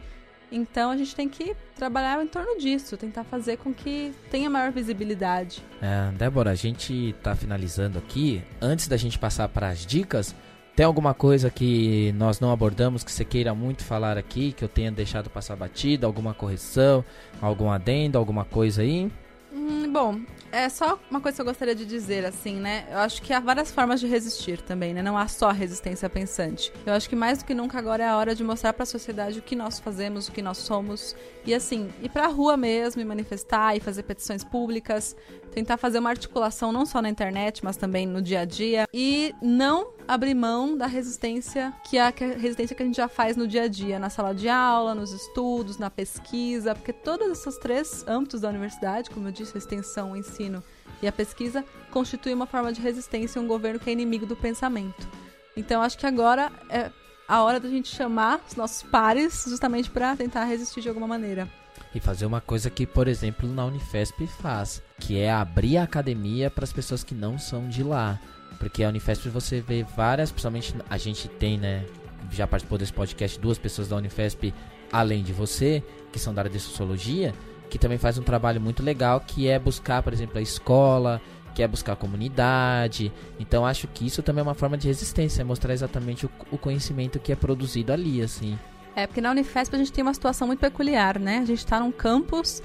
[0.50, 4.72] Então a gente tem que trabalhar em torno disso, tentar fazer com que tenha maior
[4.72, 5.62] visibilidade.
[5.80, 8.42] É, Débora, a gente tá finalizando aqui.
[8.60, 10.34] Antes da gente passar para as dicas,
[10.78, 14.68] tem alguma coisa que nós não abordamos que você queira muito falar aqui, que eu
[14.68, 17.04] tenha deixado passar batida, alguma correção,
[17.42, 19.10] algum adendo, alguma coisa aí?
[19.52, 20.20] Hum, bom,
[20.52, 22.86] é só uma coisa que eu gostaria de dizer, assim, né?
[22.92, 25.02] Eu acho que há várias formas de resistir também, né?
[25.02, 26.72] Não há só resistência pensante.
[26.86, 28.86] Eu acho que mais do que nunca agora é a hora de mostrar para a
[28.86, 31.16] sociedade o que nós fazemos, o que nós somos.
[31.44, 35.16] E assim, ir pra rua mesmo e manifestar e fazer petições públicas,
[35.58, 38.86] tentar fazer uma articulação não só na internet, mas também no dia a dia.
[38.94, 43.36] E não abrir mão da resistência que é a resistência que a gente já faz
[43.36, 47.58] no dia a dia, na sala de aula, nos estudos, na pesquisa, porque todos esses
[47.58, 50.62] três âmbitos da universidade, como eu disse, a extensão, o ensino
[51.02, 54.36] e a pesquisa, constituem uma forma de resistência a um governo que é inimigo do
[54.36, 55.08] pensamento.
[55.56, 56.90] Então acho que agora é
[57.26, 61.48] a hora da gente chamar os nossos pares justamente para tentar resistir de alguma maneira.
[61.94, 66.50] E fazer uma coisa que, por exemplo, na Unifesp faz, que é abrir a academia
[66.50, 68.20] para as pessoas que não são de lá.
[68.58, 71.84] Porque a Unifesp você vê várias, principalmente a gente tem, né?
[72.30, 74.52] Já participou desse podcast duas pessoas da Unifesp,
[74.92, 75.82] além de você,
[76.12, 77.32] que são da área de sociologia,
[77.70, 81.20] que também faz um trabalho muito legal, que é buscar, por exemplo, a escola,
[81.54, 83.12] que é buscar a comunidade.
[83.38, 86.58] Então acho que isso também é uma forma de resistência, é mostrar exatamente o, o
[86.58, 88.58] conhecimento que é produzido ali, assim.
[88.98, 91.38] É, porque na Unifesp a gente tem uma situação muito peculiar, né?
[91.38, 92.60] A gente está num campus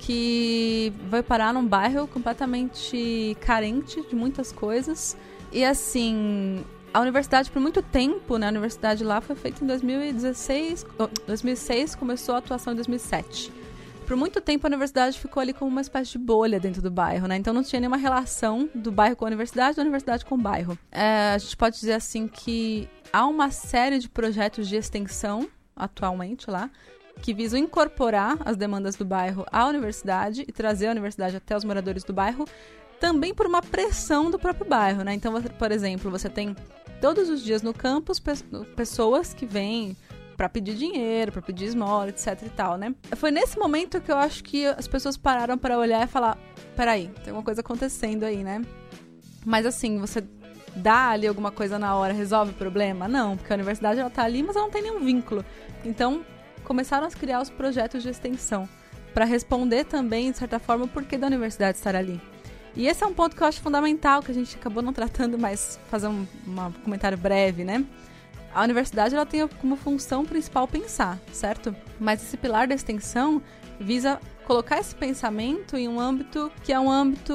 [0.00, 5.16] que vai parar num bairro completamente carente de muitas coisas
[5.52, 8.48] e assim, a universidade por muito tempo, né?
[8.48, 10.84] A universidade lá foi feita em 2016,
[11.24, 13.52] 2006, começou a atuação em 2007.
[14.08, 17.28] Por muito tempo a universidade ficou ali como uma espécie de bolha dentro do bairro,
[17.28, 17.36] né?
[17.36, 20.76] Então não tinha nenhuma relação do bairro com a universidade, da universidade com o bairro.
[20.90, 26.50] É, a gente pode dizer assim que há uma série de projetos de extensão atualmente
[26.50, 26.70] lá
[27.20, 31.64] que visam incorporar as demandas do bairro à universidade e trazer a universidade até os
[31.64, 32.44] moradores do bairro,
[33.00, 35.14] também por uma pressão do próprio bairro, né?
[35.14, 36.54] Então, por exemplo, você tem
[37.00, 38.22] todos os dias no campus
[38.74, 39.96] pessoas que vêm
[40.36, 42.94] para pedir dinheiro, para pedir esmola, etc e tal, né?
[43.16, 46.38] Foi nesse momento que eu acho que as pessoas pararam para olhar e falar:
[46.74, 48.62] peraí, tem alguma coisa acontecendo aí, né?
[49.44, 50.22] Mas assim, você
[50.76, 53.08] dá ali alguma coisa na hora, resolve o problema?
[53.08, 55.44] Não, porque a universidade ela tá ali, mas ela não tem nenhum vínculo.
[55.84, 56.24] Então,
[56.62, 58.68] começaram a criar os projetos de extensão
[59.14, 62.20] para responder também, de certa forma, o porquê da universidade estar ali.
[62.76, 65.38] E esse é um ponto que eu acho fundamental, que a gente acabou não tratando,
[65.38, 67.82] mas fazer um, um comentário breve, né?
[68.54, 71.74] A universidade ela tem como função principal pensar, certo?
[71.98, 73.40] Mas esse pilar da extensão
[73.80, 77.34] visa colocar esse pensamento em um âmbito que é um âmbito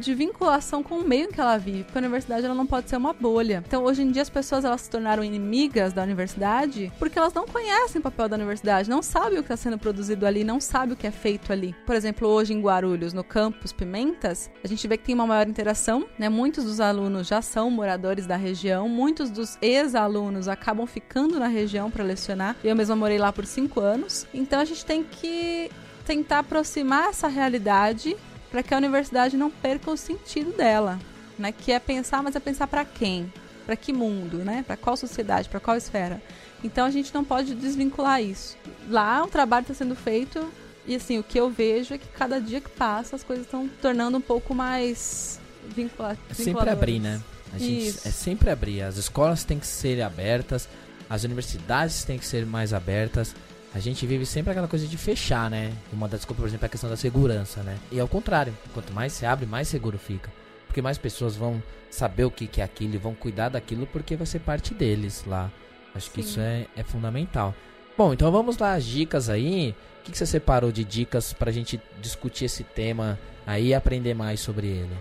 [0.00, 2.88] de vinculação com o meio em que ela vive, porque a universidade ela não pode
[2.88, 3.62] ser uma bolha.
[3.66, 7.46] Então, hoje em dia as pessoas elas se tornaram inimigas da universidade porque elas não
[7.46, 10.94] conhecem o papel da universidade, não sabem o que está sendo produzido ali, não sabem
[10.94, 11.74] o que é feito ali.
[11.84, 15.48] Por exemplo, hoje em Guarulhos, no campus Pimentas, a gente vê que tem uma maior
[15.48, 16.28] interação, né?
[16.28, 21.90] Muitos dos alunos já são moradores da região, muitos dos ex-alunos acabam ficando na região
[21.90, 22.56] para lecionar.
[22.62, 24.26] Eu mesma morei lá por cinco anos.
[24.32, 25.70] Então a gente tem que
[26.04, 28.16] tentar aproximar essa realidade
[28.50, 30.98] para que a universidade não perca o sentido dela,
[31.38, 31.52] né?
[31.52, 33.32] Que é pensar, mas é pensar para quem?
[33.66, 34.62] Para que mundo, né?
[34.66, 36.22] Para qual sociedade, para qual esfera?
[36.62, 38.56] Então a gente não pode desvincular isso.
[38.88, 40.46] Lá um trabalho está sendo feito
[40.86, 43.68] e assim, o que eu vejo é que cada dia que passa as coisas estão
[43.80, 46.18] tornando um pouco mais vinculadas.
[46.30, 47.20] É sempre abrir, né?
[47.52, 48.08] A gente Isso.
[48.08, 48.82] é sempre abrir.
[48.82, 50.68] As escolas têm que ser abertas,
[51.08, 53.34] as universidades têm que ser mais abertas.
[53.74, 55.72] A gente vive sempre aquela coisa de fechar, né?
[55.92, 57.76] Uma das desculpas, por exemplo, é a questão da segurança, né?
[57.90, 60.32] E ao contrário, quanto mais se abre, mais seguro fica.
[60.68, 61.60] Porque mais pessoas vão
[61.90, 65.24] saber o que, que é aquilo e vão cuidar daquilo porque vai ser parte deles
[65.26, 65.50] lá.
[65.92, 66.28] Acho que Sim.
[66.28, 67.52] isso é, é fundamental.
[67.98, 69.74] Bom, então vamos lá, as dicas aí.
[70.00, 74.14] O que, que você separou de dicas pra gente discutir esse tema aí e aprender
[74.14, 74.96] mais sobre ele?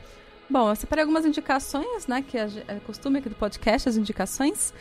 [0.50, 2.24] Bom, eu separei algumas indicações, né?
[2.28, 2.48] Que é
[2.86, 4.74] costume aqui do podcast, as indicações.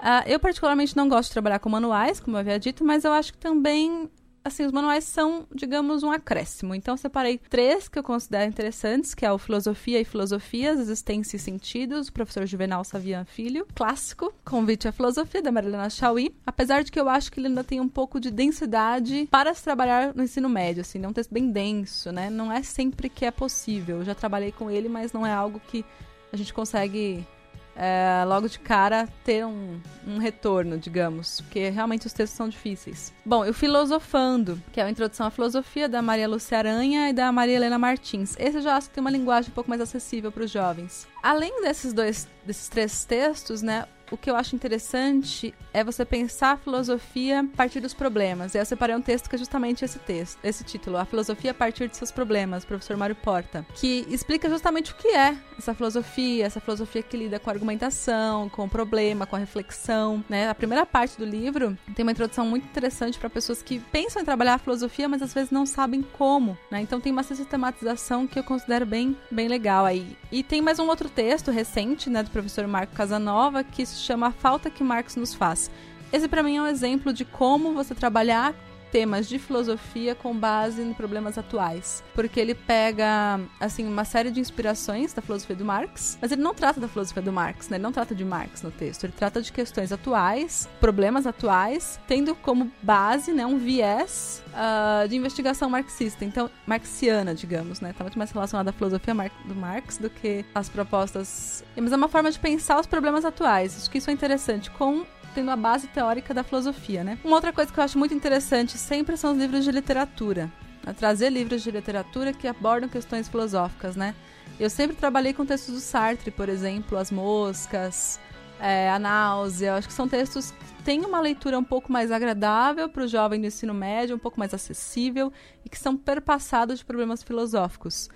[0.00, 3.12] Uh, eu particularmente não gosto de trabalhar com manuais, como eu havia dito, mas eu
[3.12, 4.10] acho que também
[4.44, 6.74] assim, os manuais são, digamos, um acréscimo.
[6.74, 11.38] Então, separei três que eu considero interessantes, que é o Filosofia e Filosofias, Existência e
[11.38, 13.66] Sentidos, do professor Juvenal Savian Filho.
[13.74, 16.34] Clássico, Convite à Filosofia, da Marilena Chauí.
[16.46, 19.62] Apesar de que eu acho que ele ainda tem um pouco de densidade para se
[19.62, 22.30] trabalhar no ensino médio, assim, é um texto bem denso, né?
[22.30, 23.98] Não é sempre que é possível.
[23.98, 25.84] Eu já trabalhei com ele, mas não é algo que
[26.32, 27.26] a gente consegue
[27.76, 33.12] é, logo de cara ter um, um, retorno, digamos, porque realmente os textos são difíceis.
[33.24, 37.30] Bom, o Filosofando, que é a introdução à filosofia da Maria Lúcia Aranha e da
[37.32, 38.36] Maria Helena Martins.
[38.38, 41.06] Esse eu já acho que tem uma linguagem um pouco mais acessível para os jovens.
[41.22, 46.52] Além desses dois, desses três textos, né, o que eu acho interessante é você pensar
[46.52, 48.54] a filosofia a partir dos problemas.
[48.54, 51.54] E eu separei um texto que é justamente esse texto, esse título, A Filosofia a
[51.54, 56.46] partir de seus problemas, professor Mário Porta, que explica justamente o que é essa filosofia,
[56.46, 60.48] essa filosofia que lida com a argumentação, com o problema, com a reflexão, né?
[60.48, 64.24] A primeira parte do livro tem uma introdução muito interessante para pessoas que pensam em
[64.24, 66.80] trabalhar a filosofia, mas às vezes não sabem como, né?
[66.80, 70.16] Então tem uma sistematização que eu considero bem, bem legal aí.
[70.32, 74.28] E tem mais um outro texto recente, né, do professor Marco Casanova, que se chama
[74.28, 75.70] A Falta que Marx nos faz.
[76.12, 78.54] Esse para mim é um exemplo de como você trabalhar
[78.90, 84.40] temas de filosofia com base em problemas atuais, porque ele pega assim uma série de
[84.40, 87.76] inspirações da filosofia do Marx, mas ele não trata da filosofia do Marx, né?
[87.76, 92.34] Ele não trata de Marx no texto, ele trata de questões atuais, problemas atuais, tendo
[92.34, 97.94] como base, né, um viés uh, de investigação marxista, então marxiana, digamos, né?
[97.96, 99.14] Tá muito mais relacionada à filosofia
[99.44, 103.76] do Marx do que às propostas, mas é uma forma de pensar os problemas atuais.
[103.76, 105.04] Acho que isso é interessante com
[105.34, 107.18] tendo a base teórica da filosofia, né?
[107.24, 110.50] Uma outra coisa que eu acho muito interessante sempre são os livros de literatura.
[110.84, 110.92] Né?
[110.92, 114.14] Trazer livros de literatura que abordam questões filosóficas, né?
[114.58, 118.20] Eu sempre trabalhei com textos do Sartre, por exemplo, As Moscas,
[118.60, 119.76] é, A Náusea.
[119.76, 123.40] Acho que são textos que têm uma leitura um pouco mais agradável para o jovem
[123.40, 125.32] do ensino médio, um pouco mais acessível
[125.64, 128.08] e que são perpassados de problemas filosóficos.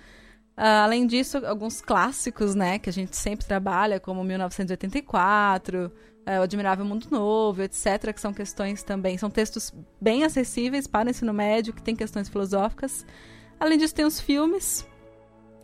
[0.57, 5.91] Uh, além disso, alguns clássicos, né, que a gente sempre trabalha, como 1984,
[6.25, 11.07] é, o Admirável Mundo Novo, etc., que são questões também, são textos bem acessíveis para
[11.07, 13.05] o ensino médio, que tem questões filosóficas.
[13.59, 14.87] Além disso, tem os filmes,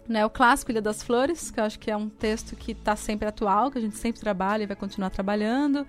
[0.07, 2.95] né, o clássico Ilha das Flores, que eu acho que é um texto que está
[2.95, 5.85] sempre atual, que a gente sempre trabalha e vai continuar trabalhando.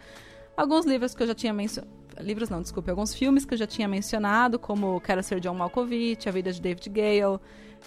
[0.56, 1.92] Alguns livros que eu já tinha mencionado.
[2.20, 6.28] Livros não, desculpe, alguns filmes que eu já tinha mencionado, como Quero Ser John Malkovich,
[6.28, 7.40] A Vida de David Gale.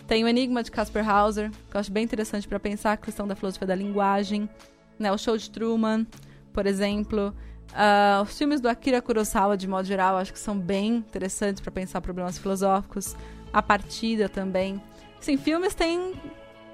[0.08, 3.28] Tem o Enigma de Casper Hauser, que eu acho bem interessante para pensar a questão
[3.28, 4.50] da filosofia da linguagem.
[4.98, 6.08] Né, o Show de Truman
[6.56, 7.36] por exemplo.
[7.72, 11.72] Uh, os filmes do Akira Kurosawa, de modo geral, acho que são bem interessantes para
[11.72, 13.16] pensar problemas filosóficos.
[13.52, 14.82] A Partida também.
[15.20, 16.14] Sim, filmes tem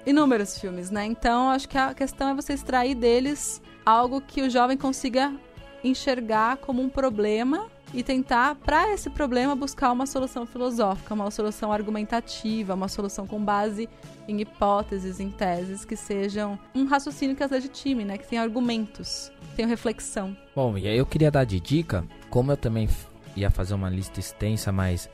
[0.06, 1.04] inúmeros filmes, né?
[1.04, 5.34] Então, acho que a questão é você extrair deles algo que o jovem consiga
[5.82, 11.70] enxergar como um problema e tentar, para esse problema, buscar uma solução filosófica, uma solução
[11.70, 13.88] argumentativa, uma solução com base
[14.26, 18.16] em hipóteses, em teses que sejam um raciocínio que as legitime, né?
[18.16, 20.36] Que tenha argumentos, tenha reflexão.
[20.54, 22.88] Bom, e aí eu queria dar de dica, como eu também
[23.36, 25.08] ia fazer uma lista extensa, mas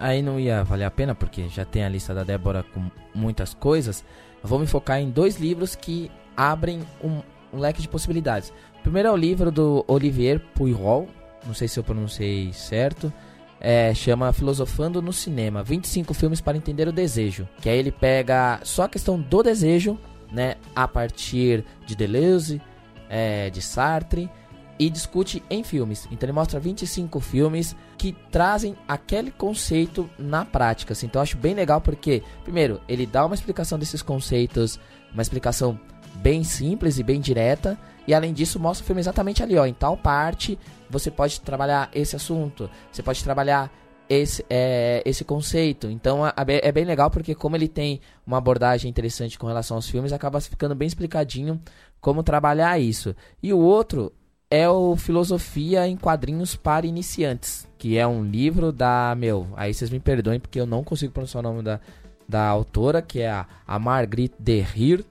[0.00, 3.52] aí não ia valer a pena porque já tem a lista da Débora com muitas
[3.52, 4.04] coisas.
[4.42, 7.20] Eu vou me focar em dois livros que abrem um,
[7.52, 8.50] um leque de possibilidades.
[8.78, 11.08] O primeiro é o livro do Olivier Puyol,
[11.46, 13.12] não sei se eu pronunciei certo.
[13.60, 17.48] É, chama Filosofando no Cinema, 25 filmes para entender o desejo.
[17.60, 19.98] Que aí ele pega só a questão do desejo,
[20.30, 22.60] né, a partir de Deleuze,
[23.08, 24.30] é, de Sartre,
[24.78, 26.06] e discute em filmes.
[26.10, 30.92] Então ele mostra 25 filmes que trazem aquele conceito na prática.
[30.92, 31.06] Assim.
[31.06, 34.78] Então eu acho bem legal porque, primeiro, ele dá uma explicação desses conceitos,
[35.12, 35.78] uma explicação
[36.16, 37.78] bem simples e bem direta.
[38.06, 39.64] E além disso, mostra o filme exatamente ali, ó.
[39.64, 40.58] Em tal parte,
[40.98, 42.70] você pode trabalhar esse assunto.
[42.90, 43.70] Você pode trabalhar
[44.08, 45.90] esse, é, esse conceito.
[45.90, 50.12] Então é bem legal porque, como ele tem uma abordagem interessante com relação aos filmes,
[50.12, 51.60] acaba ficando bem explicadinho
[52.00, 53.14] como trabalhar isso.
[53.42, 54.12] E o outro
[54.50, 59.14] é o Filosofia em Quadrinhos para Iniciantes, que é um livro da.
[59.16, 61.80] Meu, aí vocês me perdoem porque eu não consigo pronunciar o nome da,
[62.28, 65.04] da autora, que é a, a Marguerite Derrיר.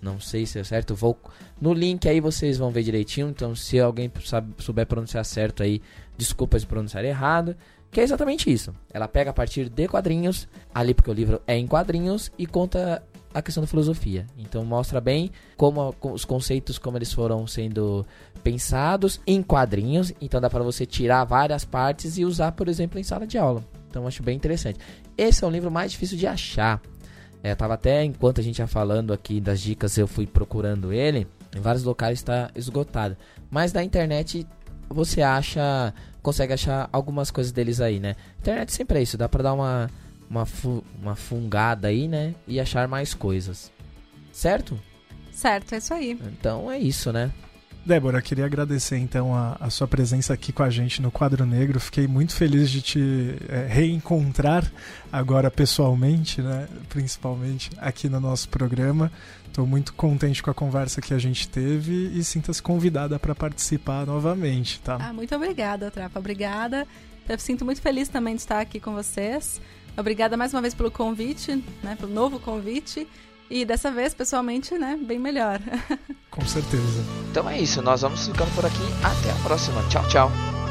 [0.00, 0.94] Não sei se é certo.
[0.94, 1.18] Vou
[1.60, 3.28] no link aí vocês vão ver direitinho.
[3.28, 5.80] Então, se alguém sabe, souber pronunciar certo aí,
[6.16, 7.56] desculpa se pronunciar errado.
[7.90, 8.74] Que é exatamente isso.
[8.92, 13.02] Ela pega a partir de quadrinhos, ali porque o livro é em quadrinhos, e conta
[13.32, 14.26] a questão da filosofia.
[14.38, 18.04] Então mostra bem como os conceitos como eles foram sendo
[18.42, 20.12] pensados em quadrinhos.
[20.20, 23.62] Então dá para você tirar várias partes e usar, por exemplo, em sala de aula.
[23.88, 24.78] Então acho bem interessante.
[25.18, 26.80] Esse é um livro mais difícil de achar.
[27.42, 31.26] É, tava até enquanto a gente ia falando aqui das dicas, eu fui procurando ele.
[31.56, 33.16] Em vários locais está esgotado.
[33.50, 34.46] Mas na internet
[34.88, 35.92] você acha,
[36.22, 38.14] consegue achar algumas coisas deles aí, né?
[38.38, 39.90] Internet sempre é isso, dá para dar uma
[40.28, 42.34] uma, fu uma fungada aí, né?
[42.46, 43.70] E achar mais coisas.
[44.32, 44.78] Certo?
[45.32, 46.18] Certo, é isso aí.
[46.38, 47.30] Então é isso, né?
[47.86, 51.78] Débora, queria agradecer então a, a, sua presença aqui com a gente no Quadro Negro.
[51.78, 54.68] Fiquei muito feliz de te é, reencontrar
[55.12, 56.66] agora pessoalmente, né?
[56.88, 59.12] principalmente aqui no nosso programa.
[59.46, 64.04] Estou muito contente com a conversa que a gente teve e sinta-se convidada para participar
[64.04, 64.98] novamente, tá?
[65.00, 66.18] Ah, muito obrigada, Trapa.
[66.18, 66.88] Obrigada.
[67.28, 69.60] Eu sinto muito feliz também de estar aqui com vocês.
[69.96, 73.06] Obrigada mais uma vez pelo convite, né, pelo novo convite.
[73.50, 75.60] E dessa vez, pessoalmente, né, bem melhor.
[76.30, 77.04] Com certeza.
[77.30, 78.84] Então é isso, nós vamos ficando por aqui.
[79.02, 79.82] Até a próxima.
[79.88, 80.65] Tchau, tchau.